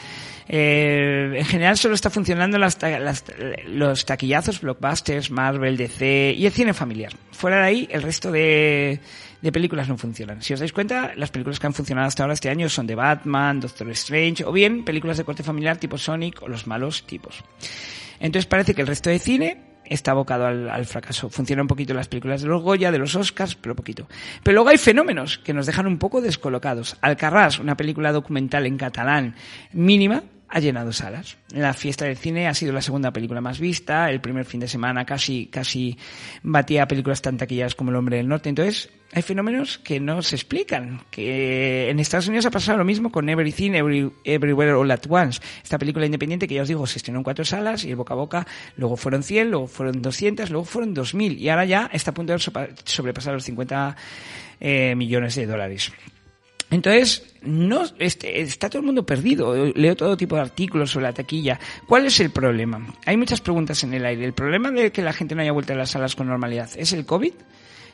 Eh, 0.48 1.32
en 1.36 1.44
general 1.44 1.76
solo 1.76 1.94
está 1.94 2.08
funcionando 2.08 2.56
las, 2.56 2.80
las, 2.80 3.24
los 3.66 4.06
taquillazos, 4.06 4.60
blockbusters, 4.60 5.30
Marvel, 5.30 5.76
DC 5.76 6.34
y 6.36 6.46
el 6.46 6.52
cine 6.52 6.72
familiar. 6.72 7.12
Fuera 7.32 7.58
de 7.58 7.62
ahí, 7.64 7.88
el 7.90 8.02
resto 8.02 8.30
de, 8.30 9.00
de 9.46 9.52
películas 9.52 9.88
no 9.88 9.96
funcionan. 9.96 10.42
Si 10.42 10.54
os 10.54 10.58
dais 10.58 10.72
cuenta, 10.72 11.12
las 11.14 11.30
películas 11.30 11.60
que 11.60 11.68
han 11.68 11.72
funcionado 11.72 12.08
hasta 12.08 12.24
ahora 12.24 12.34
este 12.34 12.50
año 12.50 12.68
son 12.68 12.86
de 12.88 12.96
Batman, 12.96 13.60
Doctor 13.60 13.88
Strange 13.90 14.44
o 14.44 14.50
bien 14.50 14.84
películas 14.84 15.18
de 15.18 15.24
corte 15.24 15.44
familiar 15.44 15.76
tipo 15.76 15.96
Sonic 15.96 16.42
o 16.42 16.48
los 16.48 16.66
malos 16.66 17.06
tipos. 17.06 17.44
Entonces 18.18 18.46
parece 18.46 18.74
que 18.74 18.80
el 18.80 18.88
resto 18.88 19.08
de 19.08 19.20
cine 19.20 19.62
está 19.84 20.10
abocado 20.10 20.46
al, 20.46 20.84
fracaso. 20.84 21.30
Funcionan 21.30 21.62
un 21.62 21.68
poquito 21.68 21.94
las 21.94 22.08
películas 22.08 22.42
de 22.42 22.48
los 22.48 22.60
Goya, 22.60 22.90
de 22.90 22.98
los 22.98 23.14
Oscars, 23.14 23.54
pero 23.54 23.76
poquito. 23.76 24.08
Pero 24.42 24.56
luego 24.56 24.70
hay 24.70 24.78
fenómenos 24.78 25.38
que 25.38 25.54
nos 25.54 25.66
dejan 25.66 25.86
un 25.86 25.98
poco 25.98 26.20
descolocados. 26.20 26.96
Alcarrás, 27.00 27.60
una 27.60 27.76
película 27.76 28.10
documental 28.10 28.66
en 28.66 28.76
catalán 28.76 29.36
mínima, 29.72 30.24
ha 30.48 30.60
llenado 30.60 30.92
salas. 30.92 31.36
La 31.50 31.74
fiesta 31.74 32.04
del 32.04 32.16
cine 32.16 32.46
ha 32.46 32.54
sido 32.54 32.72
la 32.72 32.80
segunda 32.80 33.12
película 33.12 33.40
más 33.40 33.58
vista. 33.58 34.10
El 34.10 34.20
primer 34.20 34.44
fin 34.44 34.60
de 34.60 34.68
semana 34.68 35.04
casi, 35.04 35.46
casi 35.46 35.98
batía 36.42 36.86
películas 36.86 37.20
tan 37.20 37.36
taquilladas 37.36 37.74
como 37.74 37.90
El 37.90 37.96
Hombre 37.96 38.18
del 38.18 38.28
Norte. 38.28 38.48
Entonces, 38.48 38.90
hay 39.12 39.22
fenómenos 39.22 39.78
que 39.78 39.98
no 39.98 40.22
se 40.22 40.36
explican. 40.36 41.02
Que 41.10 41.90
en 41.90 41.98
Estados 41.98 42.28
Unidos 42.28 42.46
ha 42.46 42.50
pasado 42.50 42.78
lo 42.78 42.84
mismo 42.84 43.10
con 43.10 43.28
Everything, 43.28 43.72
Every, 43.72 44.12
Everywhere 44.24 44.72
All 44.72 44.90
at 44.90 45.06
Once. 45.08 45.40
Esta 45.62 45.78
película 45.78 46.06
independiente 46.06 46.46
que 46.46 46.54
ya 46.54 46.62
os 46.62 46.68
digo 46.68 46.86
se 46.86 46.98
estrenó 46.98 47.18
en 47.18 47.24
cuatro 47.24 47.44
salas 47.44 47.84
y 47.84 47.90
el 47.90 47.96
boca 47.96 48.14
a 48.14 48.16
boca 48.16 48.46
luego 48.76 48.96
fueron 48.96 49.22
100, 49.22 49.50
luego 49.50 49.66
fueron 49.66 50.00
200, 50.00 50.50
luego 50.50 50.64
fueron 50.64 50.94
2000 50.94 51.38
y 51.38 51.48
ahora 51.48 51.64
ya 51.64 51.90
está 51.92 52.12
a 52.12 52.14
punto 52.14 52.32
de 52.32 52.38
sobrepasar 52.84 53.34
los 53.34 53.44
50 53.44 53.96
eh, 54.60 54.94
millones 54.94 55.34
de 55.34 55.46
dólares. 55.46 55.92
Entonces, 56.76 57.22
no 57.40 57.84
este, 57.98 58.42
está 58.42 58.68
todo 58.68 58.80
el 58.80 58.86
mundo 58.86 59.06
perdido. 59.06 59.72
Leo 59.74 59.96
todo 59.96 60.14
tipo 60.14 60.36
de 60.36 60.42
artículos 60.42 60.90
sobre 60.90 61.06
la 61.06 61.14
taquilla. 61.14 61.58
¿Cuál 61.86 62.04
es 62.04 62.20
el 62.20 62.28
problema? 62.28 62.86
Hay 63.06 63.16
muchas 63.16 63.40
preguntas 63.40 63.82
en 63.82 63.94
el 63.94 64.04
aire. 64.04 64.26
¿El 64.26 64.34
problema 64.34 64.70
de 64.70 64.92
que 64.92 65.00
la 65.00 65.14
gente 65.14 65.34
no 65.34 65.40
haya 65.40 65.52
vuelto 65.52 65.72
a 65.72 65.76
las 65.76 65.92
salas 65.92 66.14
con 66.14 66.26
normalidad 66.26 66.68
es 66.76 66.92
el 66.92 67.06
COVID? 67.06 67.32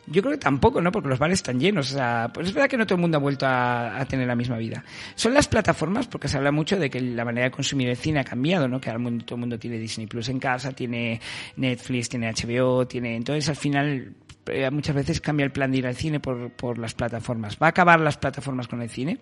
Yo 0.08 0.20
creo 0.20 0.32
que 0.32 0.38
tampoco, 0.38 0.80
¿no? 0.80 0.90
Porque 0.90 1.08
los 1.08 1.20
bares 1.20 1.38
están 1.38 1.60
llenos. 1.60 1.92
O 1.92 1.94
sea, 1.94 2.32
pues 2.34 2.48
es 2.48 2.54
verdad 2.54 2.68
que 2.68 2.76
no 2.76 2.84
todo 2.84 2.96
el 2.96 3.02
mundo 3.02 3.18
ha 3.18 3.20
vuelto 3.20 3.46
a, 3.46 4.00
a, 4.00 4.04
tener 4.04 4.26
la 4.26 4.34
misma 4.34 4.58
vida. 4.58 4.82
Son 5.14 5.32
las 5.32 5.46
plataformas, 5.46 6.08
porque 6.08 6.26
se 6.26 6.38
habla 6.38 6.50
mucho 6.50 6.76
de 6.76 6.90
que 6.90 7.00
la 7.00 7.24
manera 7.24 7.44
de 7.44 7.50
consumir 7.52 7.88
el 7.88 7.96
cine 7.96 8.18
ha 8.18 8.24
cambiado, 8.24 8.66
¿no? 8.66 8.80
Que 8.80 8.90
ahora 8.90 9.04
todo 9.24 9.36
el 9.36 9.40
mundo 9.40 9.60
tiene 9.60 9.78
Disney 9.78 10.08
Plus 10.08 10.28
en 10.28 10.40
casa, 10.40 10.72
tiene 10.72 11.20
Netflix, 11.54 12.08
tiene 12.08 12.32
HBO, 12.32 12.84
tiene... 12.88 13.14
Entonces, 13.14 13.48
al 13.48 13.54
final, 13.54 14.12
eh, 14.46 14.70
muchas 14.70 14.94
veces 14.94 15.20
cambia 15.20 15.44
el 15.44 15.52
plan 15.52 15.70
de 15.70 15.78
ir 15.78 15.86
al 15.86 15.94
cine 15.94 16.20
por, 16.20 16.50
por, 16.52 16.78
las 16.78 16.94
plataformas. 16.94 17.56
¿Va 17.62 17.66
a 17.66 17.70
acabar 17.70 18.00
las 18.00 18.16
plataformas 18.16 18.68
con 18.68 18.82
el 18.82 18.88
cine? 18.88 19.18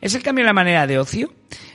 ¿Es 0.00 0.14
el 0.14 0.22
cambio 0.22 0.42
en 0.42 0.46
la 0.46 0.52
manera 0.52 0.86
de 0.86 0.98
ocio? 0.98 1.32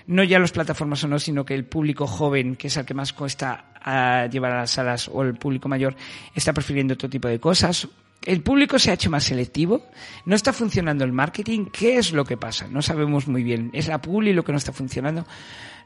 No 0.08 0.24
ya 0.24 0.40
las 0.40 0.52
plataformas 0.52 1.04
o 1.04 1.08
no, 1.08 1.20
sino 1.20 1.46
que 1.46 1.56
el 1.56 1.66
público 1.66 2.08
joven, 2.08 2.56
que 2.56 2.68
es 2.68 2.78
el 2.78 2.86
que 2.86 2.94
más 2.94 3.14
cuesta 3.14 3.74
a 3.82 4.28
llevar 4.28 4.52
a 4.54 4.60
las 4.62 4.72
salas, 4.72 5.10
o 5.12 5.24
el 5.24 5.36
público 5.36 5.68
mayor, 5.68 5.96
está 6.34 6.54
prefiriendo 6.54 6.94
otro 6.94 7.10
tipo 7.10 7.28
de 7.28 7.40
cosas. 7.40 7.88
El 8.24 8.42
público 8.42 8.80
se 8.80 8.90
ha 8.90 8.96
hecho 8.96 9.12
más 9.12 9.24
selectivo, 9.24 9.86
no 10.26 10.36
está 10.36 10.52
funcionando 10.52 11.04
el 11.04 11.12
marketing, 11.12 11.66
¿qué 11.66 11.98
es 11.98 12.12
lo 12.12 12.26
que 12.26 12.38
pasa? 12.38 12.68
No 12.68 12.82
sabemos 12.82 13.28
muy 13.28 13.44
bien. 13.44 13.70
¿Es 13.74 13.88
la 13.88 14.02
publi 14.02 14.34
lo 14.34 14.44
que 14.44 14.52
no 14.52 14.58
está 14.58 14.72
funcionando? 14.72 15.28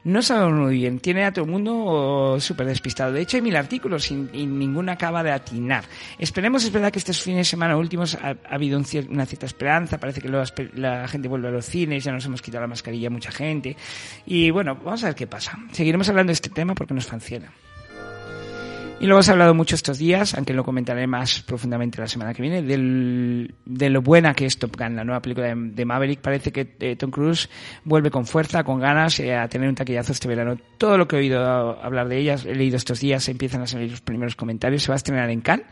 No 0.04 0.22
sabemos 0.22 0.58
muy 0.58 0.76
bien. 0.76 0.98
Tiene 0.98 1.24
a 1.24 1.32
todo 1.32 1.44
el 1.44 1.50
mundo 1.50 2.36
súper 2.40 2.66
despistado. 2.66 3.12
De 3.12 3.20
hecho, 3.20 3.36
hay 3.36 3.42
mil 3.42 3.56
artículos 3.56 4.10
y, 4.10 4.14
y, 4.32 4.46
ninguno 4.46 4.92
acaba 4.92 5.22
de 5.22 5.30
atinar. 5.30 5.84
Esperemos, 6.18 6.64
es 6.64 6.72
verdad 6.72 6.90
que 6.90 6.98
estos 6.98 7.20
fines 7.20 7.38
de 7.38 7.44
semana 7.44 7.76
últimos 7.76 8.14
ha, 8.14 8.30
ha 8.30 8.54
habido 8.54 8.78
un 8.78 8.84
cier 8.84 9.08
una 9.10 9.26
cierta 9.26 9.46
esperanza. 9.46 9.98
Parece 9.98 10.20
que 10.20 10.28
la 10.28 11.08
gente 11.08 11.28
vuelve 11.28 11.48
a 11.48 11.50
los 11.50 11.66
cines, 11.66 12.02
ya 12.02 12.12
nos 12.12 12.24
hemos 12.24 12.40
quitado 12.40 12.62
la 12.62 12.68
mascarilla 12.68 13.10
mucha 13.10 13.30
gente. 13.30 13.76
Y 14.24 14.50
bueno, 14.50 14.74
vamos 14.76 15.02
a 15.04 15.08
ver 15.08 15.14
qué 15.14 15.26
pasa. 15.26 15.58
Seguiremos 15.72 16.08
hablando 16.08 16.30
de 16.30 16.34
este 16.34 16.50
tema 16.50 16.74
porque 16.74 16.94
nos 16.94 17.06
funciona. 17.06 17.52
Y 19.00 19.06
luego 19.06 19.22
se 19.22 19.30
ha 19.30 19.32
hablado 19.32 19.54
mucho 19.54 19.76
estos 19.76 19.96
días, 19.96 20.34
aunque 20.34 20.52
lo 20.52 20.62
comentaré 20.62 21.06
más 21.06 21.40
profundamente 21.40 21.98
la 21.98 22.06
semana 22.06 22.34
que 22.34 22.42
viene, 22.42 22.60
de 22.62 23.90
lo 23.90 24.02
buena 24.02 24.34
que 24.34 24.44
es 24.44 24.58
Top 24.58 24.76
Gun, 24.76 24.94
la 24.94 25.04
nueva 25.04 25.22
película 25.22 25.46
de, 25.46 25.54
de 25.56 25.84
Maverick. 25.86 26.20
Parece 26.20 26.52
que 26.52 26.76
eh, 26.78 26.96
Tom 26.96 27.10
Cruise 27.10 27.48
vuelve 27.84 28.10
con 28.10 28.26
fuerza, 28.26 28.62
con 28.62 28.78
ganas, 28.78 29.18
eh, 29.20 29.34
a 29.34 29.48
tener 29.48 29.70
un 29.70 29.74
taquillazo 29.74 30.12
este 30.12 30.28
verano. 30.28 30.58
Todo 30.76 30.98
lo 30.98 31.08
que 31.08 31.16
he 31.16 31.20
oído 31.20 31.40
hablar 31.82 32.08
de 32.08 32.18
ellas, 32.18 32.44
he 32.44 32.54
leído 32.54 32.76
estos 32.76 33.00
días, 33.00 33.26
empiezan 33.30 33.62
a 33.62 33.66
salir 33.66 33.90
los 33.90 34.02
primeros 34.02 34.36
comentarios. 34.36 34.82
Se 34.82 34.88
va 34.88 34.96
a 34.96 34.96
estrenar 34.96 35.30
en 35.30 35.40
Cannes, 35.40 35.64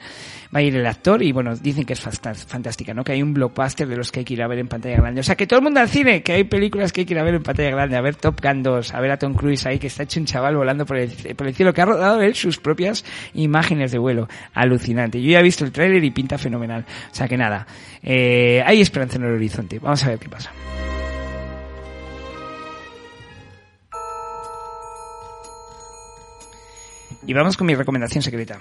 va 0.55 0.61
a 0.61 0.63
ir 0.63 0.75
el 0.75 0.87
actor 0.87 1.23
y 1.23 1.31
bueno, 1.31 1.55
dicen 1.55 1.85
que 1.85 1.93
es 1.93 2.01
fantástica, 2.01 2.95
¿no? 2.95 3.05
Que 3.05 3.13
hay 3.13 3.23
un 3.23 3.35
blockbuster 3.35 3.87
de 3.87 3.97
los 3.99 4.11
que 4.11 4.21
hay 4.21 4.25
que 4.25 4.33
ir 4.33 4.43
a 4.43 4.49
ver 4.49 4.59
en 4.59 4.69
pantalla 4.69 4.97
grande. 4.97 5.21
O 5.21 5.25
sea, 5.25 5.37
que 5.37 5.47
todo 5.47 5.59
el 5.59 5.65
mundo 5.65 5.81
al 5.81 5.91
cine, 5.91 6.23
que 6.23 6.33
hay 6.33 6.45
películas 6.45 6.95
que 6.95 7.03
hay 7.03 7.05
que 7.05 7.13
ir 7.13 7.21
a 7.21 7.25
ver 7.25 7.35
en 7.35 7.43
pantalla 7.43 7.73
grande, 7.73 7.95
a 7.95 8.01
ver 8.01 8.17
Top 8.17 8.41
Gun 8.43 8.63
2, 8.63 8.95
a 8.95 9.01
ver 9.01 9.11
a 9.11 9.19
Tom 9.19 9.35
Cruise 9.35 9.67
ahí 9.67 9.79
que 9.79 9.89
está 9.89 10.05
hecho 10.05 10.19
un 10.19 10.25
chaval 10.25 10.57
volando 10.57 10.87
por 10.87 10.97
el, 10.97 11.11
por 11.37 11.47
el 11.47 11.55
cielo, 11.55 11.75
que 11.75 11.83
ha 11.83 11.85
rodado 11.85 12.23
él 12.23 12.35
sus 12.35 12.59
propias 12.59 13.05
imágenes 13.35 13.93
de 13.93 13.99
vuelo. 13.99 14.29
Alucinante. 14.55 15.21
Yo 15.23 15.31
ya 15.31 15.41
he 15.41 15.43
visto 15.43 15.65
el 15.65 15.73
tráiler 15.73 16.03
y 16.05 16.11
pinta 16.11 16.39
fenomenal. 16.39 16.85
O 17.11 17.15
sea 17.15 17.29
que 17.29 17.37
nada, 17.37 17.67
eh, 18.03 18.63
hay 18.65 18.81
esperanza 18.81 19.17
en 19.17 19.25
el 19.25 19.33
horizonte. 19.33 19.79
Vamos 19.79 20.05
a 20.05 20.09
ver 20.09 20.19
qué 20.19 20.29
pasa. 20.29 20.53
Y 27.27 27.33
vamos 27.35 27.57
con 27.57 27.67
mi 27.67 27.75
recomendación 27.75 28.23
secreta. 28.23 28.59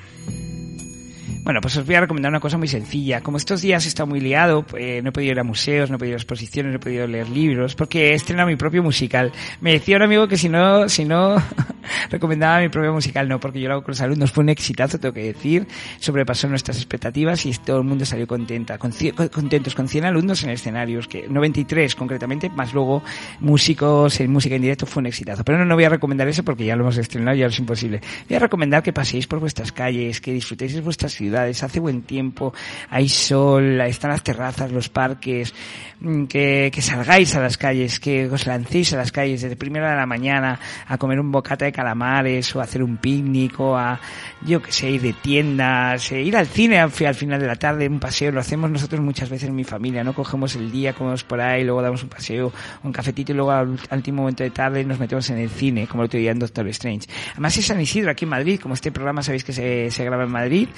Bueno, 1.48 1.62
pues 1.62 1.78
os 1.78 1.86
voy 1.86 1.96
a 1.96 2.02
recomendar 2.02 2.30
una 2.30 2.42
cosa 2.42 2.58
muy 2.58 2.68
sencilla. 2.68 3.22
Como 3.22 3.38
estos 3.38 3.62
días 3.62 3.86
he 3.86 3.88
estado 3.88 4.06
muy 4.06 4.20
liado, 4.20 4.66
eh, 4.78 5.00
no 5.02 5.12
he 5.12 5.12
podido 5.14 5.32
ir 5.32 5.40
a 5.40 5.46
museos, 5.46 5.90
no 5.90 5.96
he 5.96 6.00
podido 6.00 6.12
ir 6.12 6.16
a 6.16 6.18
exposiciones, 6.18 6.74
no 6.74 6.76
he 6.76 6.80
podido 6.82 7.08
leer 7.08 7.30
libros, 7.30 7.74
porque 7.74 8.10
he 8.10 8.16
estrenado 8.16 8.50
mi 8.50 8.58
propio 8.58 8.84
musical. 8.84 9.32
Me 9.62 9.72
decía 9.72 9.96
un 9.96 10.02
amigo 10.02 10.28
que 10.28 10.36
si 10.36 10.50
no, 10.50 10.90
si 10.90 11.06
no 11.06 11.42
recomendaba 12.12 12.60
mi 12.60 12.68
propio 12.68 12.92
musical, 12.92 13.30
no, 13.30 13.40
porque 13.40 13.62
yo 13.62 13.70
lo 13.70 13.76
hago 13.76 13.84
con 13.84 13.94
los 13.94 14.02
alumnos. 14.02 14.30
Fue 14.30 14.44
un 14.44 14.50
exitazo, 14.50 15.00
tengo 15.00 15.14
que 15.14 15.24
decir. 15.24 15.66
Sobrepasó 16.02 16.50
nuestras 16.50 16.76
expectativas 16.76 17.46
y 17.46 17.54
todo 17.54 17.78
el 17.78 17.86
mundo 17.86 18.04
salió 18.04 18.28
contenta, 18.28 18.78
con, 18.78 18.92
contentos, 19.32 19.74
con 19.74 19.88
100 19.88 20.04
alumnos 20.04 20.44
en 20.44 20.50
escenarios, 20.50 21.08
que 21.08 21.30
93 21.30 21.96
concretamente, 21.96 22.50
más 22.50 22.74
luego 22.74 23.04
músicos 23.40 24.20
en 24.20 24.34
música 24.34 24.56
en 24.58 24.64
directo, 24.64 24.86
fue 24.86 25.00
un 25.00 25.06
exitazo. 25.06 25.46
Pero 25.46 25.60
no, 25.60 25.64
no 25.64 25.76
voy 25.76 25.86
a 25.86 25.90
recomendar 25.90 26.28
eso 26.28 26.44
porque 26.44 26.66
ya 26.66 26.76
lo 26.76 26.84
hemos 26.84 26.98
estrenado 26.98 27.38
y 27.38 27.40
ya 27.40 27.46
es 27.46 27.58
imposible. 27.58 28.02
Voy 28.28 28.36
a 28.36 28.40
recomendar 28.40 28.84
que 28.84 28.92
paséis 28.92 29.28
por 29.28 29.40
vuestras 29.40 29.72
calles, 29.72 30.20
que 30.20 30.34
disfrutéis 30.34 30.74
de 30.74 30.82
vuestras 30.82 31.14
ciudades 31.14 31.37
ciudades, 31.38 31.64
hace 31.64 31.80
buen 31.80 32.02
tiempo, 32.02 32.54
hay 32.90 33.10
sol, 33.10 33.82
están 33.82 34.12
las 34.12 34.24
terrazas, 34.24 34.72
los 34.72 34.90
parques, 34.90 35.54
mm, 36.00 36.26
que, 36.26 36.72
que 36.74 36.82
salgáis 36.82 37.36
a 37.36 37.42
las 37.42 37.58
calles, 37.58 38.00
que 38.00 38.28
os 38.28 38.48
lancéis 38.48 38.94
a 38.94 38.98
las 38.98 39.12
calles 39.12 39.42
desde 39.42 39.56
primera 39.56 39.92
de 39.92 39.98
la 39.98 40.06
mañana 40.06 40.60
a 40.88 40.98
comer 40.98 41.20
un 41.20 41.32
bocata 41.32 41.66
de 41.66 41.72
calamares 41.72 42.56
o 42.56 42.60
a 42.60 42.64
hacer 42.64 42.82
un 42.82 42.98
picnic 42.98 43.60
o 43.60 43.78
a, 43.78 44.00
yo 44.46 44.62
que 44.62 44.72
sé, 44.72 44.90
ir 44.90 45.02
de 45.02 45.14
tiendas, 45.14 46.12
eh, 46.12 46.22
ir 46.22 46.36
al 46.36 46.48
cine 46.48 46.80
al, 46.80 46.92
al 47.06 47.16
final 47.16 47.40
de 47.40 47.48
la 47.48 47.56
tarde, 47.56 47.88
un 47.88 48.00
paseo, 48.00 48.32
lo 48.32 48.40
hacemos 48.40 48.70
nosotros 48.70 49.02
muchas 49.02 49.30
veces 49.30 49.50
en 49.50 49.56
mi 49.56 49.64
familia, 49.64 50.04
¿no? 50.04 50.14
Cogemos 50.14 50.56
el 50.56 50.72
día, 50.72 50.94
comemos 50.94 51.24
por 51.24 51.40
ahí, 51.40 51.64
luego 51.64 51.82
damos 51.82 52.02
un 52.04 52.10
paseo, 52.10 52.52
un 52.84 52.92
cafetito 52.92 53.32
y 53.32 53.36
luego 53.36 53.52
al 53.52 53.78
último 53.92 54.24
momento 54.24 54.44
de 54.44 54.50
tarde 54.50 54.84
nos 54.84 55.00
metemos 55.00 55.30
en 55.30 55.38
el 55.38 55.50
cine, 55.50 55.88
como 55.88 56.04
lo 56.04 56.10
te 56.10 56.18
día 56.18 56.32
en 56.32 56.40
Doctor 56.40 56.68
Strange. 56.70 57.08
Además 57.34 57.58
es 57.58 57.66
San 57.66 57.80
Isidro 57.80 58.12
aquí 58.12 58.26
en 58.26 58.30
Madrid, 58.30 58.60
como 58.60 58.74
este 58.74 58.92
programa 58.92 59.22
sabéis 59.22 59.44
que 59.44 59.54
se, 59.54 59.92
se 59.92 60.04
graba 60.04 60.24
en 60.24 60.32
Madrid, 60.32 60.70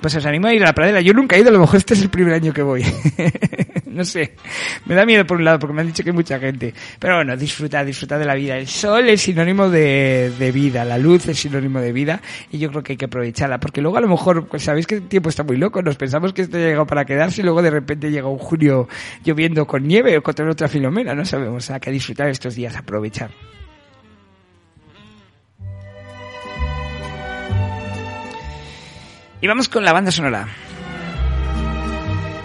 pues 0.00 0.07
os 0.14 0.26
animo 0.26 0.48
a 0.48 0.54
ir 0.54 0.62
a 0.62 0.66
la 0.66 0.72
pradera. 0.72 1.00
Yo 1.00 1.12
nunca 1.12 1.36
he 1.36 1.40
ido, 1.40 1.50
a 1.50 1.52
lo 1.52 1.60
mejor 1.60 1.76
este 1.76 1.94
es 1.94 2.02
el 2.02 2.10
primer 2.10 2.34
año 2.34 2.52
que 2.52 2.62
voy. 2.62 2.84
no 3.86 4.04
sé, 4.04 4.34
me 4.86 4.94
da 4.94 5.04
miedo 5.04 5.26
por 5.26 5.38
un 5.38 5.44
lado 5.44 5.58
porque 5.58 5.74
me 5.74 5.80
han 5.82 5.88
dicho 5.88 6.02
que 6.02 6.10
hay 6.10 6.16
mucha 6.16 6.38
gente. 6.38 6.72
Pero 6.98 7.16
bueno, 7.16 7.36
disfrutar, 7.36 7.84
disfrutar 7.84 8.18
de 8.18 8.24
la 8.24 8.34
vida. 8.34 8.56
El 8.56 8.66
sol 8.66 9.08
es 9.08 9.20
sinónimo 9.20 9.68
de, 9.68 10.32
de 10.38 10.52
vida, 10.52 10.84
la 10.84 10.98
luz 10.98 11.28
es 11.28 11.38
sinónimo 11.38 11.80
de 11.80 11.92
vida 11.92 12.20
y 12.50 12.58
yo 12.58 12.70
creo 12.70 12.82
que 12.82 12.92
hay 12.92 12.96
que 12.96 13.06
aprovecharla 13.06 13.58
porque 13.60 13.80
luego 13.80 13.98
a 13.98 14.00
lo 14.00 14.08
mejor, 14.08 14.46
pues 14.46 14.62
sabéis 14.62 14.86
que 14.86 14.96
el 14.96 15.08
tiempo 15.08 15.28
está 15.28 15.42
muy 15.42 15.56
loco, 15.56 15.82
nos 15.82 15.96
pensamos 15.96 16.32
que 16.32 16.42
esto 16.42 16.58
llegado 16.58 16.86
para 16.86 17.04
quedarse 17.04 17.40
y 17.40 17.44
luego 17.44 17.62
de 17.62 17.70
repente 17.70 18.10
llega 18.10 18.28
un 18.28 18.38
junio 18.38 18.88
lloviendo 19.24 19.66
con 19.66 19.86
nieve 19.86 20.16
o 20.16 20.22
con 20.22 20.48
otra 20.48 20.68
filomena, 20.68 21.14
no 21.14 21.24
sabemos, 21.24 21.70
hay 21.70 21.80
que 21.80 21.90
disfrutar 21.90 22.28
estos 22.28 22.54
días, 22.54 22.76
aprovechar. 22.76 23.30
Y 29.40 29.46
vamos 29.46 29.68
con 29.68 29.84
la 29.84 29.92
banda 29.92 30.10
sonora. 30.10 30.48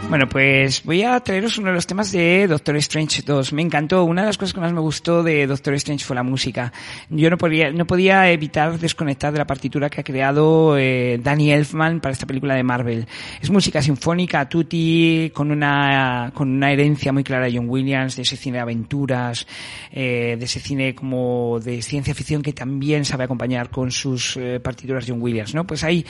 Bueno, 0.09 0.29
pues 0.29 0.83
voy 0.83 1.01
a 1.01 1.19
traeros 1.21 1.57
uno 1.57 1.69
de 1.69 1.73
los 1.73 1.87
temas 1.87 2.11
de 2.11 2.45
Doctor 2.45 2.75
Strange 2.75 3.23
2. 3.23 3.51
Me 3.53 3.63
encantó. 3.63 4.03
Una 4.03 4.21
de 4.21 4.27
las 4.27 4.37
cosas 4.37 4.53
que 4.53 4.59
más 4.59 4.71
me 4.71 4.79
gustó 4.79 5.23
de 5.23 5.47
Doctor 5.47 5.73
Strange 5.73 6.05
fue 6.05 6.15
la 6.15 6.21
música. 6.21 6.71
Yo 7.09 7.31
no 7.31 7.37
podía, 7.37 7.71
no 7.71 7.87
podía 7.87 8.29
evitar 8.29 8.77
desconectar 8.77 9.33
de 9.33 9.39
la 9.39 9.47
partitura 9.47 9.89
que 9.89 10.01
ha 10.01 10.03
creado 10.03 10.77
eh, 10.77 11.19
Danny 11.23 11.51
Elfman 11.51 11.99
para 11.99 12.13
esta 12.13 12.27
película 12.27 12.53
de 12.53 12.61
Marvel. 12.61 13.07
Es 13.41 13.49
música 13.49 13.81
sinfónica, 13.81 14.47
tutti, 14.47 15.31
con 15.33 15.49
una, 15.49 16.31
con 16.35 16.47
una 16.49 16.71
herencia 16.71 17.11
muy 17.11 17.23
clara 17.23 17.45
de 17.45 17.57
John 17.57 17.67
Williams, 17.67 18.15
de 18.15 18.21
ese 18.21 18.37
cine 18.37 18.57
de 18.57 18.61
aventuras, 18.61 19.47
eh, 19.91 20.35
de 20.37 20.45
ese 20.45 20.59
cine 20.59 20.93
como 20.93 21.59
de 21.59 21.81
ciencia 21.81 22.13
ficción 22.13 22.43
que 22.43 22.53
también 22.53 23.03
sabe 23.03 23.23
acompañar 23.23 23.71
con 23.71 23.89
sus 23.89 24.37
eh, 24.37 24.59
partituras 24.59 25.05
John 25.07 25.21
Williams, 25.23 25.55
¿no? 25.55 25.65
Pues 25.65 25.83
ahí 25.83 26.05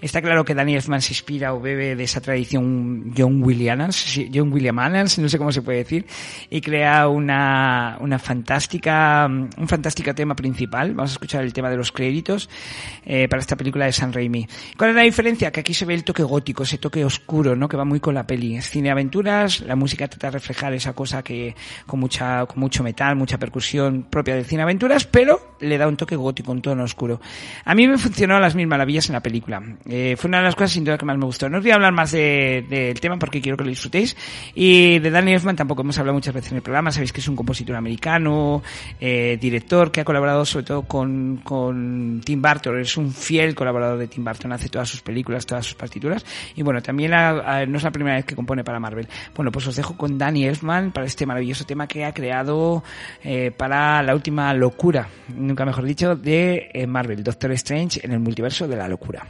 está 0.00 0.22
claro 0.22 0.44
que 0.44 0.54
Danny 0.54 0.76
Elfman 0.76 1.02
se 1.02 1.12
inspira 1.12 1.54
o 1.54 1.60
bebe 1.60 1.96
de 1.96 2.04
esa 2.04 2.20
tradición 2.20 3.12
John 3.16 3.37
Williams, 3.42 4.20
John 4.32 4.52
William 4.52 4.78
Adams, 4.78 5.18
no 5.18 5.28
sé 5.28 5.38
cómo 5.38 5.52
se 5.52 5.62
puede 5.62 5.78
decir, 5.78 6.06
y 6.50 6.60
crea 6.60 7.08
una, 7.08 7.96
una 8.00 8.18
fantástica, 8.18 9.26
un 9.26 9.68
fantástico 9.68 10.14
tema 10.14 10.34
principal. 10.34 10.94
Vamos 10.94 11.12
a 11.12 11.14
escuchar 11.14 11.44
el 11.44 11.52
tema 11.52 11.70
de 11.70 11.76
los 11.76 11.92
créditos 11.92 12.48
eh, 13.04 13.28
para 13.28 13.40
esta 13.40 13.56
película 13.56 13.86
de 13.86 13.92
San 13.92 14.12
Raimi. 14.12 14.46
¿Cuál 14.76 14.90
es 14.90 14.96
la 14.96 15.02
diferencia? 15.02 15.50
Que 15.50 15.60
aquí 15.60 15.74
se 15.74 15.84
ve 15.84 15.94
el 15.94 16.04
toque 16.04 16.22
gótico, 16.22 16.62
ese 16.62 16.78
toque 16.78 17.04
oscuro, 17.04 17.56
¿no? 17.56 17.68
Que 17.68 17.76
va 17.76 17.84
muy 17.84 18.00
con 18.00 18.14
la 18.14 18.26
peli. 18.26 18.56
Es 18.56 18.70
cine 18.70 18.90
aventuras, 18.90 19.60
la 19.60 19.76
música 19.76 20.08
trata 20.08 20.28
de 20.28 20.32
reflejar 20.32 20.72
esa 20.74 20.92
cosa 20.92 21.22
que 21.22 21.54
con 21.86 22.00
mucha, 22.00 22.46
con 22.46 22.60
mucho 22.60 22.82
metal, 22.82 23.16
mucha 23.16 23.38
percusión 23.38 24.06
propia 24.10 24.34
del 24.34 24.44
cine 24.44 24.62
aventuras, 24.62 25.04
pero 25.04 25.56
le 25.60 25.78
da 25.78 25.88
un 25.88 25.96
toque 25.96 26.16
gótico, 26.16 26.52
un 26.52 26.62
tono 26.62 26.84
oscuro. 26.84 27.20
A 27.64 27.74
mí 27.74 27.86
me 27.86 27.98
funcionó 27.98 28.36
a 28.36 28.40
las 28.40 28.54
mil 28.54 28.66
maravillas 28.66 29.08
en 29.08 29.14
la 29.14 29.20
película. 29.20 29.62
Eh, 29.88 30.16
fue 30.18 30.28
una 30.28 30.38
de 30.38 30.44
las 30.44 30.54
cosas 30.54 30.72
sin 30.72 30.84
duda 30.84 30.98
que 30.98 31.04
más 31.04 31.18
me 31.18 31.24
gustó. 31.24 31.48
No 31.48 31.58
os 31.58 31.64
voy 31.64 31.72
a 31.72 31.74
hablar 31.74 31.92
más 31.92 32.12
del 32.12 32.68
de, 32.68 32.94
tema 33.00 33.18
porque 33.28 33.42
quiero 33.42 33.58
que 33.58 33.64
lo 33.64 33.70
disfrutéis. 33.70 34.16
Y 34.54 35.00
de 35.00 35.10
Danny 35.10 35.34
Elfman 35.34 35.54
tampoco 35.54 35.82
hemos 35.82 35.98
hablado 35.98 36.14
muchas 36.14 36.32
veces 36.32 36.50
en 36.52 36.56
el 36.56 36.62
programa. 36.62 36.90
Sabéis 36.90 37.12
que 37.12 37.20
es 37.20 37.28
un 37.28 37.36
compositor 37.36 37.76
americano, 37.76 38.62
eh, 38.98 39.36
director 39.38 39.92
que 39.92 40.00
ha 40.00 40.04
colaborado 40.04 40.46
sobre 40.46 40.64
todo 40.64 40.82
con, 40.82 41.42
con 41.44 42.22
Tim 42.24 42.40
Burton. 42.40 42.80
Es 42.80 42.96
un 42.96 43.12
fiel 43.12 43.54
colaborador 43.54 43.98
de 43.98 44.06
Tim 44.08 44.24
Burton. 44.24 44.52
Hace 44.52 44.70
todas 44.70 44.88
sus 44.88 45.02
películas, 45.02 45.44
todas 45.44 45.66
sus 45.66 45.74
partituras. 45.74 46.24
Y 46.56 46.62
bueno, 46.62 46.80
también 46.80 47.10
no 47.10 47.76
es 47.76 47.82
la 47.82 47.90
primera 47.90 48.16
vez 48.16 48.24
que 48.24 48.34
compone 48.34 48.64
para 48.64 48.80
Marvel. 48.80 49.06
Bueno, 49.36 49.52
pues 49.52 49.66
os 49.66 49.76
dejo 49.76 49.94
con 49.94 50.16
Danny 50.16 50.46
Elfman 50.46 50.90
para 50.92 51.06
este 51.06 51.26
maravilloso 51.26 51.66
tema 51.66 51.86
que 51.86 52.06
ha 52.06 52.14
creado 52.14 52.82
eh, 53.22 53.50
para 53.54 54.02
la 54.02 54.14
última 54.14 54.54
locura, 54.54 55.06
nunca 55.36 55.66
mejor 55.66 55.84
dicho, 55.84 56.16
de 56.16 56.70
eh, 56.72 56.86
Marvel, 56.86 57.22
Doctor 57.22 57.52
Strange 57.52 58.00
en 58.02 58.12
el 58.12 58.20
multiverso 58.20 58.66
de 58.66 58.76
la 58.76 58.88
locura. 58.88 59.26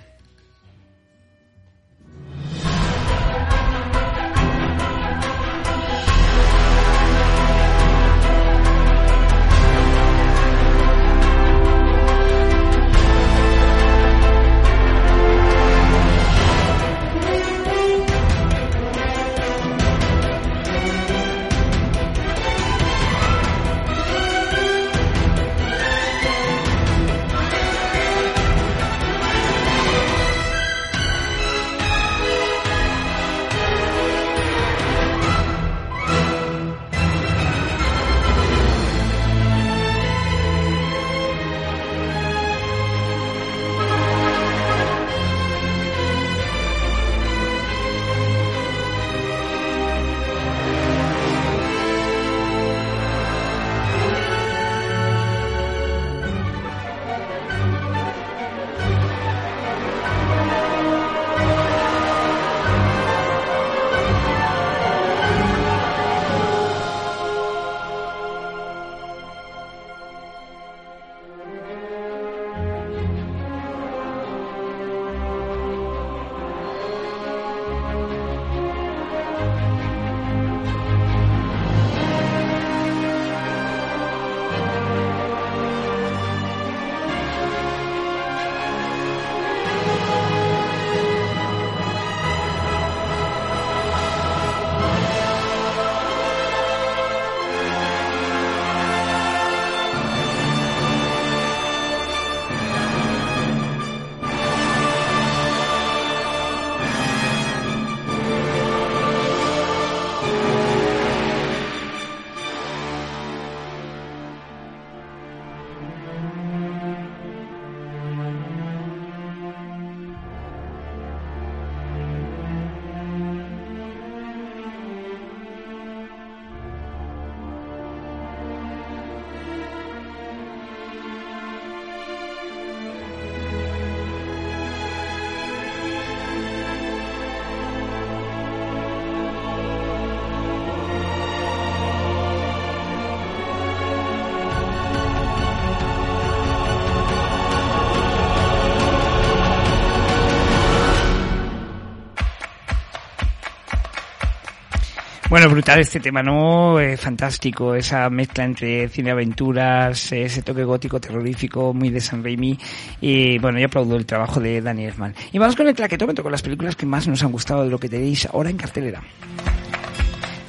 Bueno, 155.38 155.52
brutal 155.52 155.78
este 155.78 156.00
tema, 156.00 156.20
¿no? 156.20 156.80
Eh, 156.80 156.96
fantástico, 156.96 157.72
esa 157.72 158.10
mezcla 158.10 158.42
entre 158.42 158.88
cine 158.88 159.12
aventuras, 159.12 160.10
ese 160.10 160.42
toque 160.42 160.64
gótico 160.64 161.00
terrorífico, 161.00 161.72
muy 161.72 161.90
de 161.90 162.00
San 162.00 162.24
Raimi. 162.24 162.58
Y 163.00 163.38
bueno, 163.38 163.60
yo 163.60 163.66
aplaudo 163.66 163.94
el 163.94 164.04
trabajo 164.04 164.40
de 164.40 164.60
Daniel 164.60 164.88
Elfman. 164.88 165.14
Y 165.30 165.38
vamos 165.38 165.54
con 165.54 165.68
el 165.68 165.76
claquetómetro, 165.76 166.24
con 166.24 166.32
las 166.32 166.42
películas 166.42 166.74
que 166.74 166.86
más 166.86 167.06
nos 167.06 167.22
han 167.22 167.30
gustado 167.30 167.62
de 167.62 167.70
lo 167.70 167.78
que 167.78 167.88
tenéis 167.88 168.26
ahora 168.26 168.50
en 168.50 168.56
cartelera. 168.56 169.00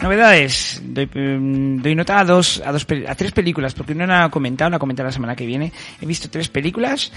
Novedades. 0.01 0.81
Doy, 0.83 1.05
mm, 1.05 1.83
doy 1.83 1.93
nota 1.93 2.19
a 2.19 2.25
dos, 2.25 2.59
a 2.65 2.71
dos, 2.71 2.87
a 3.07 3.13
tres 3.13 3.31
películas, 3.31 3.75
porque 3.75 3.93
no 3.93 4.07
la 4.07 4.25
he 4.25 4.29
comentado, 4.31 4.71
la 4.71 4.79
comentaré 4.79 5.09
la 5.09 5.13
semana 5.13 5.35
que 5.35 5.45
viene. 5.45 5.71
He 6.01 6.05
visto 6.07 6.31
tres 6.31 6.49
películas. 6.49 7.11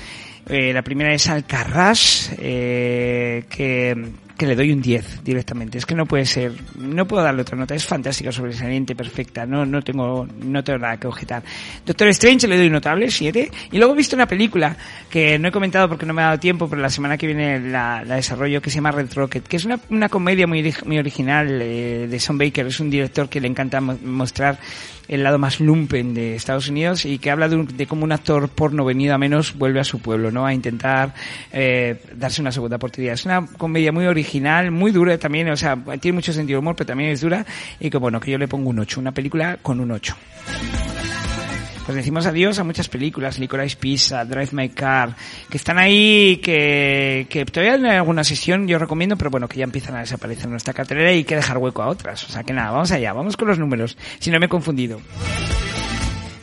Eh, 0.47 0.75
la 0.75 0.83
primera 0.83 1.15
es 1.15 1.27
Alcarrás, 1.27 2.35
eh, 2.37 3.45
que 3.49 3.97
que 4.43 4.49
le 4.49 4.57
doy 4.57 4.73
un 4.73 4.83
10 4.83 5.23
directamente. 5.23 5.79
Es 5.79 5.87
que 5.87 5.95
no 5.95 6.05
puede 6.05 6.27
ser, 6.27 6.53
no 6.77 7.07
puedo 7.07 7.23
darle 7.23 7.43
otra 7.43 7.57
nota. 7.57 7.77
Es 7.77 7.87
fantástica, 7.87 8.33
sobresaliente, 8.33 8.97
perfecta. 8.97 9.47
No, 9.47 9.65
no 9.65 9.83
tengo, 9.83 10.27
no 10.27 10.65
tengo 10.65 10.81
nada 10.81 10.97
que 10.97 11.07
objetar. 11.07 11.45
Doctor 11.87 12.09
Strange 12.09 12.49
le 12.49 12.57
doy 12.57 12.67
un 12.67 12.73
notable, 12.73 13.09
7. 13.09 13.49
Y 13.71 13.79
luego 13.79 13.95
he 13.95 13.97
visto 13.97 14.17
una 14.17 14.27
película 14.27 14.77
que 15.09 15.39
no 15.39 15.47
he 15.47 15.53
comentado 15.53 15.89
porque 15.89 16.05
no 16.07 16.13
me 16.13 16.23
ha 16.23 16.25
dado 16.25 16.41
tiempo, 16.41 16.69
pero 16.69 16.83
la 16.83 16.91
semana 16.91 17.17
que 17.17 17.29
viene 17.29 17.61
la, 17.61 18.05
desarrollo, 18.05 18.61
que 18.61 18.71
se 18.71 18.79
llama 18.79 18.91
Red 18.91 19.15
Rocket, 19.15 19.47
que 19.47 19.59
es 19.59 19.65
una, 19.65 19.79
una 19.91 20.09
comedia 20.09 20.49
muy, 20.49 20.75
muy 20.87 20.99
original 20.99 21.63
eh, 21.63 22.09
de 22.11 22.19
Sean 22.19 22.37
Baker. 22.37 22.67
Es 22.67 22.81
un 22.81 22.91
director 22.91 23.29
que 23.29 23.41
le 23.41 23.47
encanta 23.47 23.81
mostrar 23.81 24.59
el 25.15 25.23
lado 25.23 25.39
más 25.39 25.61
lumpen 25.61 26.15
de 26.15 26.35
Estados 26.35 26.69
Unidos 26.69 27.05
y 27.05 27.19
que 27.19 27.31
habla 27.31 27.49
de, 27.49 27.65
de 27.65 27.87
cómo 27.87 28.05
un 28.05 28.13
actor 28.13 28.49
porno 28.49 28.85
venido 28.85 29.15
a 29.15 29.19
menos 29.19 29.57
vuelve 29.57 29.81
a 29.81 29.85
su 29.85 30.01
pueblo, 30.01 30.31
¿no? 30.31 30.47
A 30.47 30.55
intentar 30.55 31.15
eh, 31.53 32.01
darse 32.15 32.41
una 32.41 32.53
segunda 32.53 32.77
oportunidad. 32.77 33.15
Es 33.15 33.25
una 33.25 33.47
comedia 33.47 33.93
muy 33.93 34.07
original, 34.07 34.71
muy 34.71 34.91
dura 34.91 35.19
también, 35.19 35.51
o 35.51 35.57
sea, 35.57 35.77
tiene 36.01 36.17
mucho 36.17 36.33
sentido 36.33 36.57
de 36.57 36.61
humor, 36.61 36.77
pero 36.77 36.87
también 36.87 37.11
es 37.11 37.21
dura 37.21 37.45
y 37.79 37.91
que 37.91 37.99
bueno, 37.99 38.21
que 38.21 38.31
yo 38.31 38.39
le 38.39 38.49
pongo 38.49 38.71
un 38.71 38.79
8, 38.79 39.01
una 39.01 39.13
película 39.13 39.59
con 39.63 39.81
un 39.81 39.91
8 39.91 40.17
pues 41.85 41.97
decimos 41.97 42.27
adiós 42.27 42.59
a 42.59 42.65
muchas 42.65 42.89
películas, 42.89 43.39
Licorice 43.39 43.77
Pizza, 43.77 44.25
Drive 44.25 44.51
My 44.53 44.69
Car, 44.69 45.17
que 45.51 45.57
están 45.57 45.79
ahí, 45.79 46.41
que, 46.43 47.27
que 47.29 47.45
todavía 47.45 47.75
en 47.75 47.87
alguna 47.87 48.25
sesión 48.25 48.69
yo 48.69 48.79
recomiendo, 48.79 49.17
pero 49.17 49.31
bueno, 49.31 49.49
que 49.49 49.59
ya 49.59 49.65
empiezan 49.65 49.97
a 49.97 50.01
desaparecer 50.01 50.45
en 50.45 50.53
nuestra 50.53 50.75
cartelera 50.75 51.13
y 51.13 51.17
hay 51.17 51.25
que 51.25 51.37
dejar 51.37 51.59
hueco 51.59 51.83
a 51.83 51.89
otras. 51.89 52.25
O 52.25 52.29
sea 52.29 52.45
que 52.45 52.53
nada, 52.53 52.71
vamos 52.71 52.93
allá, 52.93 53.13
vamos 53.13 53.37
con 53.37 53.49
los 53.49 53.59
números, 53.59 53.97
si 54.19 54.31
no 54.31 54.39
me 54.39 54.47
he 54.47 54.49
confundido. 54.49 55.01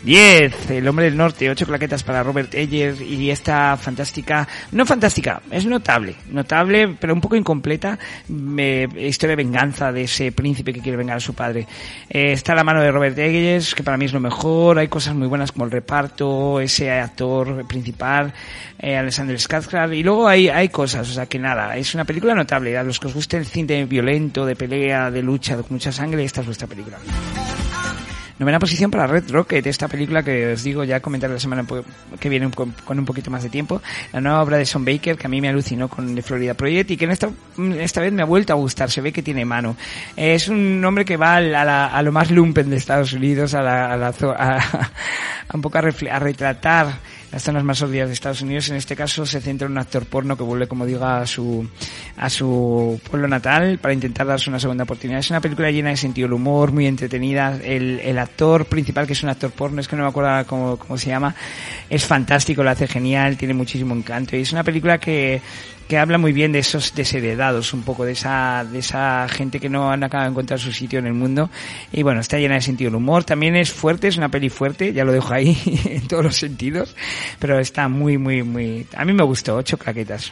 10, 0.04 0.72
El 0.72 0.88
hombre 0.88 1.06
del 1.06 1.18
norte, 1.18 1.50
8 1.50 1.66
claquetas 1.66 2.04
para 2.04 2.24
Robert 2.24 2.54
Eger 2.54 3.02
y 3.02 3.30
esta 3.30 3.76
fantástica, 3.76 4.48
no 4.72 4.86
fantástica, 4.86 5.42
es 5.52 5.66
notable, 5.66 6.16
notable, 6.32 6.96
pero 7.00 7.14
un 7.14 7.20
poco 7.20 7.36
incompleta, 7.36 8.00
historia 8.30 9.36
de 9.36 9.44
venganza 9.44 9.92
de 9.92 10.04
ese 10.04 10.32
príncipe 10.32 10.72
que 10.72 10.80
quiere 10.80 10.98
vengar 10.98 11.18
a 11.18 11.20
su 11.20 11.34
padre. 11.34 11.68
Eh, 12.10 12.32
está 12.32 12.56
la 12.56 12.64
mano 12.64 12.82
de 12.82 12.92
Robert 12.92 13.18
Eggers, 13.18 13.76
que 13.76 13.84
para 13.84 13.98
mí 13.98 14.06
es 14.06 14.14
lo 14.14 14.22
mejor, 14.22 14.80
hay 14.80 14.88
cosas 14.88 15.16
muy 15.16 15.28
buenas 15.28 15.52
como 15.52 15.66
el 15.66 15.72
reparto, 15.72 16.62
ese 16.62 16.90
actor 16.92 17.68
principal, 17.68 18.34
eh, 18.80 18.96
Alexander 18.96 19.36
Skarsgård, 19.38 19.98
y 19.98 20.04
luego 20.04 20.30
hay, 20.30 20.48
hay 20.48 20.70
cosas, 20.70 21.10
o 21.10 21.14
sea 21.14 21.26
que 21.26 21.40
nada, 21.40 21.76
es 21.76 21.94
una 21.94 22.06
película 22.06 22.34
notable, 22.34 22.78
a 22.78 22.84
los 22.84 23.00
que 23.00 23.08
os 23.08 23.14
guste 23.14 23.36
el 23.36 23.46
cine 23.46 23.86
violento, 23.86 24.46
de 24.46 24.56
pelea, 24.56 25.12
de 25.12 25.22
lucha, 25.22 25.56
con 25.58 25.66
mucha 25.72 25.92
sangre, 25.92 26.24
esta 26.24 26.40
es 26.40 26.46
vuestra 26.46 26.68
película. 26.68 26.98
Novena 28.40 28.58
posición 28.58 28.90
para 28.90 29.06
Red 29.06 29.32
Rocket, 29.32 29.68
esta 29.68 29.90
película 29.90 30.24
que 30.24 30.54
os 30.54 30.64
digo 30.64 30.86
ya 30.86 31.02
comentaré 31.02 31.34
la 31.34 31.42
semana 31.42 31.66
que 32.18 32.30
viene 32.30 32.50
con, 32.50 32.74
un 32.88 33.06
poquito 33.06 33.30
más 33.30 33.44
de 33.44 33.50
tiempo. 33.50 33.82
La 34.14 34.22
nueva 34.22 34.42
obra 34.42 34.58
de 34.58 34.66
Son 34.66 34.86
Baker 34.86 35.18
que 35.18 35.28
a 35.28 35.30
mí 35.30 35.42
me 35.42 35.50
alucinó 35.50 35.90
con 35.90 36.16
The 36.16 36.22
Florida 36.22 36.54
Project 36.54 36.92
y 36.92 36.98
que 36.98 37.04
en 37.04 37.12
esta, 37.12 37.30
esta 37.78 38.00
vez 38.00 38.14
me 38.14 38.22
ha 38.22 38.26
vuelto 38.26 38.54
a 38.54 38.56
gustar. 38.56 38.90
Se 38.90 39.02
ve 39.02 39.12
que 39.12 39.22
tiene 39.22 39.44
mano. 39.44 39.76
Es 40.16 40.48
un 40.48 40.84
hombre 40.86 41.04
que 41.04 41.18
va 41.18 41.36
a, 41.36 41.88
a 41.88 42.02
lo 42.02 42.14
más 42.14 42.32
lumpen 42.32 42.70
de 42.70 42.78
Estados 42.78 43.12
Unidos, 43.12 43.54
a, 43.54 43.62
la, 43.62 43.92
a, 43.92 43.98
la, 43.98 44.08
a, 44.22 44.60
un 45.54 45.62
poco 45.62 45.78
a, 45.78 45.82
a 45.82 46.20
retratar 46.20 46.94
las 47.32 47.44
zonas 47.44 47.64
más 47.64 47.82
obvias 47.82 48.08
de 48.08 48.14
Estados 48.14 48.42
Unidos. 48.42 48.70
En 48.70 48.76
este 48.76 48.96
caso 48.96 49.26
se 49.26 49.42
centra 49.42 49.66
en 49.66 49.74
un 49.74 49.78
actor 49.78 50.06
porno 50.06 50.36
que 50.36 50.44
vuelve, 50.44 50.68
como 50.68 50.86
digo, 50.86 51.06
a 51.06 51.26
su, 51.26 51.68
a 52.18 52.30
su 52.30 53.00
pueblo 53.10 53.28
natal 53.28 53.78
para 53.80 53.94
intentar 53.94 54.28
darse 54.28 54.50
una 54.50 54.60
segunda 54.60 54.84
oportunidad. 54.84 55.20
Es 55.20 55.30
una 55.30 55.42
película 55.42 55.70
llena 55.72 55.90
de 55.90 55.98
sentido 55.98 56.28
del 56.28 56.34
humor, 56.34 56.72
muy 56.72 56.88
entretenida. 56.88 57.60
El, 57.64 58.00
el 58.00 58.18
actor 58.18 58.66
principal, 58.66 59.06
que 59.06 59.14
es 59.14 59.24
un 59.24 59.30
actor 59.30 59.52
porno, 59.52 59.82
es 59.82 59.88
que 59.88 59.96
no 59.96 60.04
me 60.04 60.10
acuerdo 60.10 60.46
cómo, 60.48 60.78
cómo 60.78 60.98
se 60.98 61.10
llama, 61.10 61.36
es 61.90 62.06
fantástico, 62.06 62.64
lo 62.64 62.70
hace 62.70 62.88
genial, 62.88 63.38
tiene 63.38 63.54
muchísimo 63.54 63.94
encanto. 63.96 64.36
Y 64.36 64.42
es 64.42 64.52
una 64.52 64.64
película 64.64 64.98
que 64.98 65.42
que 65.90 65.98
habla 65.98 66.20
muy 66.20 66.34
bien 66.34 66.52
de 66.52 66.60
esos 66.60 66.94
desheredados, 66.94 67.74
un 67.74 67.82
poco 67.82 68.06
de 68.06 68.12
esa, 68.12 68.64
de 68.64 68.78
esa 68.78 69.28
gente 69.28 69.60
que 69.60 69.70
no 69.70 69.92
han 69.92 70.04
acabado 70.04 70.30
de 70.30 70.34
encontrar 70.34 70.60
su 70.60 70.72
sitio 70.72 71.00
en 71.00 71.08
el 71.08 71.16
mundo. 71.16 71.50
Y 71.92 72.04
bueno, 72.04 72.22
está 72.22 72.38
llena 72.38 72.54
de 72.54 72.62
sentido 72.62 72.92
del 72.92 72.98
humor. 72.98 73.24
También 73.24 73.56
es 73.56 73.72
fuerte, 73.72 74.08
es 74.08 74.16
una 74.16 74.30
peli 74.30 74.50
fuerte, 74.50 74.94
ya 74.94 75.04
lo 75.04 75.12
dejo 75.12 75.34
ahí 75.34 75.58
en 75.86 76.08
todos 76.08 76.24
los 76.24 76.36
sentidos. 76.36 76.96
Pero 77.40 77.58
está 77.58 77.88
muy, 77.88 78.20
muy, 78.20 78.44
muy, 78.44 78.86
a 78.96 79.04
mí 79.04 79.14
me 79.14 79.24
gustó, 79.24 79.56
ocho 79.56 79.80
claquetas 79.80 80.32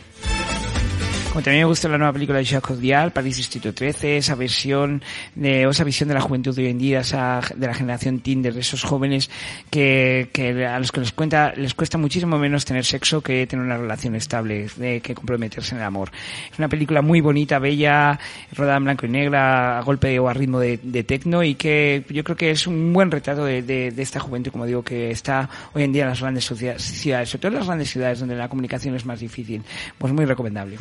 también 1.43 1.63
me 1.63 1.65
gusta 1.65 1.87
la 1.87 1.97
nueva 1.97 2.13
película 2.13 2.39
de 2.39 2.45
Jacques 2.45 2.79
Dial, 2.79 3.11
París 3.11 3.37
Distrito 3.37 3.73
13, 3.73 4.17
esa 4.17 4.35
versión 4.35 5.03
de, 5.35 5.63
esa 5.63 5.83
visión 5.83 6.09
de 6.09 6.15
la 6.15 6.21
juventud 6.21 6.57
hoy 6.57 6.67
en 6.67 6.77
día, 6.77 7.01
esa, 7.01 7.41
de 7.55 7.67
la 7.67 7.73
generación 7.73 8.19
Tinder, 8.19 8.53
de 8.53 8.61
esos 8.61 8.83
jóvenes 8.83 9.29
que, 9.69 10.29
que 10.33 10.65
a 10.65 10.79
los 10.79 10.91
que 10.91 10.99
les 10.99 11.11
cuenta, 11.11 11.53
les 11.55 11.73
cuesta 11.73 11.97
muchísimo 11.97 12.37
menos 12.39 12.65
tener 12.65 12.85
sexo 12.85 13.21
que 13.21 13.45
tener 13.45 13.65
una 13.65 13.77
relación 13.77 14.15
estable, 14.15 14.67
de 14.77 14.99
que 15.01 15.13
comprometerse 15.13 15.75
en 15.75 15.81
el 15.81 15.87
amor. 15.87 16.11
Es 16.51 16.57
una 16.57 16.69
película 16.69 17.01
muy 17.01 17.21
bonita, 17.21 17.59
bella, 17.59 18.19
rodada 18.53 18.77
en 18.77 18.83
blanco 18.85 19.05
y 19.05 19.09
negra, 19.09 19.77
a 19.77 19.81
golpe 19.83 20.17
o 20.19 20.27
a 20.27 20.33
ritmo 20.33 20.59
de, 20.59 20.79
de 20.81 21.03
tecno 21.03 21.43
y 21.43 21.55
que 21.55 22.03
yo 22.09 22.23
creo 22.23 22.35
que 22.35 22.51
es 22.51 22.65
un 22.67 22.93
buen 22.93 23.11
retrato 23.11 23.45
de, 23.45 23.61
de, 23.61 23.91
de 23.91 24.01
esta 24.01 24.19
juventud, 24.19 24.51
como 24.51 24.65
digo, 24.65 24.83
que 24.83 25.11
está 25.11 25.49
hoy 25.73 25.83
en 25.83 25.93
día 25.93 26.03
en 26.03 26.09
las 26.09 26.21
grandes 26.21 26.45
ciudades, 26.45 27.29
sobre 27.29 27.41
todo 27.41 27.51
en 27.51 27.57
las 27.57 27.67
grandes 27.67 27.89
ciudades 27.89 28.19
donde 28.19 28.35
la 28.35 28.49
comunicación 28.49 28.95
es 28.95 29.05
más 29.05 29.19
difícil. 29.19 29.61
Pues 29.97 30.11
muy 30.13 30.25
recomendable. 30.25 30.77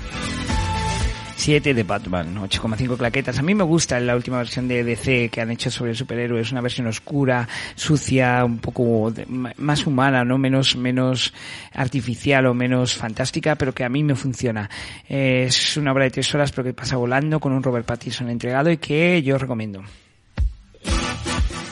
7 1.46 1.74
de 1.74 1.84
Batman, 1.84 2.34
8,5 2.38 2.96
claquetas. 2.96 3.38
A 3.38 3.42
mí 3.42 3.54
me 3.54 3.62
gusta 3.62 4.00
la 4.00 4.16
última 4.16 4.38
versión 4.38 4.66
de 4.66 4.82
DC 4.82 5.28
que 5.28 5.40
han 5.40 5.52
hecho 5.52 5.70
sobre 5.70 5.92
el 5.92 5.96
superhéroe. 5.96 6.40
Es 6.40 6.50
una 6.50 6.60
versión 6.60 6.88
oscura, 6.88 7.48
sucia, 7.76 8.44
un 8.44 8.58
poco 8.58 9.12
más 9.58 9.86
humana, 9.86 10.24
no 10.24 10.38
menos, 10.38 10.74
menos 10.74 11.32
artificial 11.72 12.46
o 12.46 12.54
menos 12.54 12.96
fantástica, 12.96 13.54
pero 13.54 13.72
que 13.72 13.84
a 13.84 13.88
mí 13.88 14.02
me 14.02 14.16
funciona. 14.16 14.68
Es 15.08 15.76
una 15.76 15.92
obra 15.92 16.02
de 16.02 16.10
tres 16.10 16.34
horas, 16.34 16.50
pero 16.50 16.64
que 16.64 16.74
pasa 16.74 16.96
volando 16.96 17.38
con 17.38 17.52
un 17.52 17.62
Robert 17.62 17.86
Pattinson 17.86 18.28
entregado 18.28 18.68
y 18.68 18.78
que 18.78 19.22
yo 19.22 19.38
recomiendo. 19.38 19.84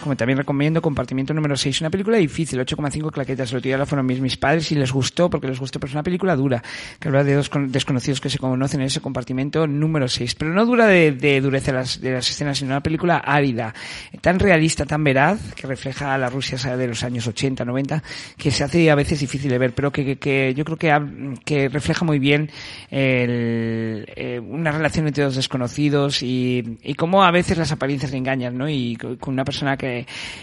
Como 0.04 0.16
también 0.16 0.36
recomiendo 0.36 0.82
Compartimiento 0.82 1.32
número 1.32 1.56
6, 1.56 1.80
una 1.80 1.88
película 1.88 2.18
difícil, 2.18 2.60
8,5 2.60 3.10
claquetas. 3.10 3.54
Lo 3.54 3.78
la 3.78 3.86
fueron 3.86 4.04
mis, 4.04 4.20
mis 4.20 4.36
padres 4.36 4.70
y 4.70 4.74
les 4.74 4.92
gustó 4.92 5.30
porque 5.30 5.48
les 5.48 5.58
gustó, 5.58 5.80
pero 5.80 5.88
es 5.88 5.94
una 5.94 6.02
película 6.02 6.36
dura, 6.36 6.62
que 7.00 7.08
habla 7.08 7.24
de 7.24 7.32
dos 7.32 7.50
desconocidos 7.68 8.20
que 8.20 8.28
se 8.28 8.38
conocen 8.38 8.82
en 8.82 8.88
ese 8.88 9.00
compartimento 9.00 9.66
número 9.66 10.06
6. 10.06 10.34
Pero 10.34 10.52
no 10.52 10.66
dura 10.66 10.86
de, 10.88 11.12
de 11.12 11.40
dureza 11.40 11.72
las, 11.72 12.02
de 12.02 12.12
las 12.12 12.28
escenas, 12.28 12.58
sino 12.58 12.72
una 12.72 12.82
película 12.82 13.16
árida, 13.16 13.72
tan 14.20 14.38
realista, 14.38 14.84
tan 14.84 15.02
veraz, 15.02 15.54
que 15.54 15.66
refleja 15.66 16.18
la 16.18 16.28
Rusia 16.28 16.76
de 16.76 16.86
los 16.86 17.02
años 17.02 17.26
80, 17.26 17.64
90, 17.64 18.02
que 18.36 18.50
se 18.50 18.62
hace 18.62 18.90
a 18.90 18.94
veces 18.94 19.20
difícil 19.20 19.50
de 19.50 19.56
ver, 19.56 19.72
pero 19.72 19.90
que, 19.90 20.18
que, 20.18 20.52
yo 20.54 20.66
creo 20.66 20.76
que, 20.76 21.38
que 21.46 21.70
refleja 21.70 22.04
muy 22.04 22.18
bien 22.18 22.50
eh, 22.90 24.38
una 24.46 24.70
relación 24.70 25.06
entre 25.06 25.24
dos 25.24 25.36
desconocidos 25.36 26.22
y, 26.22 26.76
y 26.82 26.92
cómo 26.92 27.24
a 27.24 27.30
veces 27.30 27.56
las 27.56 27.72
apariencias 27.72 28.12
engañan, 28.12 28.58
¿no? 28.58 28.68
Y 28.68 28.96
con 28.96 29.32
una 29.32 29.46
persona 29.46 29.78
que 29.78 29.93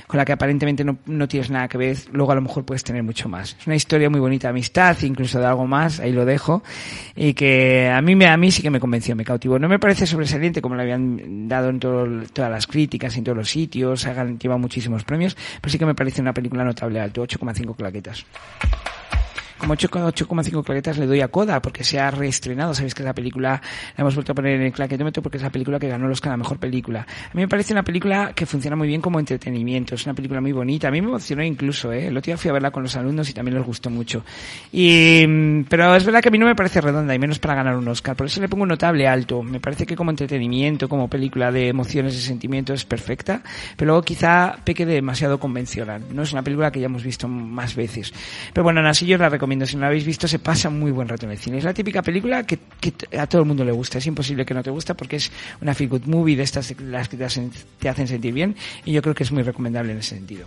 con 0.08 0.18
la 0.18 0.26
que 0.26 0.34
aparentemente 0.34 0.84
no, 0.84 0.97
no, 1.06 1.28
tienes 1.28 1.49
nada 1.49 1.68
que 1.68 1.78
ver, 1.78 1.97
luego 2.12 2.32
a 2.32 2.36
lo 2.36 2.41
mejor 2.41 2.66
puedes 2.66 2.84
tener 2.84 3.04
mucho 3.04 3.30
más. 3.30 3.56
Es 3.60 3.68
una 3.68 3.76
historia 3.76 4.10
muy 4.10 4.20
bonita 4.20 4.47
de 4.47 4.52
amistad, 4.52 4.97
incluso 5.04 5.39
de 5.39 5.45
algo 5.45 5.68
más, 5.68 5.99
ahí 5.99 6.12
lo 6.12 6.26
dejo, 6.26 6.64
y 7.16 7.34
que 7.34 7.89
a 7.89 8.02
mí, 8.02 8.16
me, 8.16 8.28
a 8.28 8.38
mí 8.38 8.52
sí 8.52 8.62
que 8.62 8.70
me 8.70 8.80
convenció, 8.80 9.16
me 9.16 9.26
cautivó. 9.26 9.60
No 9.60 9.68
me 9.68 9.80
parece 9.80 10.06
sobresaliente 10.06 10.62
como 10.62 10.76
lo 10.76 10.82
habían 10.82 11.47
dado 11.47 11.70
en 11.70 11.80
todas 11.80 12.52
las 12.52 12.68
críticas, 12.68 13.16
en 13.18 13.24
todos 13.24 13.38
los 13.38 13.49
sitios, 13.49 14.06
hagan, 14.06 14.39
lleva 14.39 14.58
muchísimos 14.58 15.04
premios, 15.04 15.36
pero 15.60 15.72
sí 15.72 15.78
que 15.78 15.86
me 15.86 15.95
parece 15.95 16.22
una 16.22 16.34
película 16.34 16.64
notable 16.64 16.99
alto, 16.99 17.24
8,5 17.24 17.76
claquetas 17.76 18.26
como 19.62 19.76
8,5 19.76 20.64
claquetas 20.64 20.97
le 20.97 21.05
doy 21.05 21.22
a 21.22 21.28
Coda 21.28 21.62
porque 21.62 21.84
se 21.84 21.99
ha 21.99 22.09
reestrenado. 22.09 22.74
Sabéis 22.74 22.95
que 22.95 23.03
la 23.03 23.14
película 23.14 23.62
la 23.95 24.01
hemos 24.01 24.16
vuelto 24.16 24.32
a 24.32 24.36
poner 24.36 24.55
en 24.55 24.64
el 24.64 24.72
claquetómetro 24.72 25.22
porque 25.22 25.38
es 25.38 25.43
la 25.43 25.51
película 25.51 25.78
que 25.78 25.88
ganó 25.88 26.07
los 26.07 26.18
Oscar 26.18 26.32
a 26.32 26.34
la 26.34 26.38
mejor 26.38 26.57
película. 26.57 27.01
A 27.01 27.34
mí 27.34 27.41
me 27.41 27.47
parece 27.47 27.72
una 27.74 27.84
película 27.84 28.34
que 28.34 28.47
funciona 28.47 28.76
muy 28.76 28.88
bien 28.88 29.01
como 29.01 29.20
entretenimiento. 29.20 29.93
Es 29.95 30.05
una 30.05 30.16
película 30.16 30.41
muy 30.41 30.51
bonita. 30.51 30.88
A 30.88 30.91
mí 30.91 30.99
me 30.99 31.09
emocionó 31.09 31.43
incluso, 31.43 31.91
¿eh? 31.93 32.07
El 32.07 32.18
otro 32.18 32.32
día 32.32 32.38
fui 32.38 32.49
a 32.49 32.53
verla 32.53 32.72
con 32.72 32.82
los 32.82 32.95
alumnos 32.95 33.30
y 33.30 33.34
también 33.34 33.55
les 33.55 33.66
gustó 33.66 33.91
mucho. 33.91 34.24
Y, 34.72 35.24
mm, 35.28 35.66
pero 35.70 35.95
es 35.95 36.03
verdad 36.03 36.22
que 36.22 36.30
a 36.30 36.32
mí 36.32 36.39
no 36.39 36.47
me 36.47 36.55
parece 36.55 36.82
redonda 36.82 37.14
y 37.14 37.20
menos 37.20 37.38
para 37.38 37.53
ganar 37.53 37.78
un 37.78 37.88
Oscar. 37.88 38.16
Por 38.16 38.26
eso 38.26 38.41
le 38.41 38.49
pongo 38.49 38.64
un 38.64 38.70
notable 38.70 39.07
alto. 39.07 39.43
Me 39.43 39.59
parece 39.59 39.86
que 39.86 39.95
como 39.95 40.09
entretenimiento, 40.09 40.89
como 40.89 41.07
película 41.07 41.51
de 41.51 41.68
emociones 41.68 42.16
y 42.16 42.22
sentimientos 42.22 42.82
es 42.82 42.86
perfecta. 42.86 43.43
Pero 43.78 43.89
luego 43.89 44.01
quizá 44.01 44.57
peque 44.64 44.86
de 44.88 44.95
demasiado 44.95 45.39
convencional. 45.39 46.03
No 46.12 46.24
es 46.24 46.34
una 46.34 46.41
película 46.41 46.72
que 46.72 46.80
ya 46.80 46.88
hemos 46.88 47.03
visto 47.03 47.28
más 47.28 47.76
veces. 47.76 48.12
Pero 48.53 48.64
bueno, 48.64 48.82
así 48.88 49.05
yo 49.05 49.20
la 49.20 49.30
recomiendo 49.30 49.51
recomiendo. 49.52 49.66
Si 49.66 49.76
no 49.76 49.82
la 49.82 49.88
habéis 49.88 50.06
visto, 50.06 50.28
se 50.28 50.39
pasa 50.39 50.70
muy 50.70 50.91
buen 50.91 51.08
rato 51.08 51.26
en 51.26 51.32
el 51.32 51.38
cine. 51.38 51.58
Es 51.58 51.64
la 51.64 51.74
típica 51.74 52.02
película 52.02 52.45
que, 52.45 52.60
que 52.80 52.93
a 53.18 53.28
todo 53.28 53.41
el 53.41 53.47
mundo 53.47 53.64
le 53.64 53.72
gusta. 53.72 53.97
Es 53.97 54.08
imposible 54.08 54.45
que 54.45 54.54
no 54.54 54.64
te 54.64 54.70
guste 54.70 54.95
porque 54.95 55.18
es 55.18 55.32
una 55.62 55.74
feel 55.74 55.89
good 55.89 56.06
movie 56.06 56.36
de 56.36 56.43
estas 56.43 56.74
las 56.80 57.10
que 57.10 57.18
te 57.18 57.26
hacen, 57.26 57.52
te 57.80 57.89
hacen 57.89 58.08
sentir 58.08 58.34
bien 58.34 58.56
y 58.86 58.93
yo 58.93 59.02
creo 59.02 59.14
que 59.14 59.24
es 59.24 59.32
muy 59.32 59.43
recomendable 59.43 59.91
en 59.91 59.99
ese 59.99 60.16
sentido. 60.16 60.45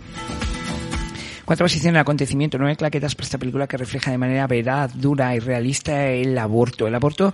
Cuarta 1.45 1.63
posición 1.63 1.91
en 1.91 1.97
el 1.97 2.01
acontecimiento, 2.01 2.57
nueve 2.57 2.75
claquetas 2.75 3.13
para 3.13 3.25
esta 3.25 3.37
película 3.37 3.67
que 3.67 3.77
refleja 3.77 4.09
de 4.09 4.17
manera 4.17 4.47
veraz, 4.47 4.99
dura 4.99 5.35
y 5.35 5.39
realista 5.39 6.07
el 6.07 6.35
aborto. 6.37 6.87
El 6.87 6.95
aborto 6.95 7.33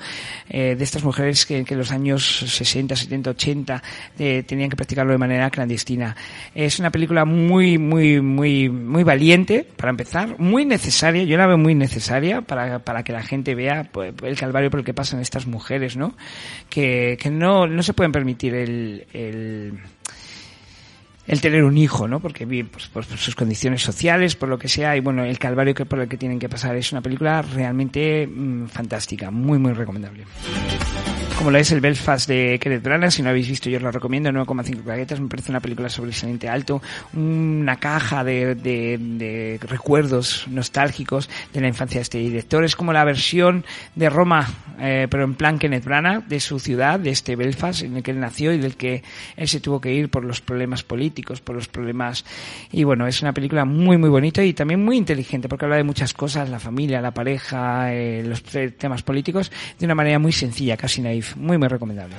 eh, 0.50 0.76
de 0.78 0.84
estas 0.84 1.04
mujeres 1.06 1.46
que, 1.46 1.60
en 1.60 1.78
los 1.78 1.92
años 1.92 2.40
60, 2.40 2.94
70, 2.94 3.30
80 3.30 3.84
tenían 4.18 4.70
que 4.70 4.76
practicarlo 4.76 5.14
de 5.14 5.18
manera 5.18 5.50
clandestina. 5.50 6.16
Es 6.54 6.80
una 6.80 6.90
película 6.90 7.24
muy, 7.24 7.78
muy, 7.78 8.20
muy, 8.20 8.68
muy 8.70 9.04
valiente, 9.04 9.66
para 9.78 9.92
empezar, 9.92 10.38
muy 10.40 10.66
necesaria, 10.66 11.24
yo 11.24 11.38
la 11.38 11.48
veo 11.48 11.58
muy 11.58 11.74
necesaria 11.74 12.42
para, 12.42 12.80
para 12.80 13.04
que 13.04 13.14
la 13.14 13.24
gente 13.24 13.56
vea 13.56 13.88
pues, 13.92 14.14
el 14.24 14.38
calvario 14.38 14.70
por 14.70 14.82
el 14.82 14.86
que 14.86 14.94
pasan 14.94 15.22
estas 15.22 15.48
mujeres, 15.48 15.96
¿no? 15.96 16.16
Que, 16.70 17.18
que 17.18 17.30
no, 17.30 17.66
no 17.66 17.82
se 17.82 17.94
pueden 17.94 18.12
permitir 18.12 18.56
el, 18.56 19.08
el 19.14 19.80
el 21.32 21.40
tener 21.40 21.64
un 21.64 21.78
hijo, 21.78 22.10
¿no? 22.10 22.20
Porque 22.20 22.46
pues, 22.46 22.90
por, 22.90 23.06
sus 23.06 23.36
condiciones 23.36 23.82
sociales, 23.82 24.36
por 24.36 24.50
lo 24.50 24.60
que 24.60 24.68
sea, 24.68 24.98
y 24.98 25.00
bueno, 25.00 25.24
el 25.24 25.40
calvario 25.40 25.74
que 25.74 25.86
por 25.86 26.02
el 26.02 26.10
que 26.10 26.18
tienen 26.18 26.40
que 26.40 26.50
pasar 26.50 26.76
es 26.76 26.92
una 26.92 27.02
película 27.02 27.42
realmente 27.42 28.28
mm, 28.28 28.66
fantástica, 28.66 29.32
muy 29.32 29.58
muy 29.58 29.72
recomendable 29.72 30.26
como 31.42 31.50
lo 31.50 31.58
es 31.58 31.72
el 31.72 31.82
Belfast 31.82 32.28
de 32.30 32.60
Kenneth 32.62 32.84
Branagh. 32.84 33.10
Si 33.10 33.24
no 33.24 33.30
habéis 33.30 33.48
visto, 33.48 33.68
yo 33.68 33.78
os 33.78 33.84
lo 33.84 33.90
recomiendo. 33.90 34.30
9,5 34.30 34.84
plaquetas. 34.84 35.20
Me 35.20 35.28
parece 35.28 35.52
una 35.52 35.60
película 35.60 35.90
sobresaliente 35.90 36.48
alto. 36.48 36.84
Una 37.16 37.78
caja 37.78 38.24
de, 38.24 38.54
de, 38.54 39.60
recuerdos 39.64 40.46
nostálgicos 40.50 41.32
de 41.52 41.62
la 41.62 41.68
infancia 41.68 41.98
de 41.98 42.04
este 42.04 42.20
director. 42.20 42.64
Es 42.64 42.76
como 42.76 42.94
la 42.94 43.04
versión 43.06 43.66
de 43.96 44.12
Roma, 44.12 44.48
eh, 44.80 45.08
pero 45.10 45.24
en 45.24 45.34
plan 45.34 45.58
Kenneth 45.58 45.84
Branagh, 45.84 46.28
de 46.28 46.40
su 46.40 46.60
ciudad, 46.60 47.00
de 47.00 47.10
este 47.10 47.36
Belfast, 47.36 47.82
en 47.82 47.98
el 47.98 48.04
que 48.04 48.12
él 48.12 48.20
nació 48.20 48.54
y 48.54 48.60
del 48.60 48.76
que 48.76 49.02
él 49.36 49.48
se 49.48 49.60
tuvo 49.60 49.82
que 49.82 49.92
ir 49.92 50.10
por 50.10 50.24
los 50.24 50.42
problemas 50.42 50.84
políticos, 50.84 51.21
por 51.22 51.56
los 51.56 51.68
problemas. 51.68 52.26
Y 52.72 52.84
bueno, 52.84 53.06
es 53.06 53.22
una 53.22 53.34
película 53.34 53.66
muy, 53.66 53.98
muy 53.98 54.10
bonita 54.10 54.44
y 54.44 54.54
también 54.54 54.84
muy 54.84 54.98
inteligente, 54.98 55.48
porque 55.48 55.66
habla 55.66 55.78
de 55.78 55.84
muchas 55.84 56.14
cosas, 56.14 56.50
la 56.50 56.60
familia, 56.60 57.02
la 57.02 57.14
pareja, 57.14 57.94
eh, 57.94 58.24
los 58.26 58.42
temas 58.78 59.04
políticos, 59.04 59.52
de 59.78 59.86
una 59.86 59.96
manera 59.96 60.20
muy 60.20 60.32
sencilla, 60.32 60.76
casi 60.76 61.02
naif 61.02 61.36
muy, 61.36 61.58
muy 61.58 61.68
recomendable. 61.68 62.16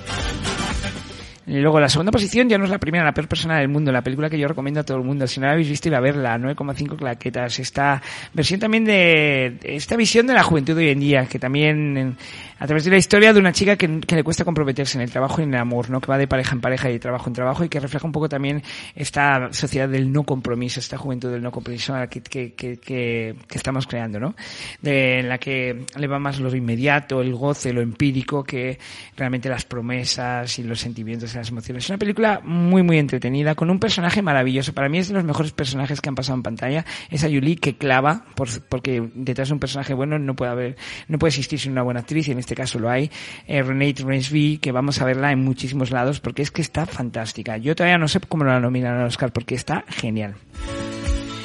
Luego 1.47 1.81
la 1.81 1.89
segunda 1.89 2.13
posición 2.13 2.49
ya 2.49 2.57
no 2.57 2.65
es 2.65 2.71
la 2.71 2.79
primera, 2.79 3.05
la 3.05 3.13
peor 3.13 3.27
persona 3.27 3.59
del 3.59 3.69
mundo, 3.69 3.91
la 3.91 4.03
película 4.03 4.31
que 4.31 4.39
yo 4.39 4.47
recomiendo 4.47 4.81
a 4.81 4.85
todo 4.85 4.99
el 4.99 5.05
mundo. 5.05 5.27
Si 5.27 5.41
no 5.41 5.47
la 5.47 5.53
habéis 5.53 5.69
visto, 5.69 5.89
ir 5.89 5.95
a 5.95 6.01
verla, 6.01 6.39
9,5 6.39 6.97
claquetas. 6.97 7.59
Esta 7.59 8.01
versión 8.33 8.61
también 8.61 8.85
de, 8.85 9.59
esta 9.65 9.97
visión 9.97 10.27
de 10.27 10.35
la 10.35 10.45
juventud 10.45 10.77
hoy 10.77 10.91
en 10.91 11.01
día, 11.01 11.27
que 11.27 11.41
también 11.41 12.17
a 12.63 12.67
través 12.67 12.85
de 12.85 12.93
la 12.93 12.97
historia 12.97 13.33
de 13.33 13.41
una 13.41 13.51
chica 13.51 13.75
que, 13.75 13.89
le 13.89 14.23
cuesta 14.23 14.45
comprometerse 14.45 14.97
en 14.97 15.03
el 15.03 15.11
trabajo 15.11 15.41
y 15.41 15.45
en 15.45 15.53
el 15.53 15.61
amor, 15.61 15.91
¿no? 15.91 16.01
Que 16.01 16.07
va 16.07 16.17
de 16.17 16.29
pareja 16.29 16.55
en 16.55 16.61
pareja 16.61 16.89
y 16.91 16.93
de 16.93 16.99
trabajo 17.01 17.29
en 17.29 17.35
trabajo 17.35 17.65
y 17.65 17.69
que 17.69 17.81
refleja 17.81 18.07
un 18.07 18.13
poco 18.13 18.29
también 18.29 18.63
esta 18.95 19.53
sociedad 19.53 19.89
del 19.89 20.13
no 20.13 20.23
compromiso, 20.23 20.79
esta 20.79 20.97
juventud 20.97 21.33
del 21.33 21.43
no 21.43 21.51
compromiso 21.51 21.95
que, 22.09 22.23
que, 22.23 22.53
que, 22.55 23.35
estamos 23.51 23.89
creando, 23.89 24.21
¿no? 24.21 24.37
De, 24.81 25.25
la 25.25 25.39
que 25.39 25.87
le 25.97 26.07
va 26.07 26.21
más 26.21 26.39
lo 26.39 26.55
inmediato, 26.55 27.21
el 27.21 27.35
goce, 27.35 27.73
lo 27.73 27.81
empírico, 27.81 28.45
que 28.45 28.79
realmente 29.17 29.49
las 29.49 29.65
promesas 29.65 30.57
y 30.61 30.63
los 30.63 30.79
sentimientos 30.79 31.32
y 31.35 31.39
las 31.39 31.51
emociones. 31.51 31.85
Es 31.85 31.91
una 31.91 31.99
película 31.99 32.41
muy, 32.45 32.83
muy 32.83 32.99
entretenida, 32.99 33.55
con 33.55 33.71
un 33.71 33.79
personaje 33.79 34.23
maravilloso. 34.23 34.73
Para 34.73 34.89
mí 34.89 34.99
es 34.99 35.09
de 35.09 35.15
los 35.15 35.25
mejores 35.25 35.53
personajes 35.53 36.01
que 36.01 36.09
han 36.09 36.15
pasado 36.15 36.37
en 36.37 36.43
pantalla. 36.43 36.85
Esa 37.11 37.29
Julie 37.29 37.57
que 37.57 37.77
clava, 37.77 38.25
por, 38.35 38.49
porque 38.69 39.11
detrás 39.15 39.49
de 39.49 39.55
un 39.55 39.61
personaje 39.61 39.95
bueno 39.95 40.19
no 40.19 40.35
puede 40.35 40.51
haber, 40.51 40.77
no 41.09 41.19
puede 41.19 41.31
existir 41.31 41.59
sin 41.59 41.73
una 41.73 41.83
buena 41.83 42.01
actriz 42.01 42.29
y 42.29 42.33
en 42.33 42.39
este 42.39 42.55
caso 42.55 42.79
lo 42.79 42.91
hay, 42.91 43.11
eh, 43.47 43.63
Renate 43.63 44.03
Reinsby, 44.05 44.59
que 44.59 44.73
vamos 44.73 45.01
a 45.01 45.05
verla 45.05 45.33
en 45.33 45.45
muchísimos 45.45 45.91
lados 45.91 46.21
porque 46.21 46.43
es 46.43 46.51
que 46.51 46.63
está 46.63 46.87
fantástica. 46.87 47.57
Yo 47.57 47.75
todavía 47.75 47.99
no 47.99 48.09
sé 48.09 48.21
cómo 48.21 48.45
la 48.45 48.61
nominan 48.61 48.99
al 48.99 49.07
Oscar 49.07 49.33
porque 49.33 49.55
está 49.55 49.85
genial. 49.89 50.35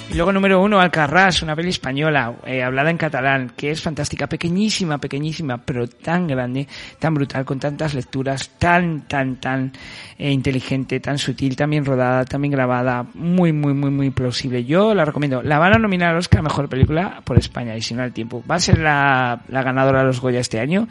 Y 0.09 0.13
luego 0.13 0.31
número 0.31 0.61
uno, 0.61 0.79
Alcarrás, 0.79 1.41
una 1.41 1.53
peli 1.53 1.69
española, 1.69 2.33
eh, 2.45 2.63
hablada 2.63 2.89
en 2.89 2.97
catalán, 2.97 3.51
que 3.57 3.71
es 3.71 3.81
fantástica, 3.81 4.27
pequeñísima, 4.27 4.99
pequeñísima, 4.99 5.57
pero 5.57 5.85
tan 5.87 6.27
grande, 6.27 6.65
tan 6.97 7.13
brutal, 7.13 7.43
con 7.43 7.59
tantas 7.59 7.93
lecturas, 7.93 8.51
tan, 8.57 9.01
tan, 9.01 9.35
tan 9.35 9.73
eh, 10.17 10.31
inteligente, 10.31 11.01
tan 11.01 11.17
sutil, 11.17 11.57
tan 11.57 11.69
bien 11.69 11.83
rodada, 11.83 12.23
tan 12.23 12.41
bien 12.41 12.53
grabada, 12.53 13.05
muy, 13.15 13.51
muy, 13.51 13.73
muy, 13.73 13.91
muy 13.91 14.09
plausible. 14.11 14.63
Yo 14.63 14.95
la 14.95 15.03
recomiendo. 15.03 15.43
La 15.43 15.59
van 15.59 15.75
a 15.75 15.77
nominar 15.77 16.11
al 16.11 16.19
Oscar 16.19 16.41
Mejor 16.41 16.69
Película 16.69 17.21
por 17.25 17.37
España, 17.37 17.75
y 17.75 17.81
si 17.81 17.93
no 17.93 18.01
al 18.01 18.13
tiempo. 18.13 18.41
Va 18.49 18.55
a 18.55 18.59
ser 18.59 18.79
la, 18.79 19.41
la 19.49 19.61
ganadora 19.61 19.99
de 19.99 20.05
los 20.05 20.21
Goya 20.21 20.39
este 20.39 20.61
año, 20.61 20.87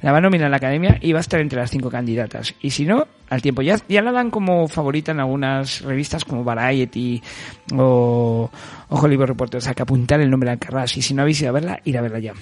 la 0.00 0.12
va 0.12 0.18
a 0.18 0.20
nominar 0.20 0.48
la 0.48 0.58
Academia 0.58 0.96
y 1.00 1.12
va 1.12 1.18
a 1.18 1.22
estar 1.22 1.40
entre 1.40 1.58
las 1.58 1.70
cinco 1.72 1.90
candidatas. 1.90 2.54
Y 2.60 2.70
si 2.70 2.86
no, 2.86 3.08
al 3.30 3.40
tiempo. 3.40 3.62
Ya, 3.62 3.78
ya 3.88 4.02
la 4.02 4.12
dan 4.12 4.30
como 4.30 4.68
favorita 4.68 5.12
en 5.12 5.20
algunas 5.20 5.80
revistas 5.80 6.24
como 6.24 6.44
Variety 6.44 7.22
o, 7.72 8.50
o 8.88 9.00
Hollywood 9.00 9.26
Reporter. 9.26 9.58
O 9.58 9.60
sea, 9.62 9.72
que 9.72 9.82
apuntar 9.82 10.20
el 10.20 10.28
nombre 10.28 10.48
de 10.48 10.52
Alcarrás. 10.52 10.96
Y 10.96 11.02
si 11.02 11.14
no 11.14 11.22
habéis 11.22 11.40
ido 11.40 11.50
a 11.50 11.52
verla, 11.52 11.80
ir 11.84 11.96
a 11.96 12.02
verla 12.02 12.18
ya. 12.18 12.34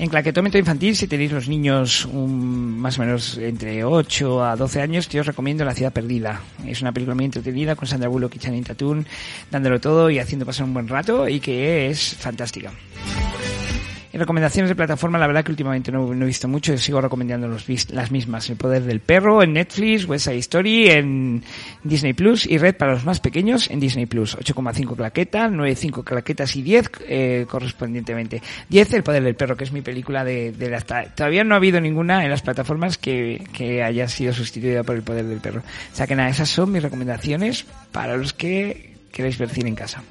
En 0.00 0.08
claquetómetro 0.08 0.58
infantil, 0.58 0.96
si 0.96 1.06
tenéis 1.06 1.30
los 1.30 1.46
niños 1.46 2.08
más 2.10 2.98
o 2.98 3.02
menos 3.02 3.36
entre 3.36 3.84
8 3.84 4.44
a 4.44 4.56
12 4.56 4.80
años, 4.80 5.08
yo 5.10 5.20
os 5.20 5.26
recomiendo 5.26 5.62
La 5.62 5.74
ciudad 5.74 5.92
perdida. 5.92 6.40
Es 6.66 6.80
una 6.80 6.90
película 6.90 7.14
muy 7.14 7.26
entretenida 7.26 7.76
con 7.76 7.86
Sandra 7.86 8.08
Bullock 8.08 8.34
y 8.36 8.38
Channing 8.38 8.64
Tatum, 8.64 9.04
dándolo 9.50 9.78
todo 9.78 10.08
y 10.08 10.18
haciendo 10.18 10.46
pasar 10.46 10.64
un 10.64 10.72
buen 10.72 10.88
rato 10.88 11.28
y 11.28 11.38
que 11.38 11.90
es 11.90 12.14
fantástica. 12.14 12.72
En 14.12 14.18
recomendaciones 14.18 14.68
de 14.68 14.74
plataforma, 14.74 15.18
la 15.18 15.28
verdad 15.28 15.44
que 15.44 15.52
últimamente 15.52 15.92
no, 15.92 16.12
he 16.12 16.26
visto 16.26 16.48
mucho, 16.48 16.76
sigo 16.78 17.00
recomendando 17.00 17.46
las 17.48 18.10
mismas. 18.10 18.50
El 18.50 18.56
poder 18.56 18.82
del 18.82 18.98
perro 18.98 19.40
en 19.40 19.52
Netflix, 19.52 20.04
West 20.04 20.24
Side 20.24 20.38
Story 20.38 20.88
en 20.88 21.44
Disney 21.84 22.12
Plus 22.12 22.44
y 22.44 22.58
Red 22.58 22.74
para 22.74 22.92
los 22.94 23.04
más 23.04 23.20
pequeños 23.20 23.70
en 23.70 23.78
Disney 23.78 24.06
Plus. 24.06 24.36
8,5 24.36 24.96
claquetas, 24.96 25.52
9,5 25.52 26.02
claquetas 26.02 26.56
y 26.56 26.62
10 26.62 26.90
eh, 27.06 27.46
correspondientemente. 27.48 28.42
10 28.68 28.94
El 28.94 29.02
poder 29.04 29.22
del 29.22 29.36
perro, 29.36 29.56
que 29.56 29.62
es 29.62 29.70
mi 29.70 29.80
película 29.80 30.24
de, 30.24 30.50
de 30.50 30.70
la... 30.70 30.80
Todavía 30.80 31.44
no 31.44 31.54
ha 31.54 31.58
habido 31.58 31.80
ninguna 31.80 32.24
en 32.24 32.30
las 32.30 32.42
plataformas 32.42 32.98
que, 32.98 33.46
que 33.52 33.84
haya 33.84 34.08
sido 34.08 34.32
sustituida 34.32 34.82
por 34.82 34.96
el 34.96 35.02
poder 35.02 35.26
del 35.26 35.38
perro. 35.38 35.60
O 35.60 35.96
sea 35.96 36.08
que 36.08 36.16
nada, 36.16 36.30
esas 36.30 36.48
son 36.48 36.72
mis 36.72 36.82
recomendaciones 36.82 37.64
para 37.92 38.16
los 38.16 38.32
que 38.32 38.96
queréis 39.12 39.38
ver 39.38 39.50
cine 39.50 39.68
en 39.68 39.76
casa. 39.76 40.02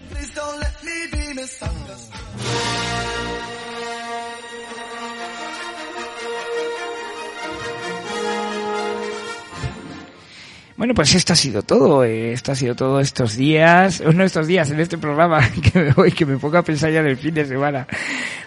Bueno, 10.79 10.93
pues 10.93 11.13
esto 11.13 11.33
ha 11.33 11.35
sido 11.35 11.61
todo. 11.61 12.05
Eh, 12.05 12.31
esto 12.31 12.53
ha 12.53 12.55
sido 12.55 12.73
todo 12.73 13.01
estos 13.01 13.35
días, 13.35 13.99
uno 14.05 14.23
estos 14.23 14.47
días 14.47 14.71
en 14.71 14.79
este 14.79 14.97
programa 14.97 15.41
que 15.73 15.77
me 15.77 15.91
voy, 15.91 16.09
que 16.13 16.25
me 16.25 16.37
pongo 16.37 16.57
a 16.57 16.63
pensar 16.63 16.89
ya 16.89 17.01
en 17.01 17.07
el 17.07 17.17
fin 17.17 17.33
de 17.33 17.45
semana. 17.45 17.85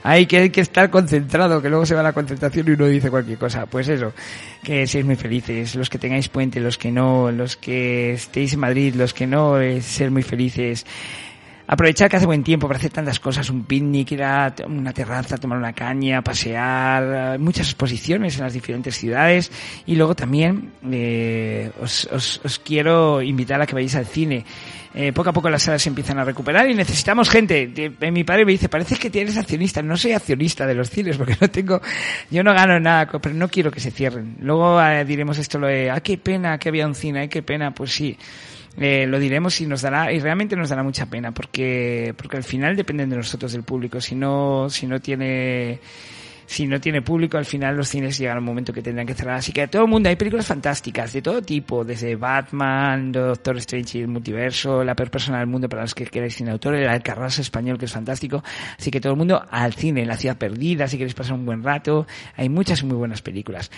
Hay 0.02 0.24
que, 0.24 0.38
hay 0.38 0.48
que 0.48 0.62
estar 0.62 0.88
concentrado, 0.88 1.60
que 1.60 1.68
luego 1.68 1.84
se 1.84 1.94
va 1.94 2.02
la 2.02 2.14
concentración 2.14 2.66
y 2.68 2.70
uno 2.70 2.86
dice 2.86 3.10
cualquier 3.10 3.36
cosa. 3.36 3.66
Pues 3.66 3.86
eso, 3.88 4.14
que 4.62 4.86
seáis 4.86 5.04
muy 5.04 5.16
felices, 5.16 5.74
los 5.74 5.90
que 5.90 5.98
tengáis 5.98 6.30
puente, 6.30 6.58
los 6.58 6.78
que 6.78 6.90
no, 6.90 7.30
los 7.30 7.58
que 7.58 8.14
estéis 8.14 8.54
en 8.54 8.60
Madrid, 8.60 8.94
los 8.94 9.12
que 9.12 9.26
no, 9.26 9.60
eh, 9.60 9.82
ser 9.82 10.10
muy 10.10 10.22
felices 10.22 10.86
aprovechar 11.72 12.10
que 12.10 12.16
hace 12.16 12.26
buen 12.26 12.42
tiempo 12.42 12.66
para 12.68 12.78
hacer 12.78 12.90
tantas 12.90 13.18
cosas, 13.18 13.48
un 13.48 13.64
picnic, 13.64 14.12
ir 14.12 14.22
a 14.22 14.54
una 14.66 14.92
terraza, 14.92 15.38
tomar 15.38 15.56
una 15.56 15.72
caña, 15.72 16.20
pasear, 16.20 17.38
muchas 17.38 17.68
exposiciones 17.68 18.36
en 18.36 18.44
las 18.44 18.52
diferentes 18.52 18.94
ciudades 18.94 19.50
y 19.86 19.96
luego 19.96 20.14
también 20.14 20.72
eh, 20.90 21.70
os, 21.80 22.04
os, 22.12 22.42
os, 22.44 22.58
quiero 22.58 23.22
invitar 23.22 23.62
a 23.62 23.66
que 23.66 23.74
vayáis 23.74 23.94
al 23.94 24.04
cine. 24.04 24.44
Eh, 24.94 25.14
poco 25.14 25.30
a 25.30 25.32
poco 25.32 25.48
las 25.48 25.62
salas 25.62 25.80
se 25.80 25.88
empiezan 25.88 26.18
a 26.18 26.24
recuperar 26.24 26.68
y 26.68 26.74
necesitamos 26.74 27.30
gente. 27.30 27.72
Eh, 27.74 28.10
mi 28.10 28.22
padre 28.22 28.44
me 28.44 28.52
dice, 28.52 28.68
parece 28.68 28.96
que 28.96 29.08
tienes 29.08 29.38
accionista. 29.38 29.80
No 29.80 29.96
soy 29.96 30.12
accionista 30.12 30.66
de 30.66 30.74
los 30.74 30.90
cines 30.90 31.16
porque 31.16 31.38
no 31.40 31.48
tengo, 31.48 31.80
yo 32.30 32.42
no 32.42 32.52
gano 32.52 32.78
nada, 32.80 33.06
pero 33.18 33.34
no 33.34 33.48
quiero 33.48 33.70
que 33.70 33.80
se 33.80 33.90
cierren. 33.90 34.36
Luego 34.40 34.78
eh, 34.82 35.06
diremos 35.06 35.38
esto 35.38 35.58
lo 35.58 35.68
de, 35.68 35.90
ah, 35.90 36.02
qué 36.02 36.18
pena 36.18 36.58
que 36.58 36.68
había 36.68 36.86
un 36.86 36.94
cine, 36.94 37.20
ay, 37.20 37.28
qué 37.28 37.42
pena, 37.42 37.72
pues 37.72 37.92
sí 37.92 38.18
eh, 38.78 39.06
lo 39.06 39.18
diremos 39.18 39.60
y 39.60 39.66
nos 39.66 39.82
dará, 39.82 40.12
y 40.12 40.18
realmente 40.18 40.56
nos 40.56 40.70
dará 40.70 40.82
mucha 40.82 41.06
pena, 41.06 41.32
porque, 41.32 42.14
porque 42.16 42.38
al 42.38 42.44
final 42.44 42.76
dependen 42.76 43.10
de 43.10 43.16
nosotros 43.16 43.52
del 43.52 43.64
público. 43.64 44.00
Si 44.00 44.14
no, 44.14 44.68
si 44.70 44.86
no 44.86 45.00
tiene, 45.00 45.78
si 46.46 46.66
no 46.66 46.80
tiene 46.80 47.02
público, 47.02 47.36
al 47.36 47.44
final 47.44 47.76
los 47.76 47.88
cines 47.88 48.18
llegan 48.18 48.38
un 48.38 48.44
momento 48.44 48.72
que 48.72 48.80
tendrán 48.80 49.06
que 49.06 49.14
cerrar. 49.14 49.36
Así 49.36 49.52
que 49.52 49.62
a 49.62 49.66
todo 49.66 49.82
el 49.82 49.88
mundo 49.88 50.08
hay 50.08 50.16
películas 50.16 50.46
fantásticas, 50.46 51.12
de 51.12 51.20
todo 51.20 51.42
tipo, 51.42 51.84
desde 51.84 52.16
Batman, 52.16 53.12
Doctor 53.12 53.58
Strange 53.58 53.98
y 53.98 54.00
el 54.02 54.08
multiverso, 54.08 54.82
La 54.82 54.94
peor 54.94 55.10
persona 55.10 55.38
del 55.38 55.46
mundo 55.48 55.68
para 55.68 55.82
los 55.82 55.94
que 55.94 56.06
queráis 56.06 56.34
cine 56.34 56.50
autor, 56.50 56.74
el 56.74 56.88
Alcarrás 56.88 57.38
español 57.38 57.78
que 57.78 57.84
es 57.84 57.92
fantástico. 57.92 58.42
Así 58.78 58.90
que 58.90 59.00
todo 59.00 59.12
el 59.12 59.18
mundo 59.18 59.44
al 59.50 59.74
cine, 59.74 60.06
La 60.06 60.16
ciudad 60.16 60.36
perdida, 60.38 60.88
si 60.88 60.96
queréis 60.96 61.14
pasar 61.14 61.34
un 61.34 61.44
buen 61.44 61.62
rato. 61.62 62.06
Hay 62.36 62.48
muchas 62.48 62.82
muy 62.84 62.96
buenas 62.96 63.20
películas. 63.20 63.70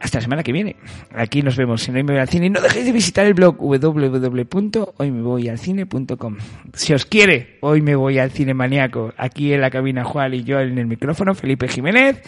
Hasta 0.00 0.18
la 0.18 0.22
semana 0.22 0.42
que 0.42 0.52
viene. 0.52 0.76
Aquí 1.14 1.42
nos 1.42 1.56
vemos 1.56 1.88
en 1.88 1.96
Hoy 1.96 2.02
Me 2.02 2.12
Voy 2.12 2.20
al 2.20 2.28
Cine. 2.28 2.50
No 2.50 2.60
dejéis 2.60 2.84
de 2.86 2.92
visitar 2.92 3.24
el 3.26 3.34
blog 3.34 3.56
www.hoymevoyalcine.com. 3.58 6.36
Si 6.74 6.92
os 6.92 7.06
quiere, 7.06 7.56
hoy 7.60 7.80
me 7.80 7.96
voy 7.96 8.18
al 8.18 8.30
cine 8.30 8.54
maníaco. 8.54 9.12
Aquí 9.16 9.52
en 9.52 9.60
la 9.60 9.70
cabina 9.70 10.04
Juan 10.04 10.34
y 10.34 10.44
yo 10.44 10.60
en 10.60 10.78
el 10.78 10.86
micrófono, 10.86 11.34
Felipe 11.34 11.66
Jiménez. 11.68 12.22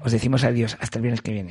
Os 0.00 0.12
decimos 0.12 0.44
adiós. 0.44 0.76
Hasta 0.80 0.98
el 0.98 1.02
viernes 1.02 1.22
que 1.22 1.32
viene. 1.32 1.50